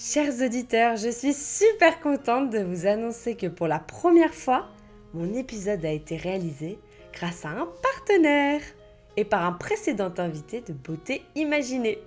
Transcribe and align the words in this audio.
Chers 0.00 0.40
auditeurs, 0.46 0.94
je 0.94 1.08
suis 1.08 1.34
super 1.34 1.98
contente 1.98 2.50
de 2.50 2.60
vous 2.60 2.86
annoncer 2.86 3.34
que 3.34 3.48
pour 3.48 3.66
la 3.66 3.80
première 3.80 4.32
fois, 4.32 4.68
mon 5.12 5.34
épisode 5.34 5.84
a 5.84 5.90
été 5.90 6.16
réalisé 6.16 6.78
grâce 7.12 7.44
à 7.44 7.48
un 7.48 7.68
partenaire 7.82 8.60
et 9.16 9.24
par 9.24 9.44
un 9.44 9.50
précédent 9.50 10.14
invité 10.18 10.60
de 10.60 10.72
Beauté 10.72 11.24
Imaginée. 11.34 11.98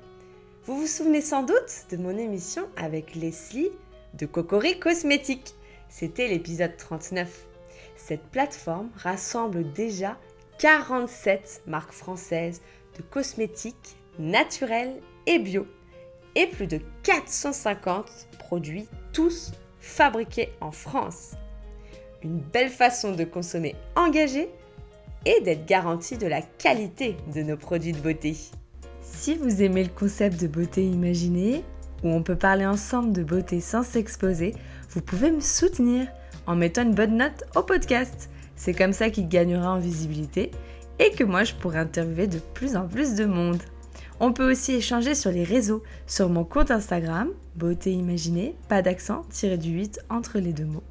Vous 0.64 0.80
vous 0.80 0.88
souvenez 0.88 1.20
sans 1.20 1.44
doute 1.44 1.88
de 1.90 1.98
mon 1.98 2.18
émission 2.18 2.66
avec 2.78 3.14
Leslie 3.14 3.72
de 4.14 4.26
Cocori 4.26 4.80
Cosmétiques. 4.80 5.54
C'était 5.90 6.30
l'épisode 6.30 6.78
39. 6.78 7.46
Cette 7.98 8.24
plateforme 8.28 8.90
rassemble 8.96 9.70
déjà 9.74 10.18
47 10.60 11.64
marques 11.68 11.92
françaises 11.92 12.62
de 12.98 13.02
cosmétiques 13.02 13.98
naturels 14.18 15.02
et 15.26 15.40
bio 15.40 15.68
et 16.36 16.48
plus 16.48 16.68
de 16.68 16.80
450 17.04 18.28
produits, 18.40 18.88
tous 19.14 19.52
fabriqués 19.80 20.50
en 20.62 20.72
France. 20.72 21.32
Une 22.24 22.40
belle 22.40 22.70
façon 22.70 23.14
de 23.14 23.24
consommer 23.24 23.76
engagé 23.96 24.50
et 25.26 25.42
d'être 25.42 25.66
garanti 25.66 26.18
de 26.18 26.28
la 26.28 26.42
qualité 26.42 27.18
de 27.34 27.42
nos 27.42 27.58
produits 27.58 27.94
de 27.94 28.00
beauté. 28.00 28.36
Si 29.02 29.36
vous 29.36 29.62
aimez 29.62 29.84
le 29.84 29.90
concept 29.90 30.40
de 30.40 30.48
beauté 30.48 30.86
imaginée, 30.86 31.64
où 32.04 32.10
on 32.10 32.24
peut 32.24 32.36
parler 32.36 32.66
ensemble 32.66 33.14
de 33.14 33.24
beauté 33.24 33.60
sans 33.60 33.84
s'exposer, 33.84 34.56
vous 34.90 35.02
pouvez 35.02 35.32
me 35.32 35.42
soutenir 35.42 36.08
en 36.48 36.56
mettant 36.56 36.84
une 36.84 36.96
bonne 36.96 37.18
note 37.18 37.44
au 37.56 37.62
podcast. 37.62 38.30
C'est 38.56 38.74
comme 38.74 38.94
ça 38.94 39.10
qu'il 39.10 39.28
gagnera 39.28 39.74
en 39.74 39.80
visibilité 39.80 40.52
et 41.00 41.12
que 41.12 41.24
moi 41.24 41.44
je 41.44 41.54
pourrai 41.54 41.80
interviewer 41.80 42.28
de 42.28 42.40
plus 42.40 42.76
en 42.76 42.88
plus 42.88 43.16
de 43.16 43.26
monde. 43.26 43.62
On 44.24 44.34
peut 44.34 44.52
aussi 44.52 44.74
échanger 44.74 45.16
sur 45.16 45.32
les 45.32 45.44
réseaux, 45.44 45.82
sur 46.06 46.30
mon 46.30 46.44
compte 46.44 46.70
Instagram, 46.70 47.30
beauté 47.56 47.92
imaginée, 47.92 48.56
pas 48.70 48.84
d'accent, 48.84 49.24
tiré 49.32 49.58
du 49.58 49.72
8 49.72 50.02
entre 50.12 50.38
les 50.38 50.54
deux 50.54 50.66
mots, 50.66 50.84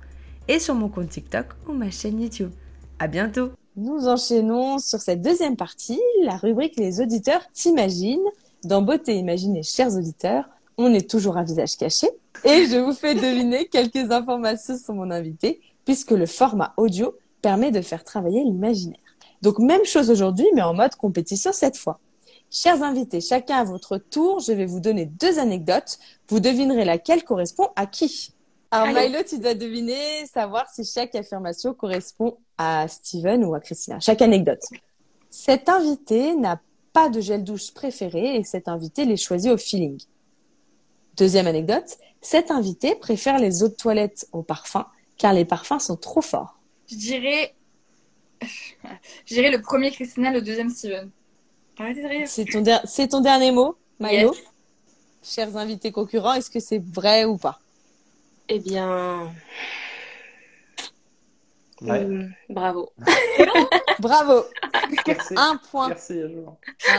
et 0.48 0.58
sur 0.58 0.74
mon 0.74 0.88
compte 0.88 1.10
TikTok 1.10 1.46
ou 1.68 1.72
ma 1.72 1.92
chaîne 1.92 2.20
YouTube. 2.20 2.50
À 2.98 3.06
bientôt! 3.06 3.50
Nous 3.76 4.08
enchaînons 4.08 4.80
sur 4.80 4.98
cette 4.98 5.22
deuxième 5.22 5.54
partie, 5.54 6.00
la 6.24 6.38
rubrique 6.38 6.74
Les 6.76 7.00
auditeurs 7.00 7.42
t'imaginent. 7.54 8.18
Dans 8.64 8.82
Beauté 8.82 9.14
imaginée, 9.14 9.62
chers 9.62 9.94
auditeurs, 9.94 10.46
on 10.76 10.92
est 10.92 11.08
toujours 11.08 11.36
à 11.36 11.44
visage 11.44 11.76
caché 11.76 12.08
et 12.44 12.66
je 12.66 12.78
vous 12.78 12.94
fais 12.94 13.14
deviner 13.14 13.68
quelques 13.68 14.10
informations 14.10 14.76
sur 14.76 14.92
mon 14.92 15.08
invité 15.12 15.60
puisque 15.84 16.10
le 16.10 16.26
format 16.26 16.74
audio 16.76 17.14
permet 17.42 17.70
de 17.70 17.80
faire 17.80 18.02
travailler 18.02 18.42
l'imaginaire. 18.42 18.98
Donc 19.40 19.60
même 19.60 19.84
chose 19.84 20.10
aujourd'hui 20.10 20.46
mais 20.52 20.62
en 20.62 20.74
mode 20.74 20.96
compétition 20.96 21.52
cette 21.52 21.76
fois. 21.76 22.00
Chers 22.52 22.82
invités, 22.82 23.20
chacun 23.20 23.58
à 23.58 23.64
votre 23.64 23.96
tour, 23.96 24.40
je 24.40 24.50
vais 24.50 24.66
vous 24.66 24.80
donner 24.80 25.06
deux 25.06 25.38
anecdotes. 25.38 26.00
Vous 26.28 26.40
devinerez 26.40 26.84
laquelle 26.84 27.22
correspond 27.22 27.68
à 27.76 27.86
qui. 27.86 28.34
Alors 28.72 28.88
Milo, 28.88 29.20
tu 29.28 29.38
dois 29.38 29.54
deviner, 29.54 30.26
savoir 30.26 30.68
si 30.68 30.84
chaque 30.84 31.14
affirmation 31.14 31.74
correspond 31.74 32.38
à 32.58 32.88
Steven 32.88 33.44
ou 33.44 33.54
à 33.54 33.60
Christina. 33.60 34.00
Chaque 34.00 34.20
anecdote. 34.20 34.64
Cet 35.30 35.68
invité 35.68 36.34
n'a 36.34 36.60
pas 36.92 37.08
de 37.08 37.20
gel 37.20 37.44
douche 37.44 37.72
préféré 37.72 38.36
et 38.36 38.42
cet 38.42 38.66
invité 38.66 39.04
les 39.04 39.16
choisit 39.16 39.52
au 39.52 39.56
feeling. 39.56 40.00
Deuxième 41.16 41.46
anecdote, 41.46 41.98
cet 42.20 42.50
invité 42.50 42.96
préfère 42.96 43.38
les 43.38 43.62
eaux 43.62 43.68
de 43.68 43.74
toilette 43.74 44.26
au 44.32 44.42
parfum 44.42 44.86
car 45.18 45.32
les 45.32 45.44
parfums 45.44 45.78
sont 45.78 45.96
trop 45.96 46.22
forts. 46.22 46.58
Je 46.88 46.96
dirais, 46.96 47.54
je 48.42 49.34
dirais 49.34 49.52
le 49.52 49.60
premier 49.60 49.92
Christina, 49.92 50.32
le 50.32 50.42
deuxième 50.42 50.70
Steven. 50.70 51.10
C'est 52.26 52.44
ton, 52.44 52.62
ton 53.08 53.20
dernier 53.20 53.52
mot, 53.52 53.76
Milo 53.98 54.34
Chers 55.22 55.56
invités 55.56 55.92
concurrents, 55.92 56.34
est-ce 56.34 56.50
que 56.50 56.60
c'est 56.60 56.82
vrai 56.82 57.24
ou 57.24 57.36
pas? 57.36 57.60
Eh 58.48 58.58
bien. 58.58 59.32
Hmm, 61.80 62.30
bravo. 62.48 62.90
bravo. 64.00 64.44
Un 65.36 65.56
point. 65.70 65.88
Merci, 65.88 66.20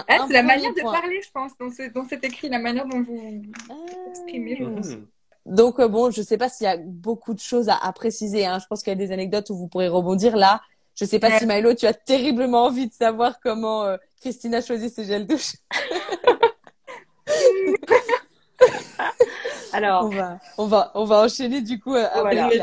ah, 0.07 0.25
c'est 0.27 0.33
la 0.33 0.43
manière 0.43 0.73
de 0.73 0.81
parler, 0.81 1.21
je 1.23 1.31
pense, 1.31 1.51
dans, 1.57 2.07
cet 2.07 2.23
écrit, 2.23 2.49
la 2.49 2.59
manière 2.59 2.85
dont 2.87 3.01
vous 3.01 3.41
ah. 3.69 3.73
exprimez. 4.09 4.59
Mhm. 4.59 5.07
Donc, 5.45 5.79
euh, 5.79 5.87
bon, 5.87 6.11
je 6.11 6.21
ne 6.21 6.25
sais 6.25 6.37
pas 6.37 6.49
s'il 6.49 6.65
y 6.65 6.67
a 6.67 6.77
beaucoup 6.77 7.33
de 7.33 7.39
choses 7.39 7.69
à, 7.69 7.91
préciser. 7.93 8.45
Hein. 8.45 8.59
Je 8.59 8.67
pense 8.67 8.83
qu'il 8.83 8.91
y 8.91 8.95
a 8.95 8.95
des 8.95 9.11
anecdotes 9.11 9.49
où 9.49 9.55
vous 9.55 9.67
pourrez 9.67 9.87
rebondir 9.87 10.35
là. 10.37 10.61
Je 11.01 11.05
ne 11.05 11.09
sais 11.09 11.17
pas 11.17 11.39
si 11.39 11.47
Milo, 11.47 11.73
tu 11.73 11.87
as 11.87 11.95
terriblement 11.95 12.65
envie 12.65 12.85
de 12.85 12.93
savoir 12.93 13.39
comment 13.39 13.85
euh, 13.85 13.97
Christine 14.21 14.53
a 14.53 14.61
choisi 14.61 14.87
ses 14.87 15.05
gels 15.05 15.25
douche. 15.25 15.55
Alors, 19.73 20.05
on 20.05 20.09
va, 20.09 20.37
on 20.59 20.67
va, 20.67 20.91
on 20.93 21.05
va 21.05 21.23
enchaîner 21.23 21.61
du 21.61 21.79
coup 21.79 21.95
euh, 21.95 22.05
avec 22.13 22.61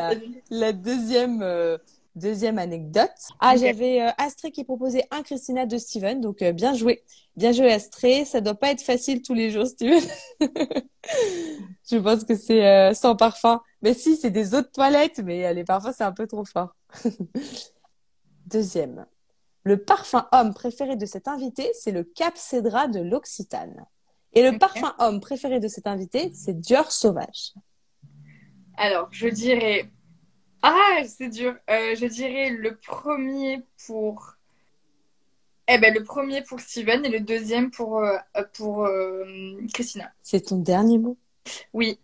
la, 0.51 0.73
deuxième, 0.73 1.43
euh, 1.43 1.79
deuxième 2.15 2.61
anecdote. 2.61 3.11
Ah, 3.41 3.57
j'avais 3.57 4.03
euh, 4.03 4.11
Astré 4.19 4.53
qui 4.53 4.63
proposait 4.63 5.09
un 5.11 5.25
Christina 5.25 5.67
de 5.67 5.77
Steven, 5.77 6.21
donc 6.21 6.45
bien 6.45 6.75
joué, 6.75 7.03
bien 7.35 7.51
joué 7.51 7.73
Astré. 7.73 8.25
Ça 8.25 8.41
doit 8.41 8.55
pas 8.55 8.71
être 8.71 8.83
facile 8.83 9.23
tous 9.23 9.35
les 9.35 9.51
jours, 9.51 9.67
Steven. 9.67 10.01
Je 11.91 11.97
pense 11.97 12.23
que 12.23 12.37
c'est 12.37 12.95
sans 12.95 13.17
parfum. 13.17 13.61
Mais 13.83 13.95
si, 13.95 14.17
c'est 14.17 14.31
des 14.31 14.55
eaux 14.55 14.61
de 14.61 14.69
toilette, 14.73 15.21
mais 15.25 15.53
les 15.55 15.65
parfums 15.65 15.93
c'est 15.97 16.05
un 16.05 16.13
peu 16.13 16.29
trop 16.29 16.45
fort. 16.45 16.77
Deuxième. 18.49 19.05
Le 19.65 19.77
parfum 19.77 20.27
homme 20.33 20.55
préféré 20.55 20.97
de 20.97 21.05
cet 21.05 21.29
invité, 21.29 21.71
c'est 21.75 21.93
le 21.93 22.03
Cap 22.03 22.37
Cédra 22.37 22.89
de 22.89 23.01
l'Occitane. 23.01 23.85
Et 24.33 24.43
le 24.49 24.59
parfum 24.59 24.95
homme 24.99 25.21
préféré 25.21 25.61
de 25.61 25.69
cet 25.69 25.87
invité, 25.87 26.31
c'est 26.33 26.59
Dior 26.59 26.91
Sauvage. 26.91 27.53
Alors, 28.79 29.09
je 29.11 29.29
dirais. 29.29 29.91
Ah, 30.63 31.03
c'est 31.07 31.29
dur. 31.29 31.55
Euh, 31.69 31.95
je 31.95 32.07
dirais 32.07 32.51
le 32.51 32.77
premier 32.77 33.63
pour. 33.87 34.35
Eh 35.69 35.77
ben, 35.79 35.93
le 35.93 36.03
premier 36.03 36.43
pour 36.43 36.61
Steven 36.61 37.05
et 37.05 37.11
le 37.11 37.21
deuxième 37.21 37.71
pour, 37.71 37.99
euh, 37.99 38.17
pour 38.55 38.87
euh, 38.87 39.25
Christina. 39.75 40.11
C'est 40.23 40.47
ton 40.47 40.57
dernier 40.57 40.97
mot? 40.97 41.19
Oui. 41.75 41.99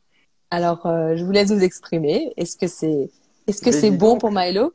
Alors, 0.50 0.82
je 0.84 1.25
vous 1.25 1.32
laisse 1.32 1.50
vous 1.50 1.65
exprimer. 1.65 2.34
Est-ce 2.37 2.59
que 2.59 2.66
c'est 2.66 3.11
est-ce 3.47 3.62
que 3.62 3.72
c'est 3.72 3.91
bon 3.91 4.19
pour 4.19 4.31
Milo? 4.31 4.75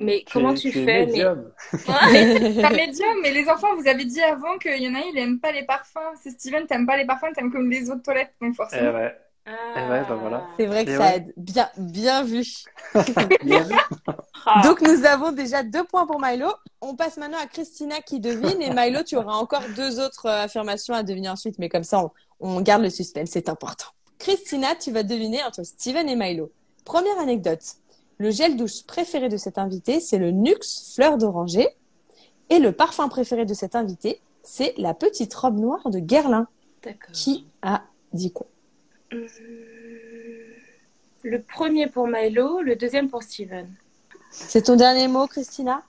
Mais 0.00 0.24
comment 0.30 0.54
tu, 0.54 0.70
fais 0.70 1.06
médium. 1.06 1.52
Mais... 2.12 2.62
pas 2.62 2.70
médium, 2.70 3.16
mais 3.22 3.32
les 3.32 3.48
enfants, 3.48 3.74
vous 3.76 3.88
avez 3.88 4.04
dit 4.04 4.22
avant 4.22 4.56
qu'il 4.58 4.80
y 4.80 4.88
en 4.88 4.94
a, 4.94 5.00
il 5.00 5.14
n'aime 5.14 5.40
pas 5.40 5.50
les 5.50 5.64
parfums. 5.64 6.14
C'est 6.22 6.30
Steven, 6.30 6.66
t'aimes 6.66 6.86
pas 6.86 6.96
les 6.96 7.04
parfums, 7.04 7.32
t'aimes 7.34 7.50
comme 7.50 7.68
les 7.68 7.90
autres 7.90 8.02
toilettes, 8.02 8.32
donc 8.40 8.54
forcément. 8.54 8.90
Eh 8.90 8.94
ouais. 8.94 9.14
Ah. 9.46 9.50
Eh 9.76 9.90
ouais, 9.90 10.02
bah 10.08 10.18
voilà. 10.20 10.44
C'est 10.56 10.66
vrai 10.66 10.84
que 10.84 10.96
ça 10.96 11.16
aide. 11.16 11.32
Bien, 11.36 11.68
bien 11.78 12.22
vu. 12.22 12.44
bien 13.44 13.62
vu. 13.62 13.74
donc 14.62 14.82
nous 14.82 15.04
avons 15.04 15.32
déjà 15.32 15.62
deux 15.62 15.84
points 15.84 16.06
pour 16.06 16.20
Milo. 16.20 16.48
On 16.80 16.94
passe 16.94 17.16
maintenant 17.16 17.38
à 17.42 17.46
Christina 17.46 17.96
qui 18.00 18.20
devine 18.20 18.60
et 18.62 18.70
Milo, 18.70 19.02
tu 19.02 19.16
auras 19.16 19.34
encore 19.34 19.62
deux 19.74 20.00
autres 20.00 20.26
euh, 20.26 20.44
affirmations 20.44 20.94
à 20.94 21.02
deviner 21.02 21.30
ensuite, 21.30 21.58
mais 21.58 21.68
comme 21.68 21.82
ça, 21.82 22.04
on, 22.04 22.10
on 22.40 22.60
garde 22.60 22.82
le 22.82 22.90
suspense, 22.90 23.30
c'est 23.30 23.48
important. 23.48 23.86
Christina, 24.18 24.74
tu 24.76 24.92
vas 24.92 25.02
deviner 25.02 25.42
entre 25.42 25.64
Steven 25.64 26.08
et 26.08 26.16
Milo. 26.16 26.52
Première 26.84 27.18
anecdote. 27.18 27.62
Le 28.18 28.30
gel 28.30 28.56
douche 28.56 28.84
préféré 28.84 29.28
de 29.28 29.36
cet 29.36 29.58
invité, 29.58 30.00
c'est 30.00 30.18
le 30.18 30.32
Nux 30.32 30.92
fleur 30.94 31.18
d'oranger. 31.18 31.68
Et 32.50 32.58
le 32.58 32.72
parfum 32.72 33.08
préféré 33.08 33.44
de 33.44 33.54
cet 33.54 33.76
invité, 33.76 34.20
c'est 34.42 34.74
la 34.76 34.92
petite 34.94 35.32
robe 35.34 35.58
noire 35.58 35.88
de 35.90 36.00
Guerlain. 36.00 36.48
Qui 37.12 37.46
a 37.62 37.82
dit 38.12 38.32
quoi? 38.32 38.46
Euh, 39.12 39.26
Le 41.22 41.42
premier 41.42 41.86
pour 41.86 42.08
Milo, 42.08 42.60
le 42.60 42.74
deuxième 42.74 43.08
pour 43.08 43.22
Steven. 43.22 43.68
C'est 44.30 44.62
ton 44.62 44.76
dernier 44.76 45.08
mot, 45.08 45.26
Christina? 45.26 45.82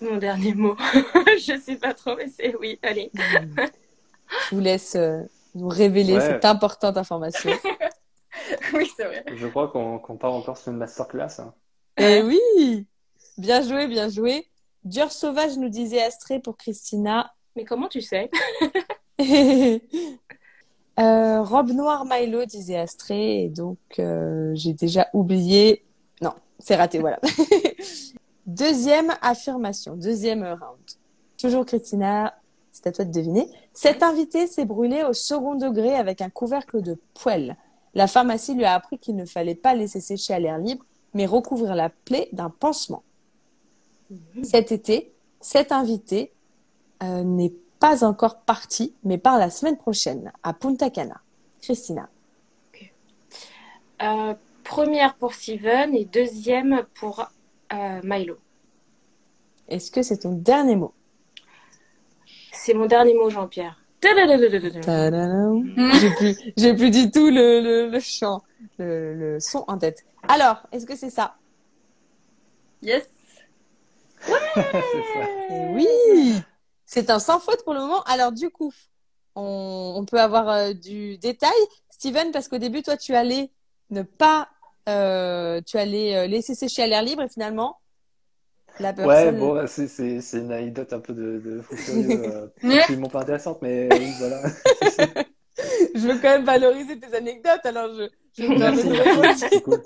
Mon 0.00 0.16
dernier 0.16 0.54
mot. 0.54 0.76
Je 1.38 1.60
sais 1.64 1.76
pas 1.76 1.94
trop, 1.94 2.16
mais 2.16 2.28
c'est 2.28 2.54
oui. 2.56 2.78
Allez. 2.82 3.10
Je 3.14 4.54
vous 4.54 4.60
laisse 4.60 4.96
euh, 4.96 5.22
nous 5.54 5.68
révéler 5.68 6.20
cette 6.20 6.44
importante 6.44 6.96
information. 6.96 7.50
oui, 8.74 8.90
c'est 8.96 9.04
vrai. 9.04 9.24
Je 9.34 9.46
crois 9.46 9.68
qu'on 9.68 10.16
part 10.16 10.32
encore 10.32 10.58
sur 10.58 10.72
une 10.72 10.78
masterclass. 10.78 11.38
Hein. 11.40 11.54
Eh 11.98 12.22
oui 12.22 12.86
Bien 13.38 13.62
joué, 13.62 13.86
bien 13.86 14.08
joué. 14.08 14.46
Dior 14.84 15.12
sauvage 15.12 15.56
nous 15.56 15.68
disait 15.68 16.02
Astrée 16.02 16.40
pour 16.40 16.56
Christina. 16.56 17.32
Mais 17.56 17.64
comment 17.64 17.88
tu 17.88 18.00
sais? 18.00 18.30
Euh, 21.00 21.40
Robe 21.42 21.70
noire 21.70 22.04
Milo 22.04 22.44
disait 22.44 22.76
Astrée. 22.76 23.44
Et 23.44 23.48
donc, 23.48 23.78
euh, 23.98 24.52
j'ai 24.54 24.74
déjà 24.74 25.08
oublié. 25.14 25.86
Non, 26.20 26.34
c'est 26.58 26.76
raté, 26.76 26.98
voilà. 26.98 27.18
deuxième 28.46 29.14
affirmation, 29.22 29.96
deuxième 29.96 30.42
round. 30.42 30.78
Toujours 31.38 31.64
Christina, 31.64 32.34
c'est 32.70 32.88
à 32.88 32.92
toi 32.92 33.06
de 33.06 33.10
deviner. 33.10 33.48
Cet 33.72 34.02
invité 34.02 34.46
s'est 34.46 34.66
brûlé 34.66 35.02
au 35.02 35.14
second 35.14 35.54
degré 35.54 35.94
avec 35.94 36.20
un 36.20 36.28
couvercle 36.28 36.82
de 36.82 36.98
poêle. 37.14 37.56
La 37.94 38.06
pharmacie 38.06 38.54
lui 38.54 38.66
a 38.66 38.74
appris 38.74 38.98
qu'il 38.98 39.16
ne 39.16 39.24
fallait 39.24 39.54
pas 39.54 39.74
laisser 39.74 40.00
sécher 40.00 40.34
à 40.34 40.38
l'air 40.38 40.58
libre 40.58 40.84
mais 41.14 41.26
recouvrir 41.26 41.74
la 41.74 41.90
plaie 41.90 42.28
d'un 42.32 42.50
pansement. 42.50 43.02
Cet 44.42 44.72
été, 44.72 45.12
cet 45.40 45.72
invité 45.72 46.32
euh, 47.02 47.22
n'est 47.22 47.54
pas 47.80 48.04
encore 48.04 48.40
parti, 48.40 48.94
mais 49.04 49.18
part 49.18 49.38
la 49.38 49.50
semaine 49.50 49.76
prochaine 49.76 50.32
à 50.42 50.52
Punta 50.52 50.90
Cana. 50.90 51.20
Christina. 51.60 52.08
Euh, 54.02 54.34
première 54.64 55.14
pour 55.14 55.34
Steven 55.34 55.94
et 55.94 56.04
deuxième 56.04 56.84
pour 56.94 57.28
euh, 57.72 58.00
Milo. 58.02 58.36
Est-ce 59.68 59.90
que 59.90 60.02
c'est 60.02 60.18
ton 60.18 60.32
dernier 60.32 60.76
mot? 60.76 60.92
C'est 62.52 62.74
mon 62.74 62.86
dernier 62.86 63.14
mot, 63.14 63.30
Jean-Pierre. 63.30 63.81
J'ai 66.00 66.10
plus, 66.10 66.36
j'ai 66.56 66.74
plus 66.74 66.90
du 66.90 67.10
tout 67.10 67.30
le, 67.30 67.60
le, 67.60 67.88
le 67.88 68.00
chant, 68.00 68.42
le, 68.78 69.14
le 69.14 69.40
son 69.40 69.64
en 69.68 69.78
tête. 69.78 70.04
Alors, 70.28 70.62
est-ce 70.72 70.86
que 70.86 70.96
c'est 70.96 71.10
ça? 71.10 71.36
Yes. 72.82 73.04
c'est 74.24 74.32
ça. 74.34 75.28
Eh 75.50 75.74
oui 75.74 75.88
C'est 76.84 77.10
un 77.10 77.18
sans 77.18 77.38
faute 77.38 77.62
pour 77.64 77.74
le 77.74 77.80
moment. 77.80 78.02
Alors 78.04 78.32
du 78.32 78.50
coup, 78.50 78.72
on, 79.36 79.94
on 79.96 80.04
peut 80.04 80.20
avoir 80.20 80.48
euh, 80.48 80.72
du 80.72 81.16
détail. 81.18 81.50
Steven, 81.90 82.32
parce 82.32 82.48
qu'au 82.48 82.58
début, 82.58 82.82
toi, 82.82 82.96
tu 82.96 83.14
allais 83.14 83.50
ne 83.90 84.02
pas... 84.02 84.48
euh, 84.88 85.60
tu 85.64 85.76
allais 85.78 86.16
euh, 86.16 86.26
laisser 86.26 86.54
sécher 86.56 86.82
à 86.82 86.86
l'air 86.88 87.02
libre 87.02 87.22
et 87.22 87.28
finalement, 87.28 87.78
la 88.80 88.92
Ouais, 88.92 89.32
bon, 89.32 89.64
c'est 89.66 89.88
une 90.34 90.52
anecdote 90.52 90.92
un 90.92 91.00
peu 91.00 91.12
de, 91.12 91.38
de 91.38 91.62
fou 91.62 91.74
euh, 91.88 92.48
absolument 92.78 93.08
pas 93.08 93.20
intéressante, 93.20 93.60
mais 93.62 93.88
oui, 93.92 94.12
voilà. 94.18 94.42
Je 95.94 96.00
veux 96.00 96.14
quand 96.14 96.30
même 96.30 96.44
valoriser 96.44 96.98
tes 96.98 97.14
anecdotes, 97.14 97.64
alors 97.64 97.88
je... 97.94 98.08
je 98.38 98.48
me 98.48 98.58
Merci, 98.58 99.44
de 99.50 99.58
cool. 99.60 99.82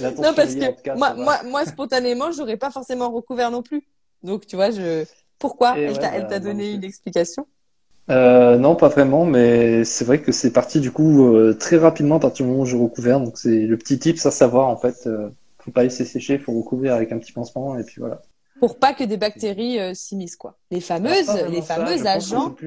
Non, 0.00 0.34
parce 0.34 0.54
que 0.54 0.82
cas, 0.82 0.96
moi, 0.96 1.14
moi, 1.14 1.42
moi, 1.44 1.64
spontanément, 1.64 2.32
j'aurais 2.32 2.56
pas 2.56 2.70
forcément 2.70 3.10
recouvert 3.10 3.50
non 3.50 3.62
plus. 3.62 3.86
Donc, 4.22 4.46
tu 4.46 4.56
vois, 4.56 4.70
je... 4.70 5.04
Pourquoi 5.38 5.78
Et 5.78 5.82
Elle 5.82 5.92
ouais, 5.92 5.98
t'a 5.98 6.10
bah, 6.10 6.16
elle 6.16 6.26
t'a 6.26 6.40
donné 6.40 6.72
non 6.72 6.74
une 6.74 6.84
explication? 6.84 7.46
Euh, 8.10 8.58
non, 8.58 8.76
pas 8.76 8.88
vraiment, 8.88 9.24
mais 9.24 9.84
c'est 9.84 10.04
vrai 10.04 10.20
que 10.20 10.30
c'est 10.30 10.52
parti 10.52 10.80
du 10.80 10.90
coup 10.92 11.34
euh, 11.34 11.54
très 11.54 11.78
rapidement 11.78 12.16
à 12.16 12.20
partir 12.20 12.44
du 12.44 12.50
moment 12.50 12.62
où 12.64 12.66
j'ai 12.66 12.76
recouvert. 12.76 13.20
Donc 13.20 13.38
c'est 13.38 13.66
le 13.66 13.76
petit 13.78 13.98
tip 13.98 14.18
à 14.24 14.30
savoir 14.30 14.68
en 14.68 14.76
fait. 14.76 15.06
Euh, 15.06 15.30
faut 15.64 15.70
pas 15.70 15.82
laisser 15.82 16.04
sécher, 16.04 16.38
faut 16.38 16.52
recouvrir 16.52 16.94
avec 16.94 17.10
un 17.12 17.18
petit 17.18 17.32
pansement 17.32 17.78
et 17.78 17.84
puis 17.84 17.96
voilà. 18.00 18.20
Pour 18.60 18.78
pas 18.78 18.92
que 18.94 19.02
des 19.04 19.16
bactéries 19.16 19.80
euh, 19.80 19.94
s'immiscent, 19.94 20.36
quoi. 20.36 20.56
Les 20.70 20.80
fameuses, 20.80 21.26
les 21.50 21.62
ça, 21.62 21.76
que 21.76 22.06
agents. 22.06 22.54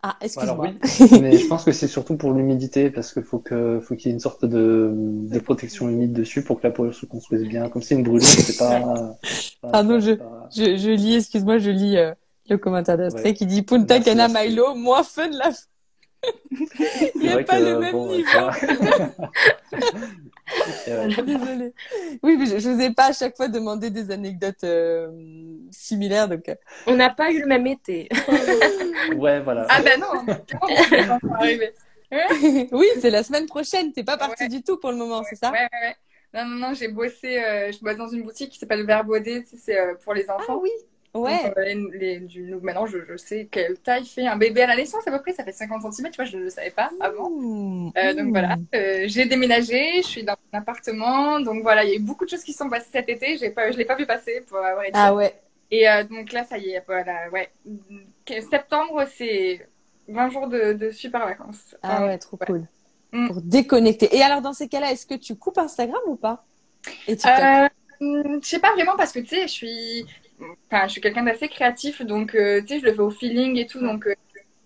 Ah, 0.00 0.16
Alors 0.36 0.64
excuse-moi. 0.64 0.68
oui, 1.00 1.18
mais 1.22 1.36
je 1.36 1.48
pense 1.48 1.64
que 1.64 1.72
c'est 1.72 1.88
surtout 1.88 2.16
pour 2.16 2.32
l'humidité 2.32 2.88
parce 2.88 3.12
qu'il 3.12 3.24
faut 3.24 3.40
que 3.40 3.80
faut 3.80 3.96
qu'il 3.96 4.06
y 4.06 4.10
ait 4.10 4.14
une 4.14 4.20
sorte 4.20 4.44
de, 4.44 4.92
de 4.94 5.38
protection 5.40 5.88
humide 5.88 6.12
dessus 6.12 6.44
pour 6.44 6.60
que 6.60 6.68
la 6.68 6.72
poudre 6.72 6.92
se 6.92 7.04
construise 7.04 7.42
bien. 7.42 7.68
Comme 7.68 7.82
c'est 7.82 7.96
une 7.96 8.04
brûlure, 8.04 8.22
c'est 8.24 8.56
pas. 8.56 8.78
pas- 9.60 9.70
Ah 9.72 9.82
non, 9.82 9.98
je- 9.98 10.12
pas- 10.12 10.48
Je, 10.56 10.76
je 10.76 10.90
lis, 10.90 11.16
excuse-moi, 11.16 11.58
je 11.58 11.70
lis 11.70 11.96
euh, 11.96 12.12
le 12.48 12.58
commentaire 12.58 12.96
d'Astrée 12.96 13.24
Ouais. 13.30 13.34
qui 13.34 13.44
dit 13.44 13.62
Punta 13.62 13.94
Merci, 13.94 14.10
Cana. 14.14 14.28
Milo, 14.28 14.76
moins 14.76 15.02
fun 15.02 15.30
la 15.30 15.50
Il 17.16 17.20
n'y 17.20 17.28
a 17.30 17.42
pas 17.42 17.58
que, 17.58 17.64
le 17.64 17.78
même 17.80 17.90
bon, 17.92 18.06
niveau. 18.06 18.28
Désolée. 21.24 21.72
Oui, 22.22 22.36
mais 22.38 22.46
je, 22.46 22.80
ai 22.80 22.92
pas 22.92 23.06
à 23.08 23.12
chaque 23.12 23.36
fois 23.36 23.48
demandé 23.48 23.90
des 23.90 24.10
anecdotes 24.10 24.64
euh, 24.64 25.08
similaires, 25.70 26.28
donc. 26.28 26.48
euh, 26.48 26.54
On 26.86 26.94
n'a 26.96 27.10
pas 27.10 27.30
eu 27.30 27.40
le 27.40 27.46
même 27.46 27.66
été. 27.66 28.08
Ouais, 29.16 29.40
voilà. 29.40 29.66
Ah 29.70 29.80
bah 29.82 29.96
non, 29.96 30.26
oui, 32.72 32.86
c'est 33.00 33.10
la 33.10 33.22
semaine 33.22 33.46
prochaine. 33.46 33.92
T'es 33.92 34.04
pas 34.04 34.16
partie 34.16 34.44
Ouais. 34.44 34.48
du 34.48 34.62
tout 34.62 34.76
pour 34.78 34.90
le 34.90 34.96
moment, 34.96 35.22
c'est 35.28 35.36
ça 35.36 35.50
Ouais, 35.50 35.58
ouais, 35.72 35.88
ouais. 35.88 35.96
Non, 36.34 36.44
non, 36.46 36.68
non, 36.68 36.74
j'ai 36.74 36.88
bossé, 36.88 37.42
euh, 37.42 37.72
je 37.72 37.78
bosse 37.80 37.96
dans 37.96 38.08
une 38.08 38.22
boutique 38.22 38.50
qui 38.50 38.58
s'appelle 38.58 38.84
Verbaudet, 38.84 39.44
tu 39.44 39.50
sais, 39.50 39.56
c'est 39.56 39.78
euh, 39.80 39.94
pour 40.04 40.12
les 40.14 40.26
Ah 40.28 40.36
enfants. 40.36 40.58
oui. 40.62 40.70
Ouais. 41.22 41.42
Donc, 41.44 41.58
euh, 41.58 41.64
les- 41.64 41.98
les- 41.98 42.20
du- 42.20 42.50
donc 42.50 42.62
maintenant, 42.62 42.86
je, 42.86 42.98
je 43.08 43.16
sais 43.16 43.48
quelle 43.50 43.78
taille 43.78 44.04
fait 44.06 44.26
un 44.26 44.36
bébé 44.36 44.62
à 44.62 44.66
la 44.68 44.76
naissance 44.76 45.06
à 45.06 45.10
peu 45.10 45.20
près, 45.20 45.32
ça 45.32 45.44
fait 45.44 45.52
50 45.52 45.82
cm, 45.92 46.10
tu 46.10 46.16
vois, 46.16 46.24
je 46.24 46.36
ne 46.36 46.44
le 46.44 46.50
savais 46.50 46.70
pas 46.70 46.90
avant. 47.00 47.30
Mmh. 47.30 47.92
Euh, 47.96 48.14
donc 48.14 48.26
Mmh. 48.26 48.30
voilà, 48.30 48.56
euh, 48.74 49.04
j'ai 49.06 49.26
déménagé, 49.26 50.02
je 50.02 50.06
suis 50.06 50.22
dans 50.24 50.36
mon 50.52 50.58
appartement, 50.58 51.40
donc 51.40 51.62
voilà, 51.62 51.84
il 51.84 51.90
y 51.90 51.92
a 51.92 51.96
eu 51.96 52.00
beaucoup 52.00 52.24
de 52.24 52.30
choses 52.30 52.42
qui 52.44 52.52
se 52.52 52.58
sont 52.58 52.68
passées 52.70 52.88
cet 52.92 53.08
été, 53.08 53.50
pas, 53.50 53.70
je 53.70 53.76
l'ai 53.78 53.84
pas 53.84 53.96
vu 53.96 54.06
passer 54.06 54.42
pour 54.48 54.58
avoir 54.58 54.82
été. 54.84 54.92
Ah 54.94 55.14
ouais. 55.14 55.34
Et 55.70 55.88
euh, 55.88 56.02
donc 56.04 56.32
là, 56.32 56.44
ça 56.44 56.56
y 56.58 56.70
est, 56.70 56.82
voilà, 56.86 57.28
ouais. 57.30 57.50
Septembre, 58.50 59.04
c'est 59.16 59.66
20 60.08 60.30
jours 60.30 60.48
de, 60.48 60.72
de 60.72 60.90
super 60.90 61.24
vacances. 61.26 61.76
Ah 61.82 62.04
ouais, 62.06 62.18
trop 62.18 62.36
cool. 62.38 62.62
Mm. 63.12 63.26
Pour 63.28 63.40
déconnecter. 63.42 64.14
Et 64.16 64.22
alors, 64.22 64.42
dans 64.42 64.52
ces 64.52 64.68
cas-là, 64.68 64.92
est-ce 64.92 65.06
que 65.06 65.14
tu 65.14 65.34
coupes 65.36 65.58
Instagram 65.58 66.00
ou 66.06 66.16
pas? 66.16 66.44
Et 67.06 67.16
TikTok? 67.16 67.70
Hmm, 68.00 68.38
je 68.42 68.46
sais 68.48 68.60
pas 68.60 68.72
vraiment 68.74 68.96
parce 68.96 69.12
que 69.12 69.18
tu 69.18 69.26
sais, 69.28 69.42
je 69.42 69.52
suis, 69.52 70.06
enfin, 70.70 70.86
je 70.86 70.92
suis 70.92 71.00
quelqu'un 71.00 71.24
d'assez 71.24 71.48
créatif, 71.48 72.02
donc 72.02 72.34
euh, 72.34 72.60
tu 72.62 72.68
sais, 72.68 72.80
je 72.80 72.84
le 72.86 72.92
fais 72.94 73.00
au 73.00 73.10
feeling 73.10 73.56
et 73.56 73.66
tout, 73.66 73.80
donc 73.80 74.06
euh, 74.06 74.14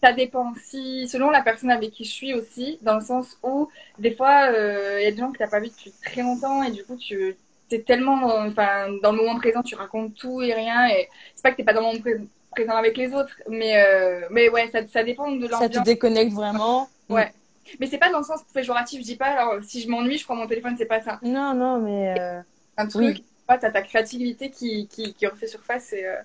ça 0.02 0.12
dépend 0.12 0.52
si, 0.56 1.08
selon 1.08 1.30
la 1.30 1.42
personne 1.42 1.70
avec 1.70 1.92
qui 1.92 2.04
je 2.04 2.10
suis 2.10 2.34
aussi, 2.34 2.78
dans 2.82 2.96
le 2.96 3.00
sens 3.04 3.38
où 3.42 3.68
des 3.98 4.14
fois, 4.14 4.50
euh, 4.52 4.98
il 5.00 5.04
y 5.04 5.06
a 5.06 5.12
des 5.12 5.18
gens 5.18 5.32
que 5.32 5.38
t'as 5.38 5.48
pas 5.48 5.60
vu 5.60 5.68
depuis 5.70 5.94
très 6.04 6.22
longtemps 6.22 6.62
et 6.62 6.70
du 6.72 6.84
coup, 6.84 6.96
tu 6.96 7.36
es 7.70 7.82
tellement, 7.82 8.24
enfin, 8.46 8.88
dans 9.02 9.12
le 9.12 9.18
moment 9.18 9.36
présent, 9.38 9.62
tu 9.62 9.74
racontes 9.76 10.14
tout 10.16 10.42
et 10.42 10.52
rien 10.54 10.88
et 10.88 11.08
c'est 11.34 11.42
pas 11.42 11.52
que 11.52 11.56
t'es 11.56 11.64
pas 11.64 11.72
dans 11.72 11.80
le 11.82 11.86
moment 11.86 12.00
pré- 12.00 12.20
présent 12.50 12.76
avec 12.76 12.96
les 12.98 13.14
autres, 13.14 13.34
mais 13.48 13.82
euh, 13.82 14.26
mais 14.30 14.48
ouais, 14.50 14.68
ça, 14.70 14.86
ça 14.88 15.04
dépend 15.04 15.30
de 15.32 15.46
Ça 15.48 15.68
te 15.68 15.74
l'ambiance. 15.74 15.86
déconnecte 15.86 16.32
vraiment? 16.32 16.88
Ouais. 17.08 17.32
Mais 17.80 17.86
c'est 17.86 17.98
pas 17.98 18.10
dans 18.10 18.18
le 18.18 18.24
sens 18.24 18.42
péjoratif, 18.52 19.00
je 19.00 19.04
dis 19.06 19.16
pas, 19.16 19.26
alors 19.28 19.62
si 19.64 19.80
je 19.80 19.88
m'ennuie, 19.88 20.18
je 20.18 20.24
prends 20.24 20.36
mon 20.36 20.46
téléphone, 20.46 20.74
c'est 20.76 20.86
pas 20.86 21.00
ça 21.00 21.20
Non, 21.22 21.54
non, 21.54 21.78
mais. 21.80 22.18
euh, 22.18 22.42
un 22.76 22.86
truc, 22.86 23.22
tu 23.52 23.58
vois, 23.60 23.70
t'as 23.70 23.70
ta 23.70 23.82
créativité 23.82 24.50
qui, 24.50 24.86
qui, 24.88 25.14
qui 25.14 25.26
refait 25.26 25.46
surface 25.46 25.92
et, 25.92 26.06
euh, 26.06 26.16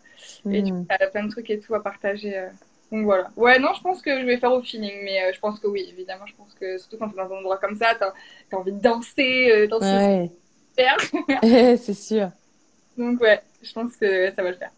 et 0.51 0.61
hmm. 0.61 0.69
coup, 0.69 0.85
t'as 0.87 1.07
plein 1.07 1.25
de 1.25 1.31
trucs 1.31 1.49
et 1.49 1.59
tout 1.59 1.75
à 1.75 1.81
partager. 1.83 2.37
euh. 2.37 2.47
Donc 2.91 3.03
voilà. 3.03 3.29
Ouais, 3.35 3.59
non, 3.59 3.69
je 3.75 3.81
pense 3.81 4.01
que 4.01 4.21
je 4.21 4.25
vais 4.25 4.37
faire 4.37 4.53
au 4.53 4.61
feeling, 4.61 5.03
mais 5.03 5.21
euh, 5.23 5.31
je 5.33 5.39
pense 5.39 5.59
que 5.59 5.67
oui, 5.67 5.85
évidemment. 5.89 6.25
Je 6.25 6.35
pense 6.35 6.53
que 6.53 6.77
surtout 6.77 6.97
quand 6.97 7.09
t'es 7.09 7.17
dans 7.17 7.33
un 7.33 7.39
endroit 7.39 7.57
comme 7.57 7.75
ça, 7.75 7.95
t'as 7.99 8.13
as 8.51 8.55
envie 8.55 8.71
de 8.71 8.79
danser, 8.79 9.51
euh, 9.51 9.67
danser 9.67 10.31
Ouais. 10.77 11.77
c'est 11.77 11.93
sûr. 11.93 12.29
Donc 12.97 13.19
ouais, 13.21 13.41
je 13.61 13.73
pense 13.73 13.95
que 13.97 14.31
ça 14.33 14.43
va 14.43 14.51
le 14.51 14.57
faire. 14.57 14.71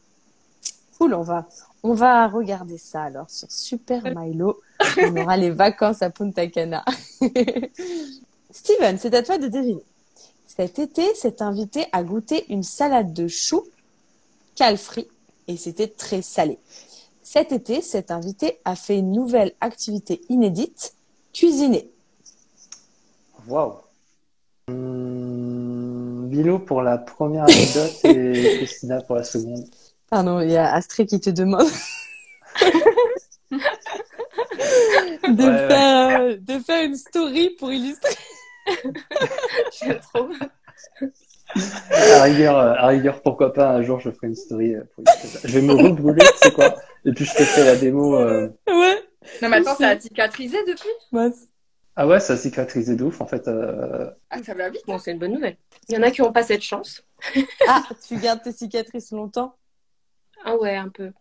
Cool, 0.97 1.13
on 1.13 1.21
va, 1.21 1.47
on 1.83 1.93
va 1.93 2.27
regarder 2.27 2.77
ça 2.77 3.03
alors 3.03 3.29
sur 3.29 3.51
Super 3.51 4.03
Milo. 4.15 4.59
On 4.97 5.15
aura 5.17 5.37
les 5.37 5.51
vacances 5.51 6.01
à 6.01 6.09
Punta 6.09 6.47
Cana. 6.47 6.83
Steven, 8.51 8.97
c'est 8.97 9.13
à 9.13 9.23
toi 9.23 9.37
de 9.37 9.47
deviner. 9.47 9.83
Cet 10.59 10.77
été, 10.77 11.15
s'est 11.15 11.41
invité 11.41 11.85
à 11.93 12.03
goûter 12.03 12.43
une 12.51 12.63
salade 12.63 13.13
de 13.13 13.29
choux 13.29 13.63
calfree 14.55 15.07
et 15.47 15.55
c'était 15.55 15.87
très 15.87 16.21
salé. 16.21 16.57
Cet 17.23 17.53
été, 17.53 17.81
cet 17.81 18.11
invité 18.11 18.59
a 18.65 18.75
fait 18.75 18.97
une 18.97 19.13
nouvelle 19.13 19.53
activité 19.61 20.19
inédite, 20.27 20.95
cuisiner. 21.31 21.89
Waouh. 23.47 23.75
Hum, 24.67 26.27
Bilo 26.27 26.59
pour 26.59 26.81
la 26.81 26.97
première 26.97 27.43
anecdote 27.43 27.95
et 28.03 28.57
Christina 28.57 28.99
pour 28.99 29.15
la 29.15 29.23
seconde. 29.23 29.63
Pardon, 30.09 30.41
il 30.41 30.51
y 30.51 30.57
a 30.57 30.73
Astrid 30.73 31.07
qui 31.07 31.21
te 31.21 31.29
demande 31.29 31.69
de, 33.49 33.57
Ouais, 35.41 35.45
ouais. 35.45 35.67
faire, 35.69 36.37
de 36.37 36.59
faire 36.59 36.83
une 36.83 36.97
story 36.97 37.51
pour 37.51 37.71
illustrer. 37.71 38.13
J'aime 39.81 39.99
trop. 39.99 40.29
À 41.91 42.23
rigueur, 42.23 42.57
euh, 42.57 42.73
à 42.77 42.87
rigueur, 42.87 43.21
pourquoi 43.21 43.53
pas 43.53 43.69
un 43.71 43.81
jour 43.81 43.99
je 43.99 44.11
ferai 44.11 44.27
une 44.27 44.35
story 44.35 44.75
euh, 44.75 44.83
pour. 44.93 45.03
Je 45.43 45.59
vais 45.59 45.61
me 45.61 45.73
rebrûler, 45.73 46.23
tu 46.33 46.37
sais 46.37 46.51
quoi. 46.51 46.75
Et 47.05 47.11
puis 47.11 47.25
je 47.25 47.33
te 47.35 47.43
fais 47.43 47.65
la 47.65 47.75
démo. 47.75 48.15
euh. 48.17 48.49
Ouais. 48.67 49.03
Non, 49.41 49.49
mais 49.49 49.57
attends, 49.57 49.75
ça 49.75 49.89
a 49.89 49.99
cicatrisé 49.99 50.57
depuis? 50.65 50.89
Ah 51.95 52.07
ouais, 52.07 52.19
ça 52.19 52.33
a 52.33 52.37
cicatrisé 52.37 52.95
de 52.95 53.03
ouf 53.03 53.19
en 53.19 53.25
fait. 53.25 53.47
euh, 53.47 54.09
Ah, 54.29 54.41
ça 54.43 54.53
va 54.53 54.69
vite. 54.69 54.83
Bon, 54.87 54.97
c'est 54.99 55.11
une 55.11 55.19
bonne 55.19 55.33
nouvelle. 55.33 55.57
Il 55.89 55.95
y 55.95 55.97
en 55.97 56.03
a 56.03 56.11
qui 56.11 56.21
n'ont 56.21 56.31
pas 56.31 56.43
cette 56.43 56.61
chance. 56.61 57.03
Ah, 57.67 57.83
tu 58.07 58.15
gardes 58.17 58.41
tes 58.41 58.51
cicatrices 58.53 59.11
longtemps? 59.11 59.55
Ah 60.45 60.55
ouais, 60.55 60.75
un 60.75 60.87
peu. 60.89 61.11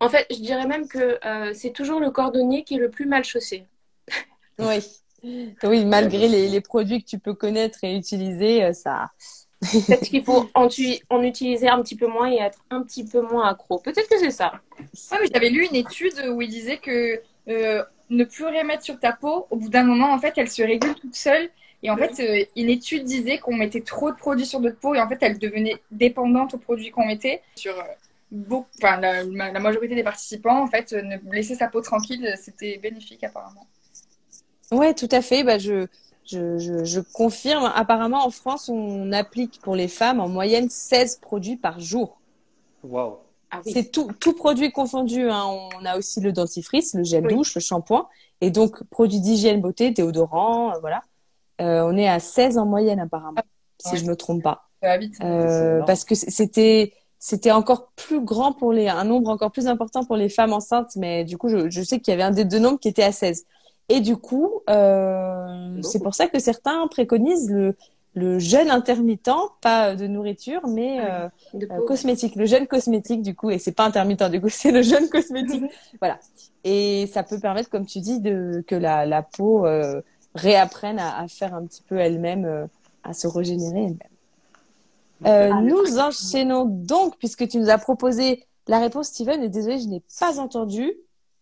En 0.00 0.08
fait, 0.08 0.26
je 0.30 0.36
dirais 0.36 0.66
même 0.66 0.88
que 0.88 1.18
euh, 1.26 1.52
c'est 1.52 1.72
toujours 1.72 2.00
le 2.00 2.10
cordonnier 2.10 2.64
qui 2.64 2.76
est 2.76 2.78
le 2.78 2.90
plus 2.90 3.06
mal 3.06 3.24
chaussé. 3.24 3.66
Oui. 4.58 4.78
Oui, 5.64 5.84
malgré 5.84 6.28
les, 6.28 6.48
les 6.48 6.60
produits 6.60 7.02
que 7.02 7.08
tu 7.08 7.18
peux 7.18 7.34
connaître 7.34 7.78
et 7.82 7.96
utiliser, 7.96 8.64
euh, 8.64 8.72
ça. 8.72 9.10
Peut-être 9.86 10.08
qu'il 10.08 10.24
faut 10.24 10.50
en, 10.54 10.68
tu- 10.68 10.98
en 11.10 11.22
utiliser 11.22 11.68
un 11.68 11.82
petit 11.82 11.96
peu 11.96 12.06
moins 12.06 12.30
et 12.30 12.36
être 12.36 12.58
un 12.70 12.82
petit 12.82 13.04
peu 13.04 13.20
moins 13.22 13.48
accro. 13.48 13.78
Peut-être 13.78 14.08
que 14.08 14.18
c'est 14.18 14.30
ça. 14.30 14.52
Ah, 15.10 15.18
mais 15.20 15.28
j'avais 15.32 15.50
lu 15.50 15.66
une 15.66 15.76
étude 15.76 16.14
où 16.32 16.42
il 16.42 16.48
disait 16.48 16.78
que 16.78 17.20
euh, 17.48 17.84
ne 18.10 18.24
plus 18.24 18.44
rien 18.44 18.64
mettre 18.64 18.82
sur 18.84 18.98
ta 18.98 19.12
peau, 19.12 19.46
au 19.50 19.56
bout 19.56 19.68
d'un 19.68 19.84
moment, 19.84 20.12
en 20.12 20.18
fait, 20.18 20.34
elle 20.36 20.50
se 20.50 20.62
régule 20.62 20.94
toute 20.94 21.14
seule. 21.14 21.48
Et 21.82 21.90
en 21.90 21.96
fait, 21.96 22.18
euh, 22.20 22.44
une 22.56 22.70
étude 22.70 23.04
disait 23.04 23.38
qu'on 23.38 23.54
mettait 23.56 23.82
trop 23.82 24.10
de 24.10 24.16
produits 24.16 24.46
sur 24.46 24.60
notre 24.60 24.78
peau 24.78 24.94
et 24.94 25.00
en 25.00 25.08
fait, 25.08 25.18
elle 25.20 25.38
devenait 25.38 25.76
dépendante 25.90 26.54
aux 26.54 26.58
produits 26.58 26.90
qu'on 26.90 27.06
mettait. 27.06 27.42
Sur 27.56 27.78
euh, 27.78 27.82
beaucoup, 28.30 28.68
enfin, 28.82 28.98
la, 29.00 29.22
la 29.24 29.60
majorité 29.60 29.94
des 29.94 30.02
participants, 30.02 30.62
en 30.62 30.66
fait, 30.66 30.92
euh, 30.94 31.02
ne 31.02 31.16
laisser 31.32 31.54
sa 31.54 31.68
peau 31.68 31.80
tranquille, 31.82 32.34
c'était 32.40 32.78
bénéfique 32.78 33.22
apparemment. 33.24 33.66
Ouais, 34.72 34.94
tout 34.94 35.08
à 35.10 35.22
fait. 35.22 35.44
Bah, 35.44 35.58
je, 35.58 35.86
je, 36.24 36.58
je, 36.58 36.84
je 36.84 37.00
confirme. 37.00 37.70
Apparemment, 37.74 38.24
en 38.26 38.30
France, 38.30 38.68
on 38.68 39.12
applique 39.12 39.60
pour 39.62 39.74
les 39.76 39.88
femmes 39.88 40.20
en 40.20 40.28
moyenne 40.28 40.68
16 40.70 41.16
produits 41.16 41.56
par 41.56 41.80
jour. 41.80 42.20
Waouh. 42.82 43.16
Ah 43.50 43.60
oui. 43.64 43.72
C'est 43.72 43.90
tout, 43.92 44.08
tout 44.20 44.32
produit 44.32 44.72
confondu. 44.72 45.30
Hein. 45.30 45.44
On 45.46 45.84
a 45.84 45.96
aussi 45.96 46.20
le 46.20 46.32
dentifrice, 46.32 46.94
le 46.94 47.04
gel 47.04 47.26
Oui. 47.26 47.34
douche, 47.34 47.54
le 47.54 47.60
shampoing. 47.60 48.08
Et 48.40 48.50
donc, 48.50 48.82
produits 48.90 49.20
d'hygiène 49.20 49.60
beauté, 49.60 49.90
déodorant, 49.92 50.72
euh, 50.74 50.78
voilà. 50.80 51.02
Euh, 51.60 51.82
on 51.86 51.96
est 51.96 52.08
à 52.08 52.18
16 52.18 52.58
en 52.58 52.66
moyenne 52.66 52.98
apparemment, 52.98 53.40
si 53.80 53.92
Ouais. 53.92 53.96
je 53.98 54.04
me 54.06 54.16
trompe 54.16 54.42
pas. 54.42 54.68
Ça 54.82 54.88
va 54.88 54.98
vite. 54.98 55.14
Euh, 55.22 55.82
parce 55.84 56.04
que 56.04 56.14
c'était 56.16 56.92
c'était 57.20 57.52
encore 57.52 57.92
plus 57.96 58.20
grand 58.22 58.52
pour 58.52 58.72
les 58.72 58.88
un 58.88 59.04
nombre 59.04 59.30
encore 59.30 59.52
plus 59.52 59.66
important 59.68 60.04
pour 60.04 60.16
les 60.16 60.28
femmes 60.28 60.52
enceintes, 60.52 60.94
mais 60.96 61.24
du 61.24 61.38
coup 61.38 61.48
je, 61.48 61.70
je 61.70 61.80
sais 61.82 62.00
qu'il 62.00 62.10
y 62.10 62.14
avait 62.14 62.24
un 62.24 62.32
des 62.32 62.44
deux 62.44 62.58
nombres 62.58 62.78
qui 62.80 62.88
était 62.88 63.04
à 63.04 63.12
16. 63.12 63.46
Et 63.88 64.00
du 64.00 64.16
coup, 64.16 64.60
euh, 64.70 65.80
c'est 65.82 66.02
pour 66.02 66.14
ça 66.14 66.26
que 66.28 66.38
certains 66.38 66.86
préconisent 66.88 67.50
le 67.50 67.76
le 68.16 68.38
jeûne 68.38 68.70
intermittent, 68.70 69.28
pas 69.60 69.96
de 69.96 70.06
nourriture, 70.06 70.68
mais 70.68 71.00
euh, 71.00 71.28
De 71.52 71.66
euh, 71.72 71.80
peau. 71.80 71.82
cosmétique, 71.82 72.36
le 72.36 72.46
jeûne 72.46 72.68
cosmétique 72.68 73.22
du 73.22 73.34
coup, 73.34 73.50
et 73.50 73.58
c'est 73.58 73.72
pas 73.72 73.84
intermittent 73.84 74.30
du 74.30 74.40
coup, 74.40 74.48
c'est 74.50 74.70
le 74.70 74.82
jeûne 74.82 75.08
cosmétique, 75.08 75.64
voilà. 76.00 76.20
Et 76.62 77.08
ça 77.12 77.24
peut 77.24 77.40
permettre, 77.40 77.70
comme 77.70 77.86
tu 77.86 77.98
dis, 78.00 78.20
de 78.20 78.62
que 78.68 78.76
la 78.76 79.04
la 79.04 79.22
peau 79.24 79.66
euh, 79.66 80.00
réapprenne 80.36 81.00
à, 81.00 81.18
à 81.18 81.26
faire 81.28 81.54
un 81.54 81.66
petit 81.66 81.82
peu 81.82 81.96
elle-même, 81.98 82.44
euh, 82.44 82.66
à 83.02 83.14
se 83.14 83.26
régénérer 83.26 83.80
elle-même. 83.80 83.98
Euh, 85.26 85.50
Ah, 85.52 85.60
nous 85.62 85.98
enchaînons 85.98 86.66
donc, 86.66 87.16
puisque 87.18 87.48
tu 87.48 87.58
nous 87.58 87.70
as 87.70 87.78
proposé 87.78 88.44
la 88.68 88.78
réponse, 88.78 89.08
Steven, 89.08 89.42
et 89.42 89.48
désolé, 89.48 89.78
je 89.80 89.88
n'ai 89.88 90.02
pas 90.20 90.38
entendu. 90.38 90.92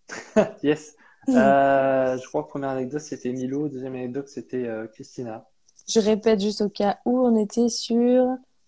Yes. 0.62 0.94
Euh, 1.28 2.18
je 2.22 2.28
crois 2.28 2.44
que 2.44 2.48
première 2.48 2.70
anecdote 2.70 3.00
c'était 3.00 3.32
Milo, 3.32 3.68
deuxième 3.68 3.94
anecdote 3.94 4.28
c'était 4.28 4.66
euh, 4.66 4.86
Christina. 4.86 5.46
Je 5.88 6.00
répète 6.00 6.40
juste 6.40 6.60
au 6.60 6.68
cas 6.68 6.98
où 7.04 7.20
on 7.20 7.36
était 7.36 7.68
sur. 7.68 8.26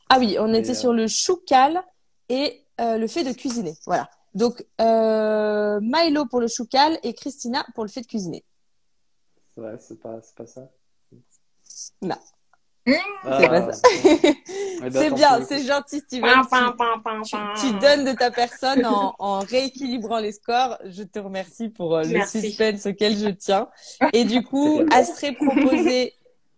Ah 0.09 0.19
oui, 0.19 0.37
on 0.39 0.53
était 0.53 0.71
euh, 0.71 0.75
sur 0.75 0.93
le 0.93 1.07
choucal 1.07 1.83
et 2.29 2.61
le 2.79 3.07
fait 3.07 3.23
de 3.23 3.33
cuisiner. 3.33 3.75
Voilà. 3.87 4.11
Donc, 4.35 4.67
Milo 4.81 6.27
pour 6.27 6.41
le 6.41 6.49
choucal 6.49 6.99
et 7.05 7.15
Christina 7.15 7.65
pour 7.75 7.85
le 7.85 7.91
fait 7.91 8.01
de 8.01 8.07
cuisiner. 8.07 8.45
Vrai, 9.57 9.79
c'est 9.79 10.01
pas, 10.01 10.21
c'est 10.23 10.35
pas 10.35 10.47
ça. 10.47 10.69
Non. 12.03 12.17
Ah, 12.87 13.39
C'est 13.41 13.49
pas 13.49 13.73
ça. 13.73 13.89
c'est 14.93 14.93
tant 15.11 15.15
bien, 15.15 15.45
c'est 15.47 15.65
gentil, 15.65 16.01
Steven. 16.01 16.31
Tu- 17.61 17.73
donnes 17.79 18.05
de 18.05 18.13
ta 18.13 18.31
personne 18.31 18.85
en, 18.85 19.15
en 19.19 19.39
rééquilibrant 19.41 20.19
les 20.19 20.33
scores. 20.33 20.77
Je 20.85 21.03
te 21.03 21.19
remercie 21.19 21.71
pour 21.71 21.97
euh, 21.97 22.03
le 22.03 22.09
Merci. 22.11 22.41
suspense 22.43 22.85
auquel 22.87 23.17
je 23.17 23.29
tiens. 23.31 23.69
Et 24.13 24.25
du 24.25 24.43
coup. 24.45 24.83
Astrée 24.93 25.33
proposait 25.33 26.13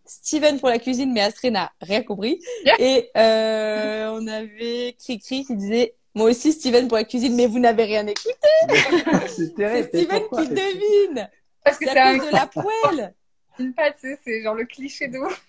Steven 0.05 0.59
pour 0.59 0.69
la 0.69 0.79
cuisine, 0.79 1.13
mais 1.13 1.21
Astrée 1.21 1.51
n'a 1.51 1.71
rien 1.81 2.03
compris. 2.03 2.41
Et 2.81 3.11
euh, 3.17 4.11
on 4.13 4.27
avait 4.27 4.97
Cricri 4.99 5.45
qui 5.45 5.55
disait 5.57 5.95
moi 6.15 6.31
aussi 6.31 6.53
Steven 6.53 6.89
pour 6.89 6.97
la 6.97 7.05
cuisine, 7.05 7.37
mais 7.37 7.47
vous 7.47 7.59
n'avez 7.61 7.85
rien 7.85 8.07
écouté. 8.07 8.33
c'est 9.29 9.83
Steven 9.89 10.21
pourquoi 10.23 10.43
qui 10.45 10.49
devine. 10.51 11.29
Parce 11.63 11.79
que 11.79 11.85
C'est 11.85 11.99
un 11.99 12.17
de 12.17 12.33
la 12.33 12.47
poêle. 12.47 13.15
une 13.59 13.75
pâte, 13.75 13.97
tu 14.01 14.09
sais, 14.11 14.19
c'est 14.25 14.43
genre 14.43 14.55
le 14.55 14.65
cliché 14.65 15.09
de 15.09 15.19
ouf. 15.19 15.43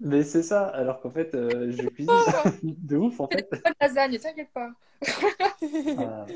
Mais 0.00 0.22
c'est 0.22 0.42
ça, 0.42 0.66
alors 0.66 1.00
qu'en 1.00 1.10
fait, 1.10 1.34
euh, 1.34 1.72
je 1.72 1.88
cuisine 1.88 2.12
de 2.62 2.96
ouf 2.96 3.18
en 3.20 3.28
fait. 3.28 3.48
Pas 3.50 3.70
de 3.70 3.74
lasagne, 3.80 4.18
t'inquiète 4.18 4.50
pas. 4.52 4.70
Ah, 5.98 6.26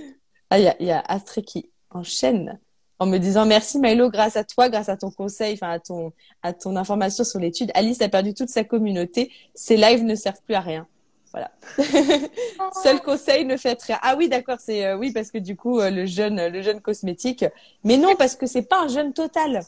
Ah, 0.50 0.58
il 0.58 0.64
y 0.64 0.68
a, 0.68 0.76
il 0.80 0.86
y 0.86 0.90
a 0.90 1.00
Astrée 1.00 1.42
qui 1.42 1.70
enchaîne 1.90 2.58
en 2.98 3.06
me 3.06 3.18
disant 3.18 3.46
merci 3.46 3.78
Milo, 3.78 4.10
grâce 4.10 4.36
à 4.36 4.44
toi, 4.44 4.68
grâce 4.68 4.88
à 4.88 4.96
ton 4.96 5.10
conseil, 5.10 5.54
enfin 5.54 5.70
à 5.70 5.78
ton, 5.80 6.12
à 6.42 6.52
ton 6.52 6.76
information 6.76 7.24
sur 7.24 7.40
l'étude, 7.40 7.70
Alice 7.74 8.00
a 8.00 8.08
perdu 8.08 8.34
toute 8.34 8.48
sa 8.48 8.64
communauté. 8.64 9.32
Ses 9.54 9.76
lives 9.76 10.04
ne 10.04 10.14
servent 10.14 10.42
plus 10.44 10.54
à 10.54 10.60
rien. 10.60 10.86
Voilà. 11.32 11.50
Seul 12.82 13.00
conseil, 13.00 13.44
ne 13.44 13.56
faites 13.56 13.82
rien. 13.82 13.98
Ah 14.02 14.14
oui, 14.16 14.28
d'accord, 14.28 14.58
c'est 14.60 14.84
euh, 14.86 14.96
oui 14.96 15.12
parce 15.12 15.30
que 15.30 15.38
du 15.38 15.56
coup 15.56 15.80
euh, 15.80 15.90
le 15.90 16.06
jeûne, 16.06 16.46
le 16.48 16.62
jeûne 16.62 16.80
cosmétique, 16.80 17.44
mais 17.84 17.96
non 17.96 18.14
parce 18.16 18.36
que 18.36 18.46
c'est 18.46 18.62
pas 18.68 18.82
un 18.82 18.88
jeûne 18.88 19.12
total. 19.12 19.62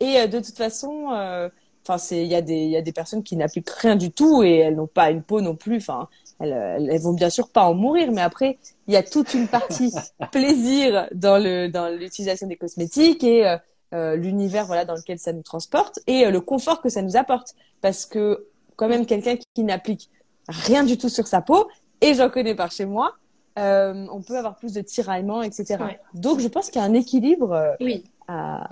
Et 0.00 0.18
euh, 0.18 0.26
de 0.26 0.40
toute 0.40 0.56
façon, 0.56 1.12
euh, 1.12 1.48
enfin 1.82 1.98
c'est 1.98 2.22
il 2.22 2.28
y 2.28 2.34
a 2.34 2.42
des 2.42 2.54
il 2.56 2.70
y 2.70 2.76
a 2.76 2.82
des 2.82 2.92
personnes 2.92 3.22
qui 3.22 3.36
n'appliquent 3.36 3.70
rien 3.70 3.96
du 3.96 4.10
tout 4.10 4.42
et 4.42 4.56
elles 4.58 4.76
n'ont 4.76 4.86
pas 4.86 5.10
une 5.10 5.22
peau 5.22 5.40
non 5.40 5.54
plus. 5.56 5.76
Enfin 5.78 6.08
elles, 6.40 6.88
elles, 6.90 7.00
vont 7.00 7.12
bien 7.12 7.30
sûr 7.30 7.48
pas 7.48 7.64
en 7.64 7.74
mourir, 7.74 8.10
mais 8.12 8.20
après 8.22 8.58
il 8.88 8.94
y 8.94 8.96
a 8.96 9.02
toute 9.02 9.34
une 9.34 9.48
partie 9.48 9.92
plaisir 10.32 11.08
dans 11.14 11.38
le 11.38 11.68
dans 11.68 11.88
l'utilisation 11.88 12.46
des 12.46 12.56
cosmétiques 12.56 13.22
et 13.24 13.46
euh, 13.46 13.56
euh, 13.94 14.16
l'univers 14.16 14.64
voilà 14.64 14.84
dans 14.86 14.94
lequel 14.94 15.18
ça 15.18 15.34
nous 15.34 15.42
transporte 15.42 15.98
et 16.06 16.24
euh, 16.24 16.30
le 16.30 16.40
confort 16.40 16.80
que 16.80 16.88
ça 16.88 17.02
nous 17.02 17.14
apporte 17.16 17.54
parce 17.82 18.06
que 18.06 18.46
quand 18.76 18.88
même 18.88 19.04
quelqu'un 19.04 19.36
qui, 19.36 19.44
qui 19.54 19.64
n'applique 19.64 20.08
rien 20.48 20.82
du 20.82 20.96
tout 20.96 21.10
sur 21.10 21.26
sa 21.26 21.42
peau 21.42 21.68
et 22.00 22.14
j'en 22.14 22.30
connais 22.30 22.54
par 22.54 22.72
chez 22.72 22.86
moi 22.86 23.16
euh, 23.58 24.06
on 24.10 24.22
peut 24.22 24.38
avoir 24.38 24.56
plus 24.56 24.72
de 24.72 24.80
tiraillements 24.80 25.42
etc 25.42 25.76
Ouais. 25.78 26.00
donc 26.14 26.40
je 26.40 26.48
pense 26.48 26.70
qu'il 26.70 26.80
y 26.80 26.84
a 26.84 26.86
un 26.88 26.94
équilibre 26.94 27.76
Oui. 27.80 28.02
à 28.28 28.66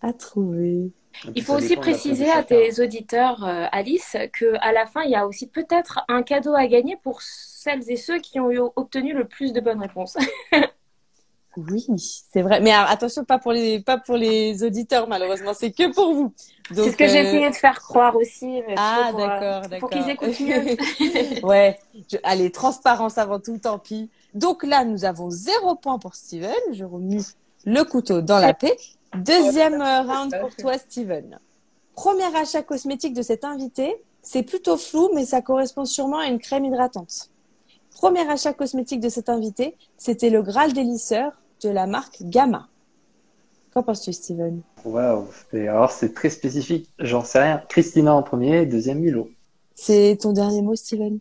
à 0.00 0.12
trouver 0.12 0.92
Il 1.34 1.42
faut 1.42 1.54
aussi 1.54 1.76
préciser 1.76 2.30
à 2.30 2.42
tes 2.42 2.80
auditeurs, 2.80 3.44
euh, 3.44 3.66
Alice, 3.72 4.16
que 4.32 4.54
à 4.60 4.72
la 4.72 4.86
fin, 4.86 5.02
il 5.02 5.10
y 5.10 5.14
a 5.16 5.26
aussi 5.26 5.46
peut-être 5.46 6.00
un 6.08 6.22
cadeau 6.22 6.54
à 6.54 6.66
gagner 6.66 6.96
pour 7.02 7.22
celles 7.22 7.90
et 7.90 7.96
ceux 7.96 8.18
qui 8.18 8.38
ont 8.40 8.50
eu- 8.50 8.60
obtenu 8.76 9.12
le 9.12 9.26
plus 9.26 9.52
de 9.52 9.60
bonnes 9.60 9.80
réponses. 9.80 10.16
oui 11.56 11.86
c'est 12.30 12.42
vrai 12.42 12.60
mais 12.60 12.70
alors, 12.70 12.90
attention 12.90 13.24
pas 13.24 13.38
pour 13.38 13.52
les 13.52 13.80
pas 13.80 13.96
pour 13.96 14.16
les 14.18 14.62
auditeurs 14.62 15.08
malheureusement 15.08 15.54
c'est 15.54 15.70
que 15.72 15.90
pour 15.90 16.12
vous 16.12 16.34
C'est 16.68 16.74
Donc, 16.74 16.90
ce 16.92 16.96
que 16.98 17.08
j'ai 17.08 17.20
euh, 17.20 17.22
essayé 17.22 17.48
de 17.48 17.54
faire 17.54 17.80
croire 17.80 18.14
aussi. 18.14 18.60
mais 18.66 18.74
Ah, 18.76 19.08
pour, 19.10 19.20
euh, 19.20 19.26
d'accord, 19.26 19.60
Pour 19.62 19.70
d'accord. 19.70 19.90
qu'ils 19.90 20.10
écoutent 20.10 20.40
mieux. 20.40 21.42
ouais, 21.44 21.78
je- 22.12 22.18
allez, 22.24 22.50
transparence 22.50 23.16
avant 23.18 23.38
tout, 23.40 23.56
tant 23.58 23.78
pis. 23.78 24.10
Donc 24.34 24.64
là, 24.64 24.84
nous 24.84 25.04
avons 25.06 25.30
zéro 25.30 25.76
point 25.76 25.98
pour 25.98 26.14
Steven. 26.16 26.52
Je 26.72 26.84
remue 26.84 27.20
le 27.64 27.84
couteau 27.84 28.20
dans 28.20 28.38
la 28.38 28.52
paix. 28.52 28.76
Deuxième 29.14 29.80
euh, 29.80 30.02
round 30.02 30.34
pour 30.40 30.54
toi, 30.56 30.78
Steven. 30.78 31.38
Premier 31.94 32.36
achat 32.36 32.62
cosmétique 32.62 33.14
de 33.14 33.22
cet 33.22 33.44
invité, 33.44 34.02
c'est 34.22 34.42
plutôt 34.42 34.76
flou, 34.76 35.10
mais 35.14 35.24
ça 35.24 35.40
correspond 35.40 35.84
sûrement 35.84 36.18
à 36.18 36.26
une 36.26 36.38
crème 36.38 36.64
hydratante. 36.64 37.30
Premier 37.92 38.28
achat 38.28 38.52
cosmétique 38.52 39.00
de 39.00 39.08
cet 39.08 39.28
invité, 39.28 39.76
c'était 39.96 40.28
le 40.28 40.42
Graal 40.42 40.72
des 40.72 40.82
lisseurs 40.82 41.32
de 41.62 41.70
la 41.70 41.86
marque 41.86 42.22
Gamma. 42.22 42.68
Qu'en 43.72 43.82
penses-tu, 43.82 44.12
Steven? 44.12 44.60
Waouh, 44.84 45.26
alors 45.52 45.90
c'est 45.90 46.12
très 46.12 46.30
spécifique, 46.30 46.90
j'en 46.98 47.24
sais 47.24 47.40
rien. 47.40 47.62
Christina 47.68 48.14
en 48.14 48.22
premier, 48.22 48.66
deuxième 48.66 48.98
Milo. 49.00 49.30
C'est 49.74 50.18
ton 50.20 50.32
dernier 50.32 50.62
mot, 50.62 50.74
Steven? 50.74 51.18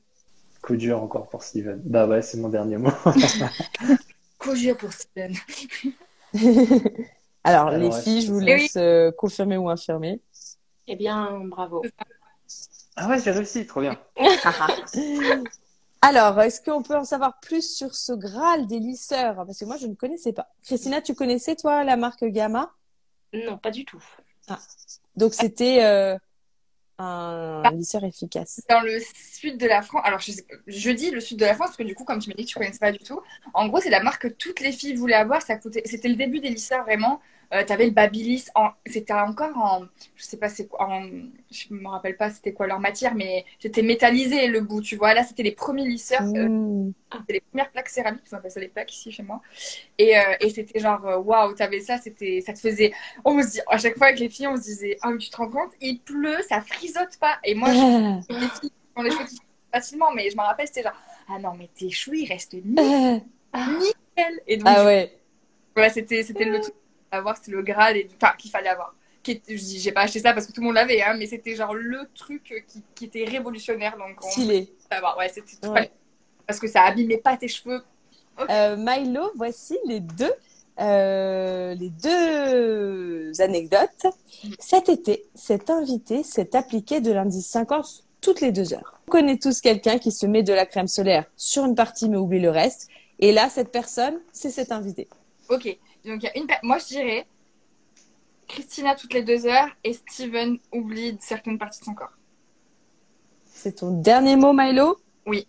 Coup 0.61 0.75
dur 0.75 1.01
encore 1.01 1.27
pour 1.27 1.43
Steven. 1.43 1.81
Bah 1.85 2.07
ouais, 2.07 2.21
c'est 2.21 2.37
mon 2.37 2.49
dernier 2.49 2.77
mot. 2.77 2.89
Courir 4.39 4.77
pour 4.77 4.91
Steven. 4.91 5.33
Alors, 7.45 7.67
Alors, 7.67 7.79
les 7.79 7.91
filles, 7.91 8.21
je 8.23 8.31
vous 8.33 8.39
laisse 8.39 8.75
euh, 8.75 9.11
confirmer 9.11 9.57
ou 9.57 9.69
infirmer. 9.69 10.19
Eh 10.87 10.95
bien, 10.95 11.47
bravo. 11.49 11.83
ah 12.95 13.07
ouais, 13.09 13.19
j'ai 13.21 13.31
réussi, 13.31 13.65
trop 13.67 13.81
bien. 13.81 13.97
Alors, 16.01 16.39
est-ce 16.41 16.61
qu'on 16.61 16.83
peut 16.83 16.95
en 16.95 17.03
savoir 17.03 17.39
plus 17.41 17.75
sur 17.77 17.95
ce 17.95 18.13
Graal 18.13 18.67
des 18.67 18.79
lisseurs? 18.79 19.35
Parce 19.35 19.59
que 19.59 19.65
moi, 19.65 19.77
je 19.77 19.87
ne 19.87 19.95
connaissais 19.95 20.33
pas. 20.33 20.47
Christina, 20.63 21.01
tu 21.01 21.15
connaissais, 21.15 21.55
toi, 21.55 21.83
la 21.83 21.97
marque 21.97 22.23
Gamma? 22.25 22.71
Non, 23.33 23.57
pas 23.57 23.71
du 23.71 23.85
tout. 23.85 24.03
Donc, 25.15 25.33
c'était 25.33 25.83
euh, 25.83 26.17
un 26.99 27.71
lisseur 27.75 28.03
efficace. 28.03 28.61
Dans 28.69 28.81
le 28.81 28.99
sud 28.99 29.57
de 29.57 29.67
la 29.67 29.81
France, 29.81 30.01
alors 30.05 30.19
je, 30.19 30.31
sais- 30.31 30.45
je 30.67 30.89
dis 30.91 31.11
le 31.11 31.19
sud 31.19 31.37
de 31.39 31.45
la 31.45 31.55
France 31.55 31.69
parce 31.69 31.77
que 31.77 31.83
du 31.83 31.95
coup, 31.95 32.05
comme 32.05 32.19
tu 32.19 32.29
m'as 32.29 32.35
dit 32.35 32.45
que 32.45 32.49
tu 32.49 32.57
connaissais 32.57 32.79
pas 32.79 32.91
du 32.91 32.99
tout, 32.99 33.21
en 33.53 33.67
gros, 33.67 33.79
c'est 33.81 33.89
la 33.89 34.01
marque 34.03 34.23
que 34.23 34.27
toutes 34.27 34.59
les 34.61 34.71
filles 34.71 34.95
voulaient 34.95 35.15
avoir. 35.15 35.41
Ça 35.41 35.57
coûtait, 35.57 35.83
c'était 35.85 36.07
le 36.09 36.15
début 36.15 36.39
des 36.39 36.49
lisseurs 36.49 36.83
vraiment. 36.83 37.21
Euh, 37.53 37.63
T'avais 37.65 37.85
le 37.85 37.91
Babyliss, 37.91 38.51
en, 38.55 38.69
c'était 38.85 39.13
encore 39.13 39.55
en, 39.57 39.83
je 40.15 40.23
sais 40.23 40.37
pas 40.37 40.49
c'est 40.49 40.67
quoi, 40.67 40.87
en, 40.89 41.03
je 41.51 41.65
me 41.73 41.87
rappelle 41.87 42.17
pas 42.17 42.29
c'était 42.29 42.53
quoi 42.53 42.67
leur 42.67 42.79
matière, 42.79 43.15
mais 43.15 43.45
c'était 43.59 43.81
métallisé 43.83 44.47
le 44.47 44.61
bout, 44.61 44.81
tu 44.81 44.95
vois. 44.95 45.13
Là, 45.13 45.23
c'était 45.23 45.43
les 45.43 45.51
premiers 45.51 45.85
lisseurs, 45.85 46.23
euh, 46.35 46.47
Mmh. 46.49 46.93
c'était 47.19 47.33
les 47.33 47.41
premières 47.41 47.71
plaques 47.71 47.89
céramiques, 47.89 48.23
on 48.31 48.37
appelle 48.37 48.51
ça 48.51 48.59
les 48.59 48.67
plaques 48.67 48.93
ici 48.93 49.11
chez 49.11 49.23
moi. 49.23 49.41
Et, 49.97 50.17
euh, 50.17 50.21
et 50.41 50.49
c'était 50.49 50.79
genre, 50.79 51.05
euh, 51.07 51.17
waouh, 51.17 51.53
t'avais 51.53 51.79
ça, 51.81 51.97
c'était, 51.97 52.41
ça 52.41 52.53
te 52.53 52.59
faisait, 52.59 52.91
on 53.23 53.41
se 53.41 53.51
dit, 53.51 53.59
à 53.67 53.77
chaque 53.77 53.97
fois 53.97 54.07
avec 54.07 54.19
les 54.19 54.29
filles, 54.29 54.47
on 54.47 54.57
se 54.57 54.63
disait, 54.63 54.97
ah, 55.01 55.11
mais 55.11 55.17
tu 55.17 55.29
te 55.29 55.37
rends 55.37 55.49
compte, 55.49 55.71
il 55.81 55.99
pleut, 56.01 56.37
ça 56.49 56.61
frisote 56.61 57.17
pas. 57.19 57.37
Et 57.43 57.55
moi, 57.55 57.69
je 57.73 58.33
les 58.33 58.47
filles 58.49 58.69
qui 58.71 58.73
ont 58.95 59.01
les 59.03 59.09
qui 59.11 59.39
facilement, 59.73 60.11
mais 60.13 60.29
je 60.29 60.35
me 60.37 60.41
rappelle, 60.41 60.67
c'était 60.67 60.83
genre, 60.83 60.93
ah 61.29 61.39
non, 61.39 61.53
mais 61.57 61.69
tes 61.75 61.89
cheveux, 61.89 62.17
ils 62.17 62.27
restent 62.27 62.53
nickel. 62.63 63.21
Et 64.47 64.57
donc, 64.57 64.67
Ah 64.69 64.85
ouais. 64.85 65.17
voilà, 65.75 65.89
c'était, 65.89 66.23
c'était 66.23 66.45
le 66.45 66.61
truc 66.61 66.73
avoir, 67.15 67.37
c'était 67.37 67.51
le 67.51 67.61
Graal, 67.61 67.97
et, 67.97 68.07
enfin, 68.21 68.33
qu'il 68.37 68.51
fallait 68.51 68.69
avoir. 68.69 68.93
Qui 69.23 69.41
je 69.47 69.55
dis, 69.55 69.79
j'ai 69.79 69.91
pas 69.91 70.01
acheté 70.01 70.19
ça 70.19 70.33
parce 70.33 70.45
que 70.45 70.51
tout 70.51 70.61
le 70.61 70.67
monde 70.67 70.75
l'avait, 70.75 71.01
hein, 71.01 71.15
mais 71.17 71.25
c'était 71.25 71.55
genre 71.55 71.73
le 71.73 72.07
truc 72.13 72.63
qui, 72.67 72.83
qui 72.93 73.05
était 73.05 73.25
révolutionnaire. 73.25 73.97
Donc, 73.97 74.23
on 74.23 74.29
Stylé. 74.29 74.71
Ouais, 75.17 75.29
c'était 75.29 75.55
tout 75.61 75.69
Ouais. 75.69 75.73
fallait- 75.75 75.91
Parce 76.45 76.59
que 76.59 76.67
ça 76.67 76.83
abîmait 76.83 77.17
pas 77.17 77.35
tes 77.35 77.47
cheveux. 77.47 77.81
Euh, 78.49 78.75
Milo, 78.77 79.31
voici 79.35 79.77
les 79.85 79.99
deux, 79.99 80.31
euh, 80.79 81.73
les 81.73 81.89
deux 81.89 83.31
anecdotes. 83.41 84.05
Cet 84.59 84.89
été, 84.89 85.25
cet 85.33 85.69
invité 85.69 86.23
s'est 86.23 86.55
appliqué 86.55 87.01
de 87.01 87.11
l'indice 87.11 87.47
50 87.47 88.03
toutes 88.21 88.41
les 88.41 88.51
deux 88.51 88.73
heures. 88.73 88.99
On 89.07 89.11
connaît 89.11 89.37
tous 89.37 89.61
quelqu'un 89.61 89.97
qui 89.99 90.11
se 90.11 90.25
met 90.25 90.43
de 90.43 90.53
la 90.53 90.65
crème 90.65 90.87
solaire 90.87 91.25
sur 91.35 91.65
une 91.65 91.75
partie 91.75 92.09
mais 92.09 92.17
oublie 92.17 92.39
le 92.39 92.49
reste. 92.49 92.89
Et 93.19 93.31
là, 93.31 93.49
cette 93.49 93.71
personne, 93.71 94.19
c'est 94.31 94.49
cet 94.49 94.71
invité. 94.71 95.07
Ok. 95.49 95.65
Donc, 96.05 96.21
il 96.21 96.23
y 96.23 96.27
a 96.27 96.37
une. 96.37 96.47
Moi, 96.63 96.77
je 96.79 96.85
dirais 96.87 97.27
Christina 98.47 98.95
toutes 98.95 99.13
les 99.13 99.23
deux 99.23 99.45
heures 99.45 99.69
et 99.83 99.93
Steven 99.93 100.59
oublie 100.71 101.17
certaines 101.21 101.57
parties 101.57 101.79
de 101.79 101.85
son 101.85 101.93
corps. 101.93 102.13
C'est 103.45 103.77
ton 103.77 103.91
dernier 104.01 104.35
mot, 104.35 104.53
Milo? 104.53 104.97
Oui. 105.25 105.47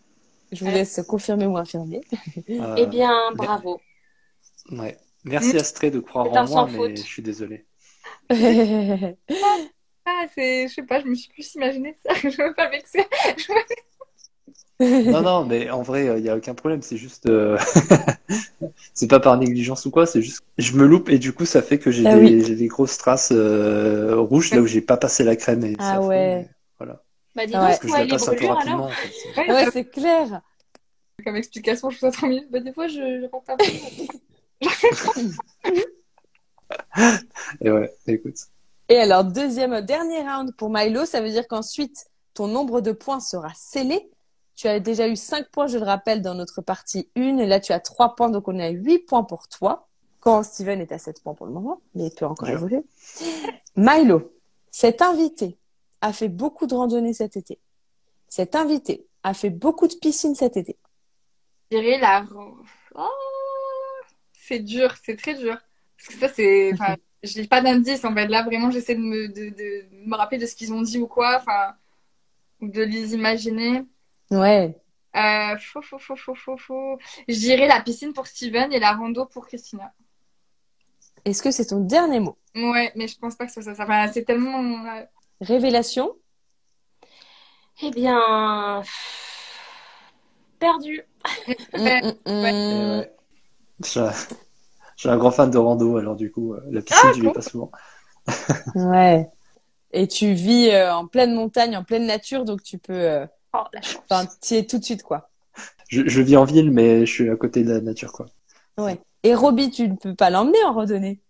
Je 0.52 0.64
vous 0.64 0.70
laisse 0.70 1.00
confirmer 1.08 1.46
ou 1.46 1.56
infirmer. 1.56 2.00
Euh, 2.48 2.74
Eh 2.78 2.86
bien, 2.86 3.32
bravo. 3.34 3.80
ouais. 4.70 4.96
Merci 5.24 5.56
Astrée 5.56 5.90
de 5.90 5.98
croire 5.98 6.26
en 6.26 6.30
moi, 6.30 6.46
sans 6.46 6.66
mais 6.68 6.76
faute. 6.76 6.96
je 6.98 7.02
suis 7.02 7.22
désolé. 7.22 7.66
Ah, 10.08 10.26
c'est, 10.32 10.68
je 10.68 10.74
sais 10.74 10.82
pas, 10.84 11.00
je 11.00 11.06
me 11.06 11.16
suis 11.16 11.28
plus 11.32 11.52
imaginé 11.56 11.96
ça. 12.00 12.14
Je 12.22 12.28
veux 12.40 12.54
pas 12.54 12.68
vexer. 12.68 13.04
Non, 14.80 15.21
non, 15.23 15.45
mais 15.47 15.71
en 15.71 15.83
vrai, 15.83 16.06
il 16.18 16.23
n'y 16.23 16.28
a 16.28 16.37
aucun 16.37 16.54
problème. 16.54 16.83
C'est 16.83 16.97
juste. 16.97 17.26
euh, 17.26 17.59
c'est 18.95 19.09
pas 19.09 19.21
par 19.21 19.37
négligence 19.38 19.87
ou 19.87 19.90
quoi, 19.90 20.06
c'est 20.06 20.23
juste. 20.23 20.42
Je 20.59 20.73
me 20.76 20.87
loupe 20.87 21.09
et 21.09 21.18
du 21.18 21.33
coup, 21.33 21.47
ça 21.47 21.62
fait 21.62 21.78
que 21.78 21.90
j'ai 21.90 22.04
Ah 22.04 22.18
des, 22.18 22.18
oui. 22.18 22.45
j'ai 22.45 22.56
des 22.56 22.66
grosses 22.66 22.99
traces 22.99 23.33
euh, 23.33 24.16
rouges 24.18 24.52
là 24.52 24.61
où 24.61 24.66
j'ai 24.66 24.80
pas 24.80 24.97
passé 24.97 25.25
la 25.25 25.37
crème. 25.37 25.64
Et 25.64 25.75
Ah 25.78 26.02
ouais. 26.02 26.49
Voilà. 26.78 27.02
Bah, 27.35 27.47
dis 27.47 27.52
Ouais. 27.54 27.59
donc, 27.59 27.61
Parce 27.61 27.78
que 27.78 27.88
je 27.88 27.92
la 27.97 28.06
passe 28.06 28.28
un 28.28 28.35
peu 28.35 28.47
brûlures, 28.47 28.49
rapidement. 28.49 28.85
alors 28.85 28.88
en 28.88 28.90
fait. 28.90 29.49
Ouais, 29.49 29.71
c'est 29.73 29.85
clair. 29.90 30.40
comme 31.25 31.37
explication, 31.37 31.90
je 31.90 31.99
trouve 31.99 32.11
ça 32.11 32.16
trop 32.16 32.26
mignon. 32.26 32.45
Bah, 32.50 32.61
des 32.61 32.73
fois, 32.73 32.88
je, 32.88 32.95
je 32.95 33.26
rentre 33.30 33.50
un 33.50 33.56
peu. 33.56 33.64
Et 37.61 37.71
ouais, 37.71 37.92
écoute. 38.06 38.37
Et 38.88 38.99
alors, 38.99 39.25
deuxième, 39.25 39.80
dernier 39.83 40.21
round 40.23 40.54
pour 40.56 40.71
Milo, 40.71 41.04
ça 41.06 41.21
veut 41.21 41.30
dire 41.30 41.47
qu'ensuite, 41.49 42.06
ton 42.35 42.47
nombre 42.47 42.80
de 42.80 42.92
points 42.92 43.21
sera 43.21 43.50
scellé. 43.54 44.09
Tu 44.56 44.68
as 44.68 44.80
déjà 44.80 45.06
eu 45.06 45.16
5 45.16 45.50
points, 45.50 45.66
je 45.66 45.78
le 45.78 45.84
rappelle, 45.84 46.22
dans 46.22 46.34
notre 46.34 46.62
partie 46.62 47.08
1. 47.14 47.38
Et 47.38 47.46
là, 47.46 47.60
tu 47.60 47.72
as 47.72 47.80
3 47.80 48.16
points, 48.16 48.30
donc 48.30 48.48
on 48.48 48.58
est 48.58 48.64
à 48.66 48.70
8 48.70 49.00
points 49.00 49.22
pour 49.22 49.48
toi. 49.48 49.86
Quand 50.20 50.42
Steven 50.42 50.80
est 50.80 50.90
à 50.92 50.98
7 50.98 51.22
points 51.22 51.34
pour 51.34 51.46
le 51.46 51.52
moment, 51.52 51.80
mais 51.94 52.06
il 52.06 52.10
peut 52.14 52.25
encore 52.26 52.48
Bien. 52.48 52.56
évoluer. 52.56 52.82
Milo, 53.76 54.32
cet 54.70 55.02
invité 55.02 55.56
a 56.00 56.12
fait 56.12 56.28
beaucoup 56.28 56.66
de 56.66 56.75
randonnées 56.75 57.12
cet 57.12 57.36
été. 57.36 57.60
Cet 58.26 58.56
invité 58.56 59.06
a 59.22 59.34
fait 59.34 59.50
beaucoup 59.50 59.86
de 59.86 59.94
piscines 59.94 60.34
cet 60.34 60.56
été. 60.56 60.76
Je 61.70 61.78
dirais 61.78 61.98
la. 61.98 62.25
Oh, 62.94 63.08
c'est 64.32 64.60
dur, 64.60 64.94
c'est 65.04 65.16
très 65.16 65.34
dur. 65.34 65.58
Parce 65.96 66.08
que 66.08 66.18
ça, 66.18 66.28
c'est. 66.34 66.72
Enfin, 66.75 66.96
j'ai 67.22 67.46
pas 67.46 67.60
d'indice 67.60 68.04
en 68.04 68.14
fait. 68.14 68.26
Là, 68.26 68.42
vraiment, 68.42 68.70
j'essaie 68.70 68.94
de 68.94 69.00
me, 69.00 69.28
de, 69.28 69.50
de 69.50 69.84
me 70.06 70.16
rappeler 70.16 70.38
de 70.38 70.46
ce 70.46 70.54
qu'ils 70.56 70.72
ont 70.72 70.82
dit 70.82 70.98
ou 70.98 71.06
quoi. 71.06 71.36
Enfin, 71.38 71.75
ou 72.60 72.68
de 72.68 72.82
les 72.82 73.14
imaginer. 73.14 73.84
Ouais. 74.30 74.80
Euh, 75.16 75.56
faux, 75.59 75.83
faux, 75.83 75.99
faux, 75.99 76.16
faux, 76.16 76.35
faux, 76.35 76.56
faux. 76.59 76.99
Je 77.28 77.35
dirais 77.35 77.66
la 77.66 77.80
piscine 77.80 78.12
pour 78.12 78.26
Steven 78.26 78.73
et 78.73 78.78
la 78.78 78.92
rando 78.92 79.26
pour 79.26 79.47
Christina. 79.47 79.92
Est-ce 81.25 81.42
que 81.42 81.50
c'est 81.50 81.66
ton 81.66 81.80
dernier 81.80 82.21
mot? 82.21 82.37
Ouais, 82.54 82.92
mais 82.97 83.09
je 83.09 83.18
pense 83.18 83.37
pas 83.37 83.47
que 83.47 83.52
soit 83.62 83.75
ça. 83.75 83.83
Enfin, 83.85 84.11
c'est 84.12 84.25
tellement. 84.25 84.62
euh, 84.87 85.02
Révélation? 85.40 86.14
Eh 87.83 87.90
bien, 87.90 88.83
perdu. 90.59 91.02
Ouais, 91.76 92.02
ouais. 92.26 93.12
Je 93.83 93.88
suis 93.88 94.00
un- 94.00 94.12
je 94.97 95.09
grand 95.16 95.30
fan 95.30 95.50
de 95.50 95.59
rando, 95.59 95.97
alors 95.99 96.16
du 96.16 96.30
coup, 96.33 96.54
euh, 96.54 96.61
la 96.71 96.83
piscine, 96.83 97.12
vais 97.23 97.23
cool. 97.28 97.33
pas 97.33 97.42
souvent. 97.42 97.71
Ouais. 98.75 99.28
Et 99.92 100.09
tu 100.09 100.35
vis 100.35 100.71
euh, 100.71 100.95
en 100.95 101.06
pleine 101.06 101.35
montagne, 101.35 101.76
en 101.76 101.85
pleine 101.85 102.06
nature, 102.06 102.45
donc 102.45 102.62
tu 102.62 102.78
peux. 102.78 103.26
Oh, 103.58 103.64
la 103.72 103.80
chance. 103.82 104.02
Enfin, 104.10 104.28
tu 104.42 104.54
es 104.54 104.64
tout 104.66 104.78
de 104.78 104.84
suite, 104.84 105.02
quoi. 105.02 105.28
Je, 105.88 106.02
je 106.06 106.20
vis 106.22 106.36
en 106.36 106.44
ville, 106.44 106.70
mais 106.70 107.06
je 107.06 107.12
suis 107.12 107.30
à 107.30 107.36
côté 107.36 107.62
de 107.64 107.72
la 107.72 107.80
nature, 107.80 108.12
quoi. 108.12 108.26
Ouais. 108.78 108.98
Et 109.22 109.34
Roby, 109.34 109.70
tu 109.70 109.88
ne 109.88 109.96
peux 109.96 110.14
pas 110.14 110.30
l'emmener 110.30 110.62
en 110.64 110.72
randonnée? 110.75 111.20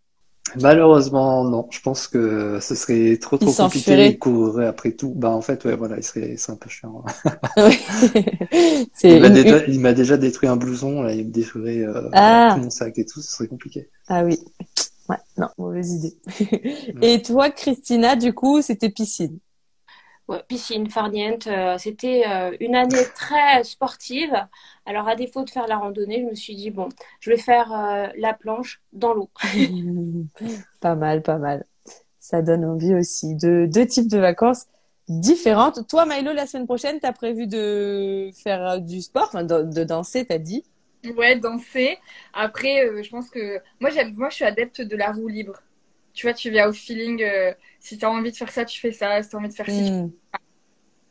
Malheureusement, 0.61 1.45
non. 1.45 1.67
Je 1.71 1.81
pense 1.81 2.07
que 2.07 2.59
ce 2.61 2.75
serait 2.75 3.17
trop 3.19 3.37
trop 3.37 3.51
Il 3.51 3.55
compliqué. 3.57 3.79
s'enfuirait. 3.85 4.11
Il 4.11 4.19
courrait 4.19 4.67
après 4.67 4.93
tout. 4.93 5.13
Bah 5.15 5.31
en 5.31 5.41
fait, 5.41 5.65
ouais, 5.65 5.75
voilà, 5.77 5.97
il 5.97 6.03
serait, 6.05 6.31
il 6.33 6.39
serait 6.39 6.53
un 6.53 6.57
peu 6.57 6.71
chiant. 6.71 7.05
Il 9.03 9.21
m'a 9.81 9.91
une- 9.91 9.95
déjà, 9.95 10.17
détruit 10.17 10.49
un 10.49 10.57
blouson, 10.57 11.03
là, 11.03 11.13
il 11.13 11.27
me 11.27 11.31
détruirait 11.33 11.83
euh, 11.83 12.09
Ah. 12.13 12.53
tout 12.55 12.63
mon 12.63 12.71
sac 12.71 12.99
et 12.99 13.05
tout, 13.05 13.21
ce 13.21 13.31
serait 13.31 13.49
compliqué. 13.49 13.89
Ah 14.09 14.25
oui. 14.25 14.39
Ouais, 15.09 15.17
non, 15.39 15.49
mauvaise 15.59 15.93
idée. 15.95 16.15
Et 17.03 17.23
toi, 17.23 17.51
Christina, 17.51 18.17
du 18.17 18.33
coup, 18.33 18.63
c'était 18.63 18.89
piscine? 18.91 19.39
Ouais, 20.29 20.43
piscine, 20.49 20.91
farniente, 20.91 21.47
euh, 21.47 21.79
c'était 21.79 22.25
euh, 22.27 22.57
une 22.59 22.75
année 22.75 23.05
très 23.15 23.63
sportive. 23.63 24.35
Alors, 24.85 25.07
à 25.07 25.15
défaut 25.15 25.45
de 25.45 25.51
faire 25.51 25.69
la 25.69 25.77
randonnée, 25.79 26.21
je 26.23 26.31
me 26.31 26.35
suis 26.35 26.57
dit, 26.57 26.71
bon, 26.71 26.89
je 27.21 27.31
vais 27.31 27.37
faire 27.37 27.73
euh, 27.73 28.09
la 28.17 28.35
planche 28.35 28.83
dans 28.93 29.15
l'eau. 29.15 29.31
pas 30.81 30.95
mal, 30.95 31.23
pas 31.23 31.39
mal. 31.39 31.65
Ça 32.19 32.43
donne 32.43 32.65
envie 32.65 32.95
aussi. 32.95 33.37
De 33.37 33.69
deux 33.73 33.87
types 33.87 34.09
de 34.09 34.19
vacances 34.19 34.67
différentes. 35.09 35.87
Toi, 35.89 36.07
Milo, 36.07 36.33
la 36.33 36.47
semaine 36.47 36.67
prochaine, 36.67 36.99
t'as 37.01 37.13
prévu 37.13 37.47
de 37.47 38.31
faire 38.35 38.81
du 38.81 39.03
sport, 39.03 39.25
enfin, 39.29 39.45
de, 39.45 39.63
de 39.63 39.85
danser, 39.85 40.25
t'as 40.27 40.39
dit? 40.39 40.65
Ouais, 41.17 41.39
danser. 41.39 41.99
Après, 42.33 42.85
euh, 42.87 43.03
je 43.03 43.09
pense 43.11 43.31
que 43.31 43.61
moi, 43.81 43.91
j'aime, 43.91 44.15
moi, 44.17 44.29
je 44.29 44.37
suis 44.37 44.45
adepte 44.45 44.81
de 44.83 44.97
la 44.97 45.13
roue 45.13 45.29
libre. 45.29 45.63
Tu 46.17 46.27
vois, 46.27 46.35
tu 46.35 46.51
viens 46.51 46.69
au 46.69 46.73
feeling. 46.73 47.23
euh, 47.23 47.53
si 47.79 47.99
t'as 47.99 48.09
envie 48.09 48.33
de 48.33 48.37
faire 48.37 48.51
ça, 48.51 48.65
tu 48.65 48.81
fais 48.81 48.91
ça. 48.91 49.23
Si 49.23 49.29
t'as 49.31 49.39
envie 49.39 49.49
de 49.49 49.55
faire 49.55 49.67
ci, 49.71 49.85
tu- 49.85 49.93
Mm. 49.93 50.11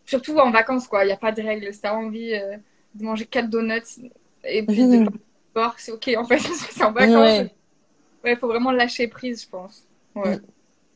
surtout 0.05 0.37
en 0.39 0.51
vacances, 0.51 0.87
quoi. 0.87 1.03
Il 1.03 1.07
n'y 1.07 1.13
a 1.13 1.17
pas 1.17 1.31
de 1.31 1.41
règles. 1.41 1.73
Si 1.73 1.81
t'as 1.81 1.93
envie 1.93 2.33
euh, 2.33 2.57
de 2.95 3.03
manger 3.05 3.25
quatre 3.25 3.49
donuts 3.49 3.81
et 4.43 4.63
puis 4.63 4.75
de 4.83 4.91
faire 5.03 5.11
du 5.11 5.19
sport, 5.51 5.75
c'est 5.77 5.91
ok 5.91 6.09
en 6.17 6.25
fait. 6.25 6.39
c'est 6.71 6.83
en 6.83 6.91
vacances. 6.91 7.15
Ouais. 7.39 7.55
Ouais, 8.23 8.35
faut 8.35 8.47
vraiment 8.47 8.71
lâcher 8.71 9.07
prise, 9.07 9.43
je 9.43 9.49
pense. 9.49 9.87
Ouais. 10.15 10.39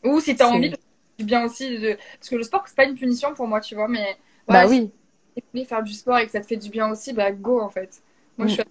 Ou 0.04 0.19
si 0.19 0.36
t'as 0.36 0.48
C'est- 0.50 0.52
envie, 0.56 0.74
du 1.19 1.26
bien 1.26 1.45
aussi 1.45 1.78
de. 1.78 1.98
Parce 2.17 2.30
que 2.30 2.36
le 2.36 2.43
sport, 2.43 2.63
c'est 2.67 2.76
pas 2.76 2.86
une 2.86 2.95
punition 2.95 3.34
pour 3.36 3.48
moi, 3.48 3.62
tu 3.62 3.76
vois, 3.76 3.88
mais. 3.88 4.15
Bah 4.48 4.65
voilà, 4.65 4.67
oui. 4.69 4.91
Si 5.38 5.43
t'aimes 5.54 5.65
faire 5.65 5.84
du 5.84 5.93
sport 5.93 6.17
et 6.17 6.26
que 6.26 6.32
ça 6.32 6.41
te 6.41 6.48
fait 6.48 6.58
du 6.58 6.69
bien 6.69 6.89
aussi, 6.89 7.13
bah 7.13 7.32
go 7.32 7.62
en 7.62 7.69
fait. 7.69 8.02
Moi, 8.38 8.48
je 8.48 8.54
suis. 8.56 8.63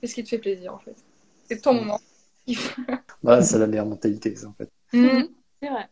Fais 0.00 0.06
ce 0.06 0.14
qui 0.14 0.24
te 0.24 0.28
fait 0.30 0.38
plaisir 0.38 0.74
en 0.74 0.78
fait? 0.78 0.96
C'est 1.44 1.60
ton 1.60 1.74
moment. 1.74 2.00
Ouais, 3.24 3.42
c'est 3.42 3.58
la 3.58 3.66
meilleure 3.66 3.86
mentalité, 3.86 4.36
ça, 4.36 4.48
en 4.48 4.54
fait. 4.54 4.70
Mm. 4.92 5.28
C'est 5.62 5.68
vrai. 5.68 5.88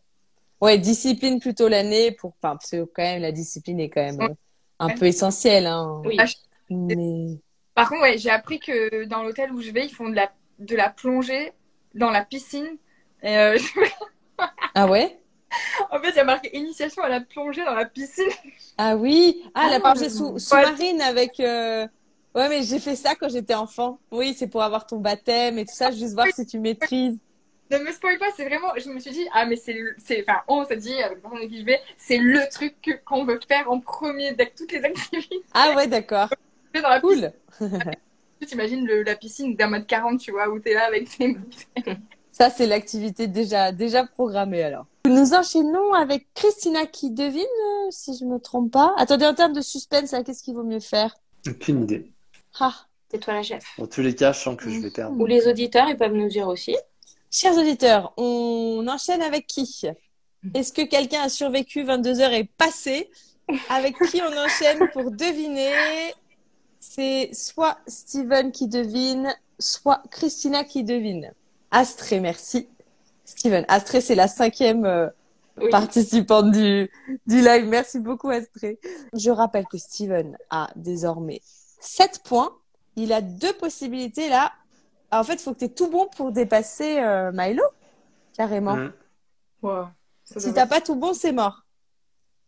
Ouais, 0.60 0.78
discipline 0.78 1.40
plutôt 1.40 1.68
l'année 1.68 2.12
pour, 2.12 2.30
enfin, 2.40 2.56
parce 2.56 2.70
que 2.70 2.84
quand 2.84 3.02
même, 3.02 3.22
la 3.22 3.32
discipline 3.32 3.80
est 3.80 3.90
quand 3.90 4.02
même 4.02 4.20
euh, 4.20 4.34
un 4.78 4.88
Ouais. 4.88 4.94
peu 4.94 5.06
essentielle, 5.06 5.66
hein. 5.66 6.02
Oui. 6.04 6.16
Ah, 6.18 6.26
Mais, 6.70 7.40
Par 7.74 7.88
contre, 7.88 8.02
ouais, 8.02 8.18
j'ai 8.18 8.30
appris 8.30 8.58
que 8.60 9.04
dans 9.04 9.22
l'hôtel 9.22 9.52
où 9.52 9.60
je 9.60 9.70
vais, 9.70 9.86
ils 9.86 9.94
font 9.94 10.08
de 10.08 10.14
la, 10.16 10.30
de 10.58 10.76
la 10.76 10.90
plongée 10.90 11.52
dans 11.94 12.10
la 12.10 12.24
piscine. 12.24 12.78
Et 13.22 13.36
euh, 13.36 13.58
ah 14.74 14.86
ouais? 14.86 15.18
en 15.90 16.00
fait, 16.00 16.10
il 16.10 16.16
y 16.16 16.20
a 16.20 16.24
marqué 16.24 16.56
initiation 16.56 17.02
à 17.02 17.08
la 17.08 17.20
plongée 17.20 17.64
dans 17.64 17.74
la 17.74 17.84
piscine. 17.86 18.24
Ah 18.78 18.96
oui, 18.96 19.42
ah, 19.54 19.68
la 19.70 19.76
Ah, 19.76 19.80
plongée 19.80 20.04
ouais. 20.04 20.10
sous, 20.10 20.38
sous-marine 20.38 21.00
avec. 21.00 21.40
euh, 21.40 21.86
Ouais, 22.34 22.48
mais 22.48 22.62
j'ai 22.62 22.78
fait 22.78 22.96
ça 22.96 23.14
quand 23.14 23.28
j'étais 23.28 23.54
enfant. 23.54 23.98
Oui, 24.10 24.34
c'est 24.36 24.46
pour 24.46 24.62
avoir 24.62 24.86
ton 24.86 24.98
baptême 24.98 25.58
et 25.58 25.66
tout 25.66 25.74
ça, 25.74 25.90
juste 25.90 26.14
voir 26.14 26.26
si 26.34 26.46
tu 26.46 26.58
maîtrises. 26.58 27.18
Ne 27.70 27.78
me 27.78 27.92
spoil 27.92 28.18
pas, 28.18 28.26
c'est 28.36 28.44
vraiment. 28.46 28.68
Je 28.76 28.88
me 28.90 28.98
suis 29.00 29.10
dit, 29.12 29.26
ah, 29.32 29.46
mais 29.46 29.56
c'est. 29.56 29.74
Enfin, 30.28 30.40
on 30.48 30.64
s'est 30.66 30.76
dit, 30.76 30.94
avec 31.02 31.20
personne 31.22 31.48
qui 31.48 31.60
je 31.60 31.64
vais, 31.64 31.80
c'est 31.96 32.18
le 32.18 32.40
truc 32.50 32.74
que- 32.82 33.02
qu'on 33.04 33.24
veut 33.24 33.40
faire 33.48 33.70
en 33.70 33.80
premier 33.80 34.28
avec 34.28 34.54
toutes 34.54 34.72
les 34.72 34.84
activités 34.84 35.42
Ah 35.54 35.72
ouais, 35.76 35.86
d'accord. 35.86 36.28
dans 36.74 36.88
la. 36.88 37.00
Cool. 37.00 37.32
Tu 38.40 38.46
t'imagines 38.46 38.84
le- 38.86 39.02
la 39.04 39.14
piscine 39.14 39.54
d'un 39.56 39.68
mètre 39.68 39.86
40, 39.86 40.20
tu 40.20 40.32
vois, 40.32 40.48
où 40.48 40.58
t'es 40.58 40.74
là 40.74 40.86
avec 40.86 41.08
tes. 41.16 41.36
Ça, 42.30 42.50
c'est 42.50 42.66
l'activité 42.66 43.26
déjà, 43.26 43.72
déjà 43.72 44.06
programmée 44.06 44.62
alors. 44.62 44.86
Nous 45.06 45.34
enchaînons 45.34 45.92
avec 45.94 46.26
Christina 46.34 46.86
qui 46.86 47.10
devine, 47.10 47.40
euh, 47.42 47.88
si 47.90 48.16
je 48.18 48.24
me 48.24 48.38
trompe 48.38 48.70
pas. 48.72 48.94
Attendez, 48.96 49.26
en 49.26 49.34
termes 49.34 49.52
de 49.52 49.60
suspense, 49.60 50.12
là, 50.12 50.22
qu'est-ce 50.22 50.42
qu'il 50.42 50.54
vaut 50.54 50.62
mieux 50.62 50.80
faire? 50.80 51.14
Aucune 51.46 51.82
idée. 51.84 52.11
Ah, 52.60 52.74
C'est 53.10 53.18
toi 53.18 53.34
la 53.34 53.42
chef. 53.42 53.62
Dans 53.78 53.86
tous 53.86 54.00
les 54.02 54.14
cas, 54.14 54.32
je 54.32 54.38
sens 54.40 54.56
que 54.56 54.68
je 54.70 54.80
vais 54.80 54.90
perdre. 54.90 55.18
Ou 55.18 55.26
les 55.26 55.46
auditeurs, 55.48 55.88
ils 55.88 55.96
peuvent 55.96 56.12
nous 56.14 56.28
dire 56.28 56.48
aussi. 56.48 56.76
Chers 57.30 57.56
auditeurs, 57.56 58.12
on 58.16 58.86
enchaîne 58.88 59.22
avec 59.22 59.46
qui? 59.46 59.86
Est-ce 60.54 60.72
que 60.72 60.82
quelqu'un 60.82 61.22
a 61.22 61.28
survécu 61.28 61.82
22 61.82 62.20
heures 62.20 62.32
et 62.32 62.44
passé? 62.58 63.10
Avec 63.70 63.96
qui 64.10 64.20
on 64.22 64.36
enchaîne 64.36 64.88
pour 64.92 65.10
deviner? 65.10 65.72
C'est 66.78 67.30
soit 67.32 67.78
Steven 67.86 68.50
qui 68.52 68.66
devine, 68.68 69.32
soit 69.58 70.02
Christina 70.10 70.64
qui 70.64 70.82
devine. 70.84 71.32
Astrée, 71.70 72.20
merci. 72.20 72.68
Steven, 73.24 73.64
Astrée, 73.68 74.00
c'est 74.00 74.14
la 74.16 74.28
cinquième 74.28 74.84
euh, 74.84 75.08
Oui. 75.58 75.70
participante 75.70 76.50
du, 76.50 76.90
du 77.26 77.40
live. 77.40 77.66
Merci 77.66 78.00
beaucoup, 78.00 78.30
Astrée. 78.30 78.78
Je 79.14 79.30
rappelle 79.30 79.64
que 79.66 79.78
Steven 79.78 80.36
a 80.50 80.70
désormais 80.76 81.40
7 81.82 82.22
points. 82.22 82.56
Il 82.96 83.12
a 83.12 83.20
deux 83.20 83.52
possibilités 83.54 84.28
là. 84.28 84.52
Ah, 85.10 85.20
En 85.20 85.24
fait, 85.24 85.34
il 85.34 85.40
faut 85.40 85.52
que 85.52 85.58
tu 85.58 85.64
aies 85.66 85.68
tout 85.68 85.90
bon 85.90 86.08
pour 86.16 86.32
dépasser 86.32 86.98
euh, 87.00 87.32
Milo, 87.34 87.64
carrément. 88.34 88.76
Mm. 88.76 88.92
Wow. 89.62 89.86
Si 90.24 90.52
t'as 90.54 90.66
pas 90.66 90.80
tout 90.80 90.94
bon, 90.94 91.12
c'est 91.12 91.32
mort. 91.32 91.64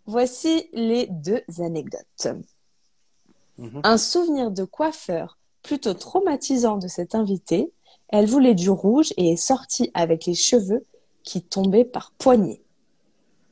Voici 0.07 0.69
les 0.73 1.07
deux 1.11 1.43
anecdotes. 1.59 2.29
Mhm. 3.59 3.81
Un 3.85 3.99
souvenir 3.99 4.51
de 4.51 4.65
coiffeur 4.65 5.39
plutôt 5.63 5.95
traumatisant 5.95 6.77
de 6.77 6.89
cette 6.89 7.15
invitée. 7.15 7.73
Elle 8.09 8.27
voulait 8.27 8.55
du 8.55 8.71
rouge 8.71 9.13
et 9.17 9.33
est 9.33 9.37
sortie 9.37 9.91
avec 9.95 10.27
les 10.27 10.35
cheveux 10.35 10.85
qui 11.23 11.43
tombaient 11.43 11.85
par 11.85 12.13
poignées. 12.13 12.63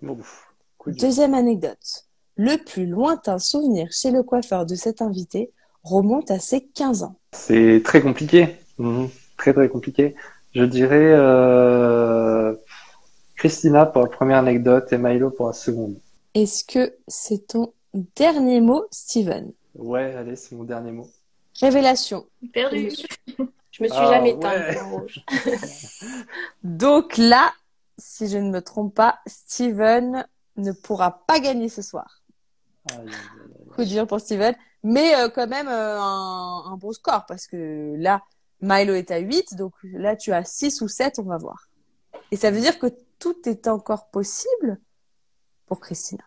Ouf. 0.03 0.53
Deuxième 0.87 1.35
anecdote. 1.35 2.07
Le 2.37 2.57
plus 2.57 2.87
lointain 2.87 3.39
souvenir 3.39 3.91
chez 3.93 4.11
le 4.11 4.23
coiffeur 4.23 4.67
de 4.67 4.75
cet 4.75 5.01
invité 5.03 5.53
remonte 5.83 6.31
à 6.31 6.39
ses 6.39 6.63
15 6.65 7.03
ans. 7.03 7.17
C'est 7.33 7.83
très 7.85 8.01
compliqué. 8.01 8.57
Mhm. 8.79 9.09
Très 9.37 9.53
très 9.53 9.69
compliqué. 9.69 10.15
Je 10.55 10.63
dirais 10.65 11.13
euh, 11.15 12.55
Christina 13.37 13.87
pour 13.87 14.03
la 14.03 14.09
première 14.09 14.39
anecdote 14.39 14.93
et 14.93 14.99
Milo 14.99 15.31
pour 15.31 15.47
la 15.49 15.53
seconde. 15.53 15.97
Est-ce 16.35 16.65
que 16.65 16.95
c'est 17.09 17.47
ton 17.49 17.73
dernier 18.17 18.61
mot, 18.61 18.85
Steven? 18.91 19.53
Ouais, 19.75 20.15
allez, 20.15 20.37
c'est 20.37 20.55
mon 20.55 20.65
dernier 20.65 20.93
mot. 20.93 21.09
Révélation. 21.61 22.27
Perdu. 22.53 22.91
Je 23.71 23.83
me 23.83 23.89
suis 23.89 23.99
Ah, 23.99 24.11
jamais 24.11 24.31
éteinte 24.31 24.55
ouais. 24.69 24.81
en 24.81 24.91
rouge. 24.91 25.21
Donc 26.63 27.17
là, 27.17 27.53
si 27.99 28.29
je 28.29 28.39
ne 28.39 28.51
me 28.51 28.61
trompe 28.61 28.95
pas, 28.95 29.19
Steven 29.27 30.27
ne 30.57 30.73
pourra 30.73 31.25
pas 31.27 31.41
gagner 31.41 31.69
ce 31.69 31.83
soir. 31.83 32.22
Coup 33.75 33.85
dur 33.85 34.07
pour 34.07 34.21
Steven. 34.21 34.55
Mais 34.83 35.15
euh, 35.15 35.29
quand 35.29 35.47
même 35.47 35.69
euh, 35.69 36.01
un, 36.01 36.65
un 36.67 36.77
bon 36.77 36.93
score 36.93 37.25
parce 37.27 37.47
que 37.47 37.95
là, 37.97 38.23
Milo 38.61 38.95
est 38.95 39.11
à 39.11 39.19
8, 39.19 39.57
donc 39.57 39.75
là 39.83 40.17
tu 40.17 40.33
as 40.33 40.45
6 40.45 40.81
ou 40.83 40.89
7, 40.89 41.19
on 41.19 41.25
va 41.25 41.37
voir. 41.37 41.69
Et 42.31 42.37
ça 42.37 42.51
veut 42.51 42.61
dire 42.61 42.79
que 42.79 42.87
tout 43.19 43.37
est 43.49 43.69
encore 43.69 44.09
possible 44.11 44.81
pour 45.67 45.81
Christina. 45.81 46.25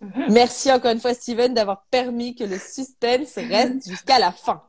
Mhm. 0.00 0.26
Merci 0.30 0.72
encore 0.72 0.92
une 0.92 1.00
fois 1.00 1.14
Steven 1.14 1.52
d'avoir 1.52 1.84
permis 1.90 2.34
que 2.34 2.44
le 2.44 2.58
suspense 2.58 3.34
reste 3.36 3.86
jusqu'à 3.88 4.18
la 4.18 4.32
fin. 4.32 4.62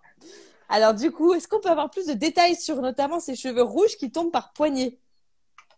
Alors 0.68 0.94
du 0.94 1.12
coup, 1.12 1.34
est-ce 1.34 1.48
qu'on 1.48 1.60
peut 1.60 1.70
avoir 1.70 1.90
plus 1.90 2.08
de 2.08 2.14
détails 2.14 2.56
sur 2.56 2.82
notamment 2.82 3.20
ces 3.20 3.36
cheveux 3.36 3.64
rouges 3.64 3.98
qui 3.98 4.12
tombent 4.12 4.32
par 4.32 4.54
poignée? 4.54 5.00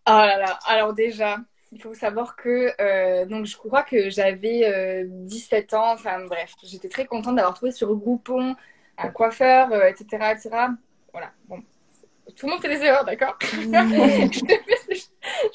Oh 0.06 0.10
là 0.10 0.38
là, 0.38 0.58
alors 0.66 0.92
déjà, 0.92 1.38
il 1.74 1.82
faut 1.82 1.92
savoir 1.92 2.36
que 2.36 2.70
euh, 2.80 3.26
donc 3.26 3.46
je 3.46 3.56
crois 3.56 3.82
que 3.82 4.08
j'avais 4.08 4.64
euh, 4.64 5.04
17 5.08 5.74
ans, 5.74 5.92
enfin 5.92 6.24
bref, 6.24 6.54
j'étais 6.62 6.88
très 6.88 7.04
contente 7.04 7.34
d'avoir 7.34 7.54
trouvé 7.54 7.72
sur 7.72 7.94
Groupon 7.96 8.54
un 8.96 9.08
coiffeur, 9.08 9.72
euh, 9.72 9.88
etc., 9.88 10.06
etc. 10.32 10.50
Voilà, 11.12 11.32
bon, 11.48 11.60
tout 12.36 12.46
le 12.46 12.52
monde 12.52 12.62
fait 12.62 12.68
des 12.68 12.84
erreurs, 12.84 13.04
d'accord? 13.04 13.36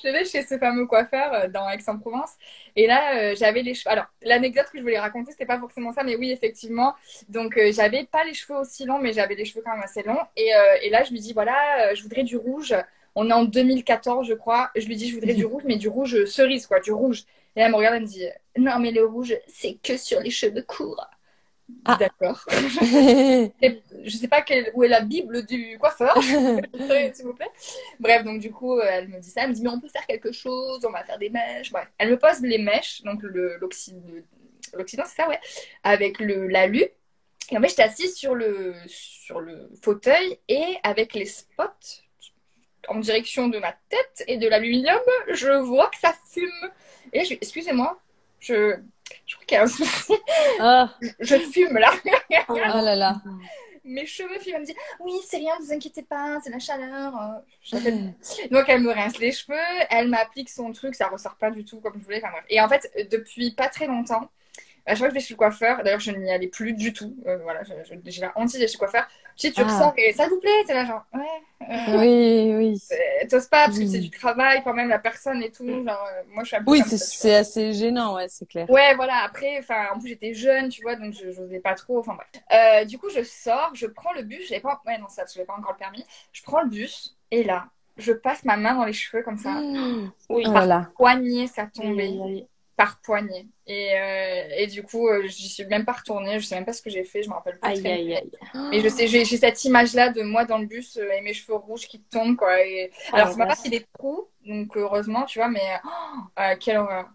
Je 0.03 0.10
vais 0.12 0.25
chez 0.25 0.41
ce 0.41 0.58
fameux 0.58 0.88
coiffeur 0.88 1.34
euh, 1.34 1.47
dans 1.47 1.69
Aix-en-Provence 1.69 2.32
et 2.75 2.86
là 2.86 3.34
j'avais 3.36 3.62
les 3.62 3.73
cheveux. 3.73 3.91
Alors 3.91 4.05
l'anecdote 4.21 4.67
que 4.71 4.77
je 4.77 4.84
voulais 4.84 4.99
raconter 4.99 5.32
c'était 5.32 5.45
pas 5.45 5.60
forcément 5.60 5.93
ça, 5.93 6.03
mais 6.03 6.17
oui 6.17 6.32
effectivement. 6.32 6.95
Donc 7.29 7.58
j'avais 7.71 8.05
pas 8.05 8.25
les 8.25 8.34
cheveux 8.34 8.60
aussi 8.60 8.86
longs, 8.86 8.99
mais 8.99 9.13
j'avais 9.13 9.36
les 9.36 9.45
cheveux 9.45 9.62
quand 9.63 9.73
même 9.73 9.84
assez 9.84 10.03
longs. 10.03 10.21
Et, 10.36 10.51
et 10.82 10.89
là 10.89 11.03
je 11.03 11.12
lui 11.12 11.19
dis 11.19 11.34
voilà, 11.34 11.93
je 11.93 12.03
voudrais 12.03 12.23
du 12.23 12.36
rouge. 12.36 12.75
On 13.15 13.29
est 13.29 13.33
en 13.33 13.43
2014 13.45 14.27
je 14.27 14.33
crois. 14.33 14.69
Je 14.75 14.85
lui 14.87 14.95
dis 14.95 15.09
je 15.09 15.15
voudrais 15.15 15.33
du 15.33 15.45
rouge, 15.51 15.63
mais 15.65 15.77
du 15.77 15.87
rouge 15.87 16.25
cerise 16.25 16.67
quoi, 16.67 16.79
du 16.79 16.91
rouge. 16.91 17.23
Et 17.55 17.61
elle 17.61 17.71
me 17.71 17.75
regarde, 17.77 17.95
elle 17.95 18.03
me 18.03 18.07
dit 18.07 18.25
non 18.57 18.79
mais 18.79 18.91
le 18.91 19.05
rouge 19.05 19.35
c'est 19.47 19.75
que 19.81 19.97
sur 19.97 20.19
les 20.19 20.29
cheveux 20.29 20.63
courts. 20.63 21.07
Ah. 21.85 21.97
D'accord. 21.99 22.43
Je 24.03 24.17
sais 24.17 24.27
pas 24.27 24.41
quelle- 24.41 24.71
où 24.73 24.83
est 24.83 24.87
la 24.87 25.01
bible 25.01 25.45
du 25.45 25.77
coiffeur, 25.77 26.17
s'il 26.21 27.25
vous 27.25 27.33
plaît. 27.33 27.51
Bref, 27.99 28.23
donc 28.23 28.39
du 28.39 28.51
coup, 28.51 28.77
euh, 28.79 28.83
elle 28.87 29.07
me 29.07 29.19
dit 29.19 29.29
ça. 29.29 29.41
Elle 29.43 29.49
me 29.49 29.53
dit, 29.53 29.61
mais 29.61 29.69
on 29.69 29.79
peut 29.79 29.87
faire 29.87 30.05
quelque 30.07 30.31
chose, 30.31 30.83
on 30.85 30.91
va 30.91 31.03
faire 31.03 31.19
des 31.19 31.29
mèches. 31.29 31.71
Bref, 31.71 31.87
elle 31.97 32.09
me 32.09 32.17
pose 32.17 32.41
les 32.41 32.57
mèches, 32.57 33.03
donc 33.03 33.21
l'Occident, 33.23 34.03
c'est 34.73 35.05
ça, 35.15 35.27
ouais, 35.27 35.39
avec 35.83 36.19
le 36.19 36.47
l'alu. 36.47 36.85
Et 37.51 37.57
en 37.57 37.61
fait, 37.61 37.69
j'étais 37.69 37.83
assise 37.83 38.15
sur 38.15 38.35
le, 38.35 38.75
sur 38.87 39.39
le 39.39 39.69
fauteuil 39.81 40.37
et 40.47 40.77
avec 40.83 41.13
les 41.13 41.25
spots 41.25 41.63
en 42.87 42.99
direction 42.99 43.47
de 43.47 43.59
ma 43.59 43.73
tête 43.89 44.23
et 44.27 44.37
de 44.37 44.47
l'aluminium, 44.47 44.99
je 45.29 45.49
vois 45.49 45.89
que 45.89 45.97
ça 45.99 46.13
fume. 46.31 46.71
Et 47.13 47.25
je 47.25 47.33
excusez-moi, 47.33 47.99
je, 48.39 48.75
je 49.25 49.35
crois 49.35 49.45
qu'il 49.45 49.55
y 49.55 49.59
a 49.59 49.63
un 49.63 49.67
souci. 49.67 50.13
Ah, 50.59 50.93
Je 51.19 51.35
fume 51.37 51.77
là. 51.77 51.91
oh 52.49 52.55
là 52.55 52.95
là. 52.95 53.21
Mes 53.83 54.05
cheveux 54.05 54.37
fument. 54.39 54.55
Elle 54.55 54.61
me 54.61 54.65
dit 54.67 54.75
Oui, 54.99 55.13
c'est 55.27 55.37
rien, 55.37 55.53
vous 55.59 55.73
inquiétez 55.73 56.03
pas, 56.03 56.37
c'est 56.43 56.51
la 56.51 56.59
chaleur. 56.59 57.13
J'appelle- 57.63 58.13
Donc 58.51 58.65
elle 58.67 58.81
me 58.81 58.91
rince 58.91 59.17
les 59.19 59.31
cheveux, 59.31 59.57
elle 59.89 60.09
m'applique 60.09 60.49
son 60.49 60.71
truc, 60.73 60.93
ça 60.95 61.07
ressort 61.07 61.35
pas 61.37 61.49
du 61.49 61.65
tout 61.65 61.79
comme 61.79 61.97
je 61.99 62.03
voulais. 62.03 62.21
Enfin 62.23 62.31
bref. 62.31 62.43
Et 62.49 62.61
en 62.61 62.69
fait, 62.69 62.91
depuis 63.11 63.51
pas 63.51 63.67
très 63.69 63.87
longtemps, 63.87 64.29
à 64.85 64.91
chaque 64.91 64.97
fois 64.99 65.07
que 65.07 65.13
je 65.13 65.19
vais 65.19 65.25
chez 65.25 65.33
le 65.33 65.37
coiffeur, 65.37 65.83
d'ailleurs 65.83 65.99
je 65.99 66.11
n'y 66.11 66.31
allais 66.31 66.47
plus 66.47 66.73
du 66.73 66.93
tout. 66.93 67.15
euh, 67.27 67.37
voilà, 67.43 67.63
je- 67.63 67.73
je- 67.85 67.95
j'ai 68.05 68.21
la 68.21 68.31
hantise 68.37 68.53
d'aller 68.53 68.67
chez 68.67 68.73
le 68.75 68.79
coiffeur. 68.79 69.07
Tu 69.35 69.47
sais, 69.47 69.53
tu 69.53 69.61
Ah. 69.61 69.65
ressors 69.65 69.93
et 69.97 70.11
ça 70.13 70.27
vous 70.27 70.39
plaît, 70.39 70.63
t'es 70.67 70.73
là 70.73 70.85
genre 70.85 71.05
ouais. 71.13 71.67
euh, 71.69 71.97
Oui, 71.99 72.53
oui. 72.55 72.81
T'oses 73.29 73.47
pas 73.47 73.65
parce 73.67 73.79
que 73.79 73.85
c'est 73.87 73.99
du 73.99 74.09
travail 74.09 74.61
quand 74.63 74.73
même 74.73 74.89
la 74.89 74.99
personne 74.99 75.41
et 75.43 75.51
tout. 75.51 75.65
Genre 75.67 75.87
euh, 75.89 76.23
moi 76.29 76.43
je 76.43 76.47
suis 76.47 76.55
un 76.57 76.63
peu 76.63 76.71
Oui, 76.71 76.81
c'est 76.85 77.35
assez 77.35 77.73
gênant, 77.73 78.15
ouais, 78.15 78.27
c'est 78.27 78.47
clair. 78.47 78.69
Ouais, 78.69 78.95
voilà, 78.95 79.23
après, 79.23 79.57
enfin, 79.59 79.87
en 79.93 79.99
plus 79.99 80.09
j'étais 80.09 80.33
jeune, 80.33 80.69
tu 80.69 80.81
vois, 80.81 80.95
donc 80.95 81.13
je 81.13 81.27
n'osais 81.39 81.59
pas 81.59 81.75
trop, 81.75 81.99
enfin 81.99 82.15
bref. 82.15 82.27
Euh, 82.51 82.85
du 82.85 82.97
coup, 82.97 83.09
je 83.09 83.23
sors, 83.23 83.71
je 83.73 83.85
prends 83.87 84.13
le 84.13 84.23
bus, 84.23 84.47
j'avais 84.49 84.61
pas, 84.61 84.81
ouais, 84.85 84.97
non, 84.97 85.07
ça, 85.09 85.23
j'avais 85.33 85.45
pas 85.45 85.53
encore 85.53 85.71
le 85.73 85.77
permis. 85.77 86.05
Je 86.33 86.41
prends 86.43 86.61
le 86.61 86.69
bus, 86.69 87.15
et 87.31 87.43
là, 87.43 87.67
je 87.97 88.13
passe 88.13 88.43
ma 88.45 88.57
main 88.57 88.75
dans 88.75 88.85
les 88.85 88.93
cheveux 88.93 89.23
comme 89.23 89.37
ça. 89.37 89.61
Oui. 90.29 90.43
Oh 90.47 90.53
là. 90.53 90.89
Poignée, 90.95 91.47
ça 91.47 91.65
tombait 91.67 92.09
oui. 92.09 92.47
Par 92.79 93.01
poignée. 93.01 93.45
Et, 93.67 93.89
euh, 93.93 94.43
et 94.55 94.67
du 94.67 94.83
coup, 94.83 95.09
euh, 95.09 95.27
j'y 95.27 95.49
suis 95.49 95.65
même 95.65 95.83
pas 95.83 95.91
retournée, 95.91 96.39
je 96.39 96.45
sais 96.45 96.55
même 96.55 96.63
pas 96.63 96.71
ce 96.71 96.81
que 96.81 96.89
j'ai 96.89 97.03
fait, 97.03 97.21
je 97.21 97.27
me 97.27 97.33
rappelle 97.33 97.59
plus. 97.59 97.69
Aïe, 97.69 97.81
très 97.81 97.91
aïe, 97.91 98.15
aïe. 98.15 98.31
Mais 98.71 98.79
je 98.79 98.87
sais, 98.87 99.05
j'ai 99.05 99.25
cette 99.25 99.65
image-là 99.65 100.11
de 100.13 100.21
moi 100.21 100.45
dans 100.45 100.57
le 100.57 100.65
bus 100.65 100.95
euh, 100.95 101.11
et 101.11 101.19
mes 101.19 101.33
cheveux 101.33 101.57
rouges 101.57 101.89
qui 101.89 101.99
tombent, 101.99 102.37
quoi. 102.37 102.65
Et... 102.65 102.89
Alors, 103.11 103.27
Ah, 103.27 103.31
ça 103.31 103.37
m'a 103.37 103.47
pas 103.47 103.55
fait 103.57 103.67
des 103.67 103.85
trous, 103.97 104.29
donc 104.45 104.77
heureusement, 104.77 105.25
tu 105.25 105.39
vois, 105.39 105.49
mais 105.49 105.59
oh, 105.83 105.89
euh, 106.39 106.55
quelle 106.57 106.77
horreur. 106.77 107.09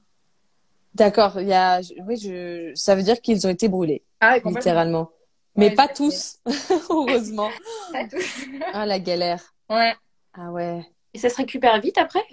D'accord, 0.95 1.41
il 1.41 1.49
y 1.49 1.55
a, 1.55 1.81
oui, 2.07 2.19
je, 2.19 2.71
ça 2.75 2.95
veut 2.95 3.03
dire 3.03 3.23
qu'ils 3.23 3.47
ont 3.47 3.51
été 3.51 3.69
brûlés, 3.69 4.03
Ah, 4.21 4.37
littéralement. 4.45 5.11
Mais 5.57 5.71
Ouais, 5.71 5.75
pas 5.75 5.89
je 5.89 5.95
tous, 5.95 6.41
heureusement. 6.91 7.49
Pas 7.93 8.07
tous. 8.07 8.45
Ah, 8.75 8.85
la 8.85 8.99
galère. 8.99 9.55
Ouais. 9.71 9.95
Ah 10.35 10.51
ouais. 10.51 10.85
Et 11.15 11.19
ça 11.19 11.31
se 11.31 11.37
récupère 11.37 11.81
vite 11.81 11.97
après? 11.99 12.25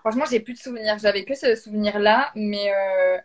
Franchement, 0.00 0.24
j'ai 0.28 0.40
plus 0.40 0.54
de 0.54 0.58
souvenirs. 0.58 0.98
J'avais 0.98 1.24
que 1.24 1.34
ce 1.34 1.54
souvenir-là, 1.54 2.32
mais 2.34 2.72
euh, 2.72 3.18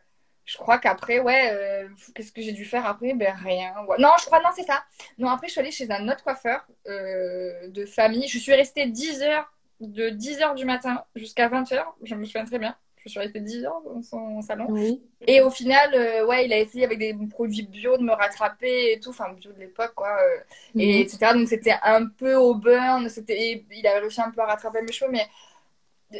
je 0.45 0.57
crois 0.57 0.77
qu'après, 0.77 1.19
ouais, 1.19 1.49
euh, 1.51 1.89
qu'est-ce 2.13 2.31
que 2.31 2.41
j'ai 2.41 2.51
dû 2.53 2.63
faire 2.63 2.85
après? 2.85 3.13
Ben 3.15 3.35
rien. 3.35 3.73
Non, 3.99 4.11
je 4.19 4.25
crois, 4.25 4.39
non, 4.41 4.49
c'est 4.55 4.63
ça. 4.63 4.83
Non, 5.17 5.29
après, 5.29 5.47
je 5.47 5.53
suis 5.53 5.61
allée 5.61 5.71
chez 5.71 5.89
un 5.91 6.07
autre 6.07 6.23
coiffeur 6.23 6.65
euh, 6.87 7.67
de 7.69 7.85
famille. 7.85 8.27
Je 8.27 8.37
suis 8.37 8.53
restée 8.53 8.85
10 8.85 9.23
heures, 9.23 9.51
de 9.79 10.09
10 10.09 10.41
heures 10.41 10.55
du 10.55 10.65
matin 10.65 11.03
jusqu'à 11.15 11.49
20 11.49 11.71
heures. 11.71 11.95
Je 12.03 12.15
me 12.15 12.23
souviens 12.23 12.45
très 12.45 12.59
bien. 12.59 12.77
Je 13.07 13.11
suis 13.11 13.19
restée 13.19 13.39
10 13.39 13.65
heures 13.65 13.81
dans 13.85 14.01
son 14.01 14.41
salon. 14.41 14.65
Oui. 14.69 15.01
Et 15.25 15.41
au 15.41 15.49
final, 15.49 15.93
euh, 15.95 16.25
ouais, 16.27 16.45
il 16.45 16.53
a 16.53 16.59
essayé 16.59 16.85
avec 16.85 16.99
des 16.99 17.15
produits 17.29 17.63
bio 17.63 17.97
de 17.97 18.03
me 18.03 18.13
rattraper 18.13 18.91
et 18.93 18.99
tout, 18.99 19.09
enfin 19.09 19.33
bio 19.33 19.51
de 19.51 19.59
l'époque, 19.59 19.93
quoi, 19.95 20.15
euh, 20.21 20.37
et 20.77 20.97
Mhm. 20.99 21.01
etc. 21.01 21.33
Donc 21.33 21.47
c'était 21.47 21.75
un 21.83 22.07
peu 22.07 22.35
au 22.35 22.53
burn, 22.55 23.09
c'était, 23.09 23.65
il 23.71 23.87
avait 23.87 23.99
réussi 23.99 24.21
un 24.21 24.31
peu 24.31 24.41
à 24.41 24.45
rattraper 24.45 24.81
mes 24.81 24.91
cheveux, 24.91 25.11
mais 25.11 25.27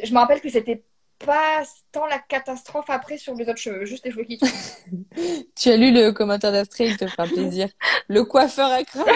je 0.02 0.12
me 0.12 0.18
rappelle 0.18 0.40
que 0.40 0.48
c'était 0.50 0.82
pas 1.24 1.62
tant 1.92 2.06
la 2.06 2.18
catastrophe 2.18 2.90
après 2.90 3.18
sur 3.18 3.34
les 3.34 3.48
autres 3.48 3.58
cheveux, 3.58 3.84
juste 3.84 4.04
les 4.04 4.10
cheveux 4.10 4.24
qui. 4.24 4.38
Tu 5.56 5.68
as 5.70 5.76
lu 5.76 5.92
le 5.92 6.12
commentaire 6.12 6.52
d'Astrid, 6.52 6.90
il 6.90 6.96
te 6.96 7.06
fera 7.06 7.26
plaisir. 7.26 7.68
Le 8.08 8.24
coiffeur 8.24 8.70
à 8.70 8.82
crâne. 8.84 9.04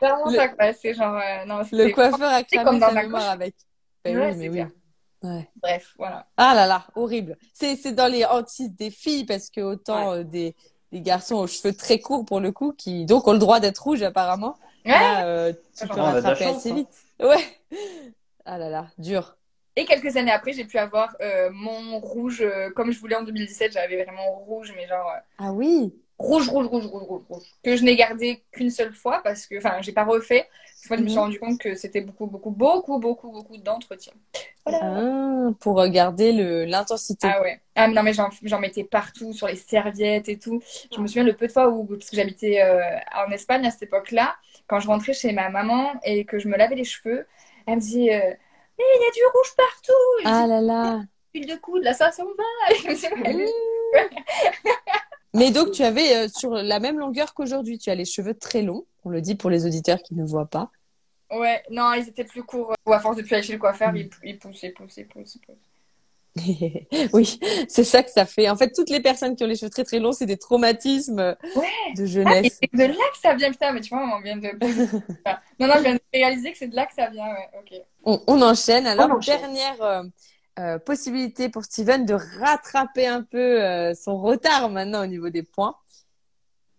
Vraiment 0.00 0.30
Le- 0.30 0.36
ça, 0.36 0.48
quoi. 0.48 0.72
Genre, 0.72 1.14
euh, 1.16 1.44
non, 1.46 1.60
Le 1.72 1.94
coiffeur 1.94 2.28
a 2.30 2.38
C'est 2.40 2.56
cramé 2.56 2.64
comme 2.64 2.78
dans 2.80 2.92
mémoire 2.92 3.30
avec. 3.30 3.54
Ben 4.12 4.18
Ouais, 4.18 4.26
oui, 4.28 4.32
c'est 4.32 4.38
mais 4.38 4.48
oui. 4.48 4.54
clair. 4.54 4.70
Ouais. 5.22 5.48
Bref, 5.62 5.94
voilà. 5.98 6.26
Ah 6.36 6.54
là 6.54 6.66
là, 6.66 6.86
horrible. 6.94 7.36
C'est 7.52 7.76
c'est 7.76 7.92
dans 7.92 8.06
les 8.10 8.24
hantises 8.24 8.74
des 8.74 8.90
filles 8.90 9.24
parce 9.24 9.50
que 9.50 9.60
autant 9.60 10.12
euh, 10.12 10.22
des 10.24 10.54
des 10.92 11.00
garçons 11.00 11.36
aux 11.36 11.46
cheveux 11.46 11.74
très 11.74 11.98
courts 11.98 12.24
pour 12.24 12.38
le 12.40 12.52
coup 12.52 12.72
qui 12.72 13.04
donc 13.06 13.26
ont 13.26 13.32
le 13.32 13.38
droit 13.38 13.58
d'être 13.60 13.78
rouges 13.82 14.02
apparemment. 14.02 14.56
Ouais. 14.84 14.92
Là, 14.92 15.26
euh, 15.26 15.52
tu 15.76 15.86
peux 15.88 16.00
rattraper 16.00 16.44
chance, 16.44 16.56
assez 16.58 16.70
hein. 16.70 16.74
vite. 16.74 17.04
Ouais. 17.20 17.42
Ah 18.44 18.58
là 18.58 18.68
là, 18.68 18.86
dur. 18.98 19.36
Et 19.74 19.84
quelques 19.84 20.16
années 20.16 20.30
après, 20.30 20.52
j'ai 20.52 20.64
pu 20.64 20.78
avoir 20.78 21.16
euh, 21.20 21.50
mon 21.52 21.98
rouge 21.98 22.40
euh, 22.40 22.70
comme 22.70 22.92
je 22.92 22.98
voulais 23.00 23.16
en 23.16 23.24
2017. 23.24 23.72
J'avais 23.72 24.04
vraiment 24.04 24.30
rouge, 24.30 24.72
mais 24.76 24.86
genre 24.86 25.10
Ah 25.38 25.52
oui. 25.52 25.92
rouge, 26.18 26.48
rouge, 26.48 26.66
rouge, 26.66 26.86
rouge, 26.86 27.02
rouge, 27.02 27.22
rouge. 27.28 27.42
Que 27.64 27.76
je 27.76 27.82
n'ai 27.82 27.96
gardé 27.96 28.44
qu'une 28.52 28.70
seule 28.70 28.92
fois 28.94 29.20
parce 29.24 29.46
que, 29.46 29.58
enfin, 29.58 29.82
j'ai 29.82 29.92
pas 29.92 30.04
refait. 30.04 30.48
Je 30.90 30.94
me 31.02 31.08
suis 31.08 31.18
rendu 31.18 31.38
compte 31.38 31.58
que 31.58 31.74
c'était 31.74 32.00
beaucoup, 32.00 32.26
beaucoup, 32.26 32.50
beaucoup, 32.50 32.98
beaucoup, 32.98 33.30
beaucoup 33.30 33.56
d'entretien. 33.56 34.12
Voilà. 34.64 34.80
Ah, 34.82 35.50
pour 35.60 35.76
regarder 35.76 36.32
le 36.32 36.64
l'intensité. 36.64 37.28
Ah 37.30 37.40
ouais. 37.42 37.60
Ah 37.74 37.88
mais 37.88 37.94
non, 37.94 38.02
mais 38.02 38.12
j'en 38.12 38.60
mettais 38.60 38.84
partout, 38.84 39.32
sur 39.32 39.46
les 39.46 39.56
serviettes 39.56 40.28
et 40.28 40.38
tout. 40.38 40.60
Je 40.94 41.00
me 41.00 41.06
souviens 41.06 41.24
le 41.24 41.34
peu 41.34 41.46
de 41.46 41.52
fois 41.52 41.68
où, 41.68 41.84
parce 41.84 42.10
que 42.10 42.16
j'habitais 42.16 42.62
euh, 42.62 42.80
en 43.14 43.30
Espagne 43.30 43.66
à 43.66 43.70
cette 43.70 43.84
époque-là, 43.84 44.36
quand 44.66 44.80
je 44.80 44.88
rentrais 44.88 45.12
chez 45.12 45.32
ma 45.32 45.48
maman 45.48 45.92
et 46.04 46.24
que 46.24 46.38
je 46.38 46.48
me 46.48 46.56
lavais 46.56 46.74
les 46.74 46.84
cheveux, 46.84 47.26
elle 47.66 47.76
me 47.76 47.80
disait 47.80 48.14
euh, 48.14 48.34
Mais 48.78 48.84
il 48.96 49.02
y 49.02 49.08
a 49.08 49.12
du 49.12 49.20
rouge 49.34 49.54
partout! 49.56 49.92
Ah 50.24 50.42
dis, 50.44 50.48
là 50.48 50.60
là. 50.60 51.02
Huile 51.34 51.46
de 51.46 51.56
coude, 51.56 51.82
là, 51.82 51.92
ça 51.92 52.10
s'en 52.12 52.24
va! 52.24 52.74
Et 52.74 52.78
je 52.78 52.88
me 52.88 52.94
dis, 52.94 53.06
Ouais, 53.94 54.10
Mmh. 54.64 55.05
Mais 55.36 55.50
donc 55.50 55.70
tu 55.72 55.82
avais 55.82 56.16
euh, 56.16 56.28
sur 56.28 56.50
la 56.50 56.80
même 56.80 56.98
longueur 56.98 57.34
qu'aujourd'hui, 57.34 57.78
tu 57.78 57.90
as 57.90 57.94
les 57.94 58.04
cheveux 58.04 58.34
très 58.34 58.62
longs. 58.62 58.84
On 59.04 59.10
le 59.10 59.20
dit 59.20 59.34
pour 59.34 59.50
les 59.50 59.66
auditeurs 59.66 59.98
qui 60.02 60.14
ne 60.14 60.24
voient 60.24 60.46
pas. 60.46 60.70
Ouais, 61.30 61.62
non, 61.70 61.92
ils 61.94 62.08
étaient 62.08 62.24
plus 62.24 62.42
courts. 62.42 62.72
Ou 62.86 62.92
à 62.92 63.00
force 63.00 63.16
de 63.16 63.22
plus 63.22 63.34
aller 63.34 63.42
chez 63.42 63.52
le 63.52 63.58
coiffeur, 63.58 63.94
ils, 63.96 64.08
ils 64.24 64.38
poussent, 64.38 64.62
ils 64.62 64.72
poussent, 64.72 64.96
ils 64.96 65.06
poussent, 65.06 65.34
ils 65.36 65.40
poussent. 65.40 65.56
Oui, 67.14 67.40
c'est 67.68 67.82
ça 67.84 68.02
que 68.02 68.10
ça 68.10 68.26
fait. 68.26 68.48
En 68.50 68.56
fait, 68.56 68.70
toutes 68.72 68.90
les 68.90 69.00
personnes 69.00 69.34
qui 69.36 69.42
ont 69.42 69.46
les 69.46 69.56
cheveux 69.56 69.70
très 69.70 69.84
très 69.84 69.98
longs, 69.98 70.12
c'est 70.12 70.26
des 70.26 70.36
traumatismes 70.36 71.34
Ouais. 71.56 71.94
de 71.96 72.02
Ah, 72.02 72.06
jeunesse. 72.06 72.58
c'est 72.62 72.72
de 72.74 72.84
là 72.84 72.94
que 73.12 73.18
ça 73.22 73.34
vient, 73.34 73.50
putain, 73.50 73.72
mais 73.72 73.80
tu 73.80 73.88
vois, 73.88 74.04
on 74.16 74.20
vient 74.20 74.36
de. 74.36 74.48
Non, 75.58 75.66
non, 75.68 75.74
je 75.78 75.82
viens 75.82 75.94
de 75.94 76.00
réaliser 76.12 76.52
que 76.52 76.58
c'est 76.58 76.68
de 76.68 76.76
là 76.76 76.84
que 76.86 76.94
ça 76.94 77.08
vient, 77.08 77.26
ouais, 77.26 77.48
ok. 77.58 77.80
On, 78.04 78.20
on 78.26 78.42
enchaîne. 78.42 78.86
Alors, 78.86 79.08
On 79.10 79.16
enchaîne. 79.16 79.40
dernière 79.40 79.82
euh, 79.82 80.02
euh, 80.58 80.78
possibilité 80.78 81.48
pour 81.48 81.64
Steven 81.64 82.06
de 82.06 82.14
rattraper 82.14 83.06
un 83.06 83.22
peu 83.22 83.62
euh, 83.62 83.94
son 83.94 84.18
retard 84.20 84.70
maintenant 84.70 85.02
au 85.02 85.06
niveau 85.06 85.30
des 85.30 85.42
points. 85.42 85.76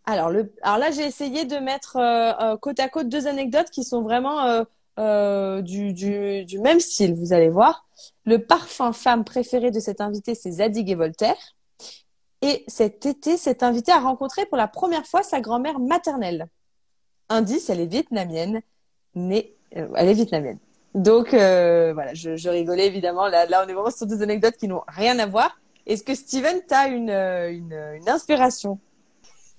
Alors, 0.05 0.29
le, 0.29 0.53
alors 0.61 0.77
là, 0.77 0.91
j'ai 0.91 1.03
essayé 1.05 1.45
de 1.45 1.57
mettre 1.57 1.97
euh, 1.97 2.31
euh, 2.39 2.57
côte 2.57 2.79
à 2.79 2.87
côte 2.87 3.09
deux 3.09 3.27
anecdotes 3.27 3.69
qui 3.69 3.83
sont 3.83 4.01
vraiment 4.01 4.41
euh, 4.45 4.63
euh, 4.99 5.61
du, 5.61 5.93
du, 5.93 6.45
du 6.45 6.59
même 6.59 6.79
style, 6.79 7.13
vous 7.13 7.33
allez 7.33 7.49
voir. 7.49 7.85
Le 8.25 8.39
parfum 8.39 8.93
femme 8.93 9.23
préféré 9.25 9.69
de 9.69 9.79
cet 9.79 9.99
invité, 10.01 10.33
c'est 10.33 10.51
Zadig 10.51 10.89
et 10.89 10.95
Voltaire. 10.95 11.35
Et 12.41 12.63
cet 12.67 13.05
été, 13.05 13.35
cet 13.35 13.63
invité 13.63 13.91
a 13.91 13.99
rencontré 13.99 14.45
pour 14.45 14.57
la 14.57 14.67
première 14.67 15.05
fois 15.05 15.23
sa 15.23 15.41
grand-mère 15.41 15.79
maternelle. 15.79 16.47
Indice, 17.29 17.69
elle 17.69 17.81
est 17.81 17.87
vietnamienne, 17.87 18.61
née, 19.15 19.55
elle 19.71 20.07
est 20.07 20.13
vietnamienne. 20.13 20.59
Donc 20.97 21.35
euh, 21.35 21.93
voilà, 21.93 22.15
je, 22.15 22.35
je 22.35 22.49
rigolais 22.49 22.87
évidemment. 22.87 23.27
Là, 23.27 23.45
là, 23.45 23.63
on 23.63 23.69
est 23.69 23.73
vraiment 23.73 23.91
sur 23.91 24.07
des 24.07 24.23
anecdotes 24.23 24.57
qui 24.57 24.67
n'ont 24.67 24.81
rien 24.87 25.19
à 25.19 25.27
voir. 25.27 25.59
Est-ce 25.85 26.03
que 26.03 26.15
Steven, 26.15 26.59
t'as 26.67 26.89
une, 26.89 27.11
euh, 27.11 27.51
une, 27.51 27.71
une 27.71 28.09
inspiration? 28.09 28.79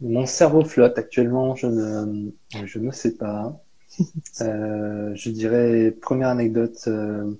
Mon 0.00 0.26
cerveau 0.26 0.64
flotte 0.64 0.98
actuellement, 0.98 1.54
je 1.54 1.68
ne, 1.68 2.30
je 2.64 2.78
ne 2.78 2.90
sais 2.90 3.14
pas. 3.14 3.56
Euh, 4.42 5.10
je 5.14 5.30
dirais, 5.30 5.90
première 5.90 6.28
anecdote, 6.28 6.76
euh, 6.86 7.32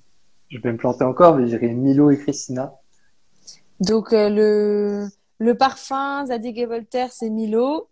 je 0.48 0.58
vais 0.58 0.72
me 0.72 0.76
planter 0.76 1.04
encore, 1.04 1.36
mais 1.36 1.44
je 1.44 1.56
dirais 1.56 1.72
Milo 1.72 2.10
et 2.10 2.18
Christina. 2.18 2.74
Donc 3.78 4.12
euh, 4.12 4.28
le 4.28 5.08
le 5.38 5.54
parfum 5.54 6.26
Zadig 6.26 6.58
et 6.58 6.66
Voltaire, 6.66 7.12
c'est 7.12 7.30
Milo. 7.30 7.88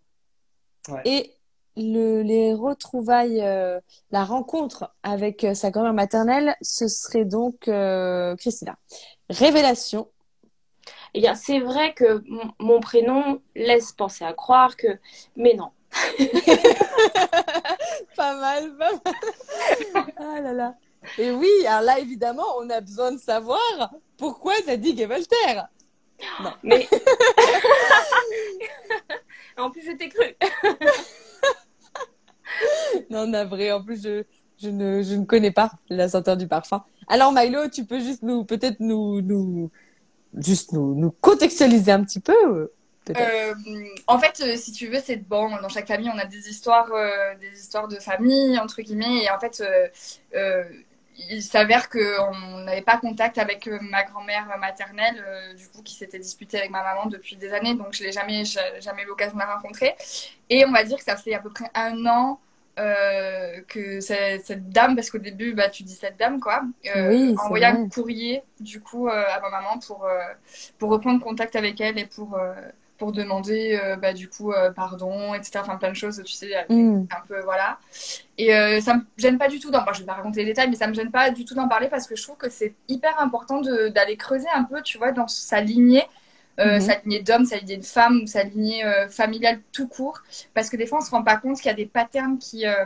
Ouais. 0.89 1.01
Et 1.05 1.36
le, 1.77 2.21
les 2.21 2.53
retrouvailles, 2.53 3.41
euh, 3.41 3.79
la 4.11 4.25
rencontre 4.25 4.91
avec 5.03 5.43
euh, 5.43 5.53
sa 5.53 5.71
grand-mère 5.71 5.93
maternelle, 5.93 6.55
ce 6.61 6.87
serait 6.87 7.25
donc 7.25 7.67
euh, 7.67 8.35
Christina. 8.35 8.75
Révélation. 9.29 10.09
Eh 11.13 11.21
bien, 11.21 11.35
c'est 11.35 11.59
vrai 11.59 11.93
que 11.93 12.23
mon- 12.59 12.79
prénom 12.79 13.41
laisse 13.55 13.91
penser 13.91 14.25
à 14.25 14.33
croire 14.33 14.75
que, 14.75 14.87
mais 15.35 15.53
non. 15.53 15.69
Pas 18.15 18.35
mal, 18.35 18.75
pas 18.77 18.91
mal. 18.91 20.05
Ah 20.17 20.41
là 20.41 20.53
là. 20.53 20.75
Et 21.17 21.31
oui, 21.31 21.49
alors 21.67 21.81
là, 21.81 21.99
évidemment, 21.99 22.45
on 22.59 22.69
a 22.69 22.81
besoin 22.81 23.11
de 23.11 23.17
savoir 23.17 23.91
pourquoi 24.17 24.53
Zadig 24.65 24.99
et 24.99 25.05
Voltaire. 25.05 25.67
Mais 26.63 26.87
en 29.57 29.69
plus, 29.69 29.85
je 29.85 29.91
t'ai 29.91 30.09
cru. 30.09 30.35
Non, 33.09 33.27
navré. 33.27 33.71
En 33.71 33.83
plus, 33.83 34.01
je, 34.03 34.23
je 34.61 34.69
ne, 34.69 35.01
je 35.01 35.15
ne 35.15 35.25
connais 35.25 35.51
pas 35.51 35.71
la 35.89 36.09
senteur 36.09 36.37
du 36.37 36.47
parfum. 36.47 36.83
Alors, 37.07 37.31
Milo, 37.31 37.69
tu 37.69 37.85
peux 37.85 37.99
juste 37.99 38.23
nous, 38.23 38.43
peut-être 38.43 38.79
nous, 38.79 39.21
nous, 39.21 39.71
juste 40.35 40.73
nous, 40.73 40.95
nous 40.95 41.11
contextualiser 41.21 41.91
un 41.91 42.03
petit 42.03 42.19
peu, 42.19 42.33
euh. 42.33 42.73
Euh, 43.15 43.53
en 44.07 44.19
fait, 44.19 44.41
euh, 44.41 44.55
si 44.57 44.71
tu 44.71 44.87
veux, 44.87 44.99
c'est 45.03 45.17
bon. 45.17 45.49
Dans 45.61 45.69
chaque 45.69 45.87
famille, 45.87 46.11
on 46.13 46.17
a 46.17 46.25
des 46.25 46.49
histoires, 46.49 46.91
des 47.39 47.59
histoires 47.59 47.87
de 47.87 47.97
famille 47.97 48.59
entre 48.59 48.81
guillemets. 48.81 49.23
Et 49.23 49.31
en 49.31 49.39
fait, 49.39 49.63
il 51.29 51.41
s'avère 51.41 51.89
qu'on 51.89 52.59
n'avait 52.63 52.81
pas 52.81 52.97
contact 52.97 53.37
avec 53.37 53.67
ma 53.81 54.03
grand-mère 54.03 54.57
maternelle, 54.59 55.23
du 55.57 55.67
coup, 55.69 55.81
qui 55.81 55.95
s'était 55.95 56.19
disputée 56.19 56.57
avec 56.57 56.71
ma 56.71 56.83
maman 56.83 57.05
depuis 57.07 57.35
des 57.35 57.53
années. 57.53 57.75
Donc, 57.75 57.93
je 57.93 58.03
l'ai 58.03 58.11
jamais, 58.11 58.43
jamais 58.45 59.05
l'occasion 59.05 59.35
de 59.35 59.39
la 59.39 59.55
rencontrer. 59.55 59.95
Et 60.49 60.65
on 60.65 60.71
va 60.71 60.83
dire 60.83 60.97
que 60.97 61.03
ça 61.03 61.15
fait 61.15 61.33
à 61.33 61.39
peu 61.39 61.49
près 61.49 61.69
un 61.73 62.05
an. 62.05 62.39
Euh, 62.77 63.61
que 63.67 63.99
cette, 63.99 64.45
cette 64.45 64.69
dame, 64.69 64.95
parce 64.95 65.09
qu'au 65.09 65.17
début, 65.17 65.53
bah, 65.53 65.69
tu 65.69 65.83
dis 65.83 65.95
cette 65.95 66.17
dame, 66.17 66.39
quoi, 66.39 66.63
euh, 66.95 67.09
Oui, 67.09 67.35
envoya 67.45 67.69
un 67.69 67.89
courrier, 67.89 68.43
du 68.59 68.81
coup, 68.81 69.07
euh, 69.07 69.23
à 69.29 69.39
ma 69.41 69.49
maman 69.49 69.79
pour, 69.79 70.05
euh, 70.05 70.19
pour 70.79 70.89
reprendre 70.91 71.21
contact 71.23 71.55
avec 71.55 71.81
elle 71.81 71.97
et 71.99 72.05
pour, 72.05 72.35
euh, 72.35 72.53
pour 72.97 73.11
demander 73.11 73.79
euh, 73.81 73.95
bah, 73.95 74.13
du 74.13 74.27
coup 74.27 74.51
euh, 74.53 74.71
pardon, 74.71 75.33
etc. 75.35 75.63
Enfin 75.63 75.77
plein 75.77 75.89
de 75.91 75.95
choses, 75.95 76.21
tu 76.25 76.33
sais, 76.33 76.51
Hmm. 76.69 77.05
un 77.11 77.21
peu 77.27 77.39
voilà. 77.41 77.77
Et 78.37 78.55
euh, 78.55 78.81
ça 78.81 78.95
me 78.95 79.01
gêne 79.17 79.37
pas 79.37 79.47
du 79.47 79.59
tout 79.59 79.71
d'en 79.71 79.79
parler. 79.83 79.95
Je 79.95 79.99
vais 80.01 80.07
pas 80.07 80.13
raconter 80.13 80.41
les 80.41 80.47
détails, 80.47 80.69
mais 80.69 80.75
ça 80.75 80.87
me 80.87 80.93
gêne 80.93 81.11
pas 81.11 81.29
du 81.31 81.45
tout 81.45 81.55
d'en 81.55 81.67
parler 81.67 81.89
parce 81.89 82.07
que 82.07 82.15
je 82.15 82.23
trouve 82.23 82.37
que 82.37 82.49
c'est 82.49 82.75
hyper 82.87 83.19
important 83.19 83.61
de- 83.61 83.89
d'aller 83.89 84.17
creuser 84.17 84.47
un 84.53 84.63
peu, 84.63 84.81
tu 84.81 84.97
vois, 84.97 85.11
dans 85.11 85.27
sa 85.27 85.61
lignée. 85.61 86.03
Euh, 86.59 86.75
Mhm. 86.75 86.81
sa 86.81 86.95
lignée 86.99 87.21
d'homme, 87.21 87.45
sa 87.45 87.57
lignée 87.57 87.77
de 87.77 87.85
femme 87.85 88.21
ou 88.23 88.27
sa 88.27 88.43
lignée 88.43 88.83
euh, 88.83 89.07
familiale 89.09 89.59
tout 89.71 89.87
court 89.87 90.23
parce 90.53 90.69
que 90.69 90.77
des 90.77 90.85
fois 90.87 90.99
on 90.99 91.05
se 91.05 91.11
rend 91.11 91.23
pas 91.23 91.37
compte 91.37 91.57
qu'il 91.57 91.67
y 91.67 91.69
a 91.69 91.75
des 91.75 91.85
patterns 91.85 92.37
qui 92.39 92.65
euh, 92.65 92.85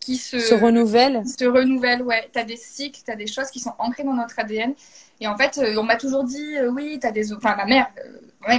qui 0.00 0.16
se, 0.16 0.38
Se 0.40 0.54
renouvelle. 0.54 1.22
qui 1.22 1.28
se 1.28 1.44
renouvellent, 1.44 2.02
ouais. 2.02 2.28
T'as 2.32 2.42
des 2.42 2.56
cycles, 2.56 3.00
t'as 3.06 3.14
des 3.14 3.28
choses 3.28 3.50
qui 3.50 3.60
sont 3.60 3.72
ancrées 3.78 4.02
dans 4.02 4.14
notre 4.14 4.36
ADN. 4.36 4.74
Et 5.20 5.28
en 5.28 5.36
fait, 5.36 5.60
on 5.78 5.84
m'a 5.84 5.94
toujours 5.94 6.24
dit, 6.24 6.56
oui, 6.72 6.98
t'as 7.00 7.12
des... 7.12 7.32
Enfin, 7.32 7.54
ma 7.54 7.66
mère, 7.66 7.86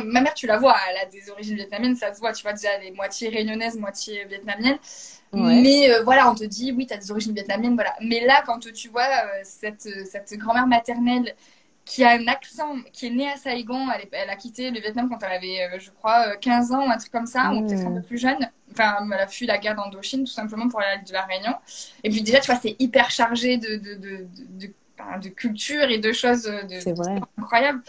ma 0.05 0.21
mère, 0.21 0.33
tu 0.33 0.47
la 0.47 0.57
vois, 0.57 0.77
elle 0.89 1.05
a 1.05 1.05
des 1.05 1.29
origines 1.29 1.57
vietnamiennes, 1.57 1.97
ça 1.97 2.13
se 2.13 2.19
voit, 2.21 2.31
tu 2.31 2.43
vois, 2.43 2.53
déjà, 2.53 2.69
elle 2.79 2.85
est 2.87 2.91
moitié 2.91 3.27
réunionnaise, 3.27 3.77
moitié 3.77 4.23
vietnamienne. 4.23 4.77
Ouais. 5.33 5.59
Mais 5.61 5.91
euh, 5.91 6.03
voilà, 6.03 6.31
on 6.31 6.35
te 6.35 6.45
dit, 6.45 6.71
oui, 6.71 6.87
t'as 6.87 6.95
des 6.95 7.11
origines 7.11 7.33
vietnamiennes, 7.33 7.75
voilà. 7.75 7.93
Mais 7.99 8.25
là, 8.25 8.41
quand 8.45 8.59
tu 8.59 8.87
vois 8.87 9.01
euh, 9.03 9.41
cette, 9.43 9.81
cette 9.81 10.33
grand-mère 10.37 10.67
maternelle 10.67 11.35
qui 11.85 12.03
a 12.03 12.11
un 12.11 12.27
accent, 12.27 12.75
qui 12.93 13.07
est 13.07 13.09
née 13.09 13.29
à 13.29 13.35
Saigon, 13.35 13.87
elle, 14.11 14.29
a 14.29 14.35
quitté 14.35 14.71
le 14.71 14.79
Vietnam 14.79 15.09
quand 15.09 15.21
elle 15.21 15.33
avait, 15.33 15.63
euh, 15.63 15.79
je 15.79 15.91
crois, 15.91 16.29
euh, 16.29 16.35
15 16.39 16.71
ans 16.71 16.87
ou 16.87 16.89
un 16.89 16.97
truc 16.97 17.11
comme 17.11 17.25
ça, 17.25 17.51
ou 17.51 17.61
Mm. 17.61 17.67
peut-être 17.67 17.87
un 17.87 17.93
peu 17.93 18.01
plus 18.01 18.17
jeune. 18.17 18.49
Enfin, 18.71 18.97
elle 19.11 19.19
a 19.19 19.27
fui 19.27 19.45
la 19.45 19.57
guerre 19.57 19.75
d'Indochine, 19.75 20.21
tout 20.21 20.31
simplement, 20.31 20.67
pour 20.69 20.79
aller 20.81 21.01
de 21.03 21.13
la 21.13 21.23
Réunion. 21.23 21.55
Et 22.03 22.09
puis 22.09 22.21
déjà, 22.21 22.39
tu 22.39 22.47
vois, 22.51 22.59
c'est 22.59 22.75
hyper 22.79 23.11
chargé 23.11 23.57
de, 23.57 23.75
de, 23.75 24.27
de, 25.21 25.29
culture 25.29 25.89
et 25.89 25.99
de 25.99 26.11
choses 26.13 26.47
euh, 26.47 26.61
incroyables. 27.37 27.81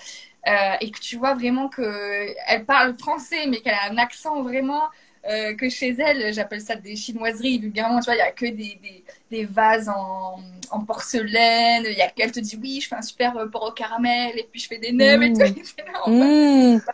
Euh, 0.47 0.75
et 0.81 0.91
que 0.91 0.99
tu 0.99 1.17
vois 1.17 1.33
vraiment 1.35 1.69
que 1.69 2.27
elle 2.47 2.67
parle 2.67 2.99
français, 2.99 3.47
mais 3.47 3.61
qu'elle 3.61 3.75
a 3.75 3.91
un 3.91 3.97
accent 3.97 4.43
vraiment 4.43 4.83
euh, 5.29 5.55
que 5.55 5.69
chez 5.69 5.95
elle, 5.99 6.33
j'appelle 6.35 6.61
ça 6.61 6.77
des 6.77 6.97
chinoiseries. 6.97 7.59
Vulgairement, 7.59 8.01
tu 8.01 8.07
vois, 8.07 8.15
il 8.15 8.19
y 8.19 8.21
a 8.21 8.31
que 8.33 8.47
des, 8.47 8.79
des, 8.83 9.05
des 9.31 9.45
vases 9.45 9.89
en, 9.89 10.41
en 10.71 10.85
porcelaine. 10.85 11.85
Il 11.87 11.97
y 11.97 12.03
a 12.03 12.09
qu'elle 12.11 12.33
te 12.33 12.41
dit 12.41 12.59
oui, 12.61 12.81
je 12.81 12.89
fais 12.89 12.97
un 12.97 13.03
super 13.03 13.33
porc 13.51 13.69
au 13.69 13.73
caramel 13.73 14.39
et 14.39 14.49
puis 14.51 14.61
je 14.61 14.67
fais 14.69 14.79
des 14.79 14.93
nems 14.93 15.23
et 15.23 15.31
Mm. 15.31 15.33
tout. 15.33 15.45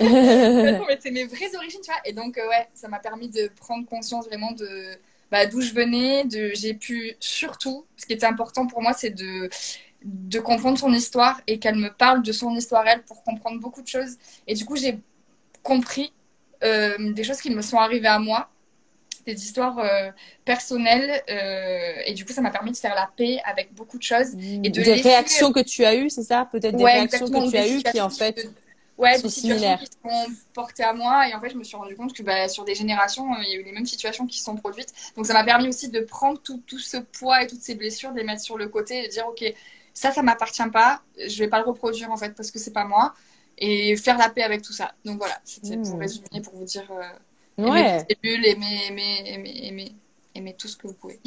Et 0.00 0.08
là, 0.08 0.62
va- 0.62 0.62
Hmm. 0.62 0.78
non, 0.78 0.84
mais 0.88 0.98
c'est 1.00 1.10
mes 1.10 1.24
vraies 1.26 1.54
origines, 1.56 1.80
tu 1.82 1.90
vois. 1.90 2.00
Et 2.04 2.12
donc, 2.12 2.38
euh, 2.38 2.48
ouais, 2.48 2.68
ça 2.74 2.88
m'a 2.88 2.98
permis 2.98 3.28
de 3.28 3.48
prendre 3.60 3.86
conscience 3.86 4.26
vraiment 4.26 4.52
de 4.52 4.90
bah, 5.30 5.46
d'où 5.46 5.60
je 5.60 5.72
venais. 5.72 6.24
De, 6.24 6.50
j'ai 6.54 6.74
pu 6.74 7.14
surtout, 7.20 7.86
ce 7.96 8.06
qui 8.06 8.12
était 8.12 8.26
important 8.26 8.66
pour 8.66 8.82
moi, 8.82 8.92
c'est 8.92 9.10
de 9.10 9.48
de 10.04 10.38
comprendre 10.38 10.78
son 10.78 10.92
histoire 10.92 11.40
et 11.48 11.58
qu'elle 11.58 11.74
me 11.76 11.88
parle 11.90 12.22
de 12.22 12.30
son 12.32 12.54
histoire 12.54 12.86
elle 12.86 13.02
pour 13.04 13.24
comprendre 13.24 13.58
beaucoup 13.60 13.82
de 13.82 13.88
choses. 13.88 14.16
Et 14.46 14.54
du 14.54 14.64
coup, 14.64 14.76
j'ai 14.76 14.98
compris 15.62 16.12
des 16.60 17.24
choses 17.24 17.40
qui 17.40 17.50
me 17.50 17.62
sont 17.62 17.78
arrivées 17.78 18.08
à 18.08 18.18
moi, 18.18 18.48
des 19.26 19.34
histoires 19.44 19.78
euh, 19.78 20.10
personnelles. 20.44 21.22
euh, 21.28 22.02
et 22.06 22.14
du 22.14 22.24
coup, 22.24 22.32
ça 22.32 22.40
m'a 22.40 22.50
permis 22.50 22.72
de 22.72 22.76
faire 22.76 22.94
la 22.94 23.10
paix 23.16 23.40
avec 23.44 23.74
beaucoup 23.74 23.98
de 23.98 24.02
choses. 24.02 24.34
Et 24.62 24.70
de 24.70 24.80
des 24.82 24.84
laisser- 24.94 25.08
réactions 25.08 25.52
que 25.52 25.60
tu 25.60 25.84
as 25.84 25.96
eues, 25.96 26.10
c'est 26.10 26.22
ça? 26.22 26.48
Peut-être 26.50 26.76
des 26.76 26.84
Ouais, 26.84 26.92
réactions 26.94 27.26
que 27.28 27.50
tu 27.50 27.56
as 27.56 27.68
eues 27.68 27.82
qui, 27.82 28.00
en 28.00 28.10
fait, 28.10 28.36
de- 28.36 28.50
ouais, 28.98 29.18
sont 29.18 29.22
des 29.22 29.30
similaires. 29.30 29.80
qui 29.80 29.86
sont 29.86 30.26
portées 30.54 30.84
à 30.84 30.92
moi. 30.92 31.28
Et 31.28 31.34
en 31.34 31.40
fait, 31.40 31.50
je 31.50 31.56
me 31.56 31.64
suis 31.64 31.76
rendu 31.76 31.96
compte 31.96 32.12
que 32.12 32.22
bah, 32.22 32.48
sur 32.48 32.64
des 32.64 32.74
générations, 32.74 33.32
euh, 33.34 33.38
il 33.42 33.50
y 33.50 33.56
a 33.56 33.60
eu 33.60 33.64
les 33.64 33.72
mêmes 33.72 33.86
situations 33.86 34.26
qui 34.26 34.38
se 34.38 34.44
sont 34.44 34.56
produites. 34.56 34.92
Donc, 35.16 35.26
ça 35.26 35.32
m'a 35.34 35.44
permis 35.44 35.68
aussi 35.68 35.88
de 35.88 36.00
prendre 36.00 36.40
tout, 36.40 36.62
tout 36.66 36.78
ce 36.78 36.96
poids 36.98 37.42
et 37.42 37.46
toutes 37.48 37.62
ces 37.62 37.74
blessures, 37.74 38.12
de 38.12 38.18
les 38.18 38.24
mettre 38.24 38.42
sur 38.42 38.56
le 38.58 38.68
côté 38.68 39.02
et 39.04 39.06
de 39.08 39.12
dire, 39.12 39.26
OK, 39.26 39.44
ça, 39.92 40.12
ça 40.12 40.22
m'appartient 40.22 40.68
pas. 40.72 41.02
Je 41.18 41.38
vais 41.38 41.48
pas 41.48 41.58
le 41.58 41.64
reproduire, 41.66 42.12
en 42.12 42.16
fait, 42.16 42.34
parce 42.34 42.50
que 42.52 42.58
c'est 42.58 42.72
pas 42.72 42.84
moi. 42.84 43.14
Et 43.58 43.96
faire 43.96 44.18
la 44.18 44.28
paix 44.30 44.42
avec 44.42 44.62
tout 44.62 44.72
ça. 44.72 44.92
Donc, 45.04 45.18
voilà, 45.18 45.38
c'était 45.44 45.78
pour 45.78 45.96
Mm. 45.96 46.00
résumer, 46.00 46.40
pour 46.42 46.54
vous 46.56 46.64
dire, 46.64 46.90
euh, 46.90 47.02
aimez 47.58 47.70
Ouais. 47.70 47.98
vos 48.08 48.14
cellules, 48.22 48.46
aimez, 48.46 48.86
aimez, 48.88 49.22
aimez, 49.32 49.66
aimez, 49.66 49.94
aimez 50.34 50.54
tout 50.56 50.68
ce 50.68 50.76
que 50.76 50.88
vous 50.88 50.94
pouvez. 50.94 51.20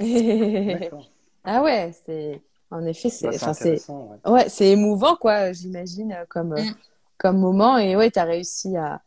D'accord. 0.00 1.10
ah 1.44 1.62
ouais, 1.62 1.92
c'est 2.04 2.42
en 2.70 2.84
effet, 2.86 3.08
c'est 3.08 3.28
Bah, 3.38 3.52
ouais. 3.62 3.78
ouais, 4.26 4.48
c'est 4.48 4.70
émouvant 4.70 5.16
quoi, 5.16 5.52
j'imagine 5.52 6.12
euh, 6.12 6.24
comme 6.28 6.52
euh, 6.52 6.62
Mm. 6.62 6.74
comme 7.18 7.38
moment 7.38 7.78
et 7.78 7.94
ouais, 7.96 8.10
tu 8.10 8.18
as 8.18 8.24
réussi 8.24 8.76
à 8.76 9.00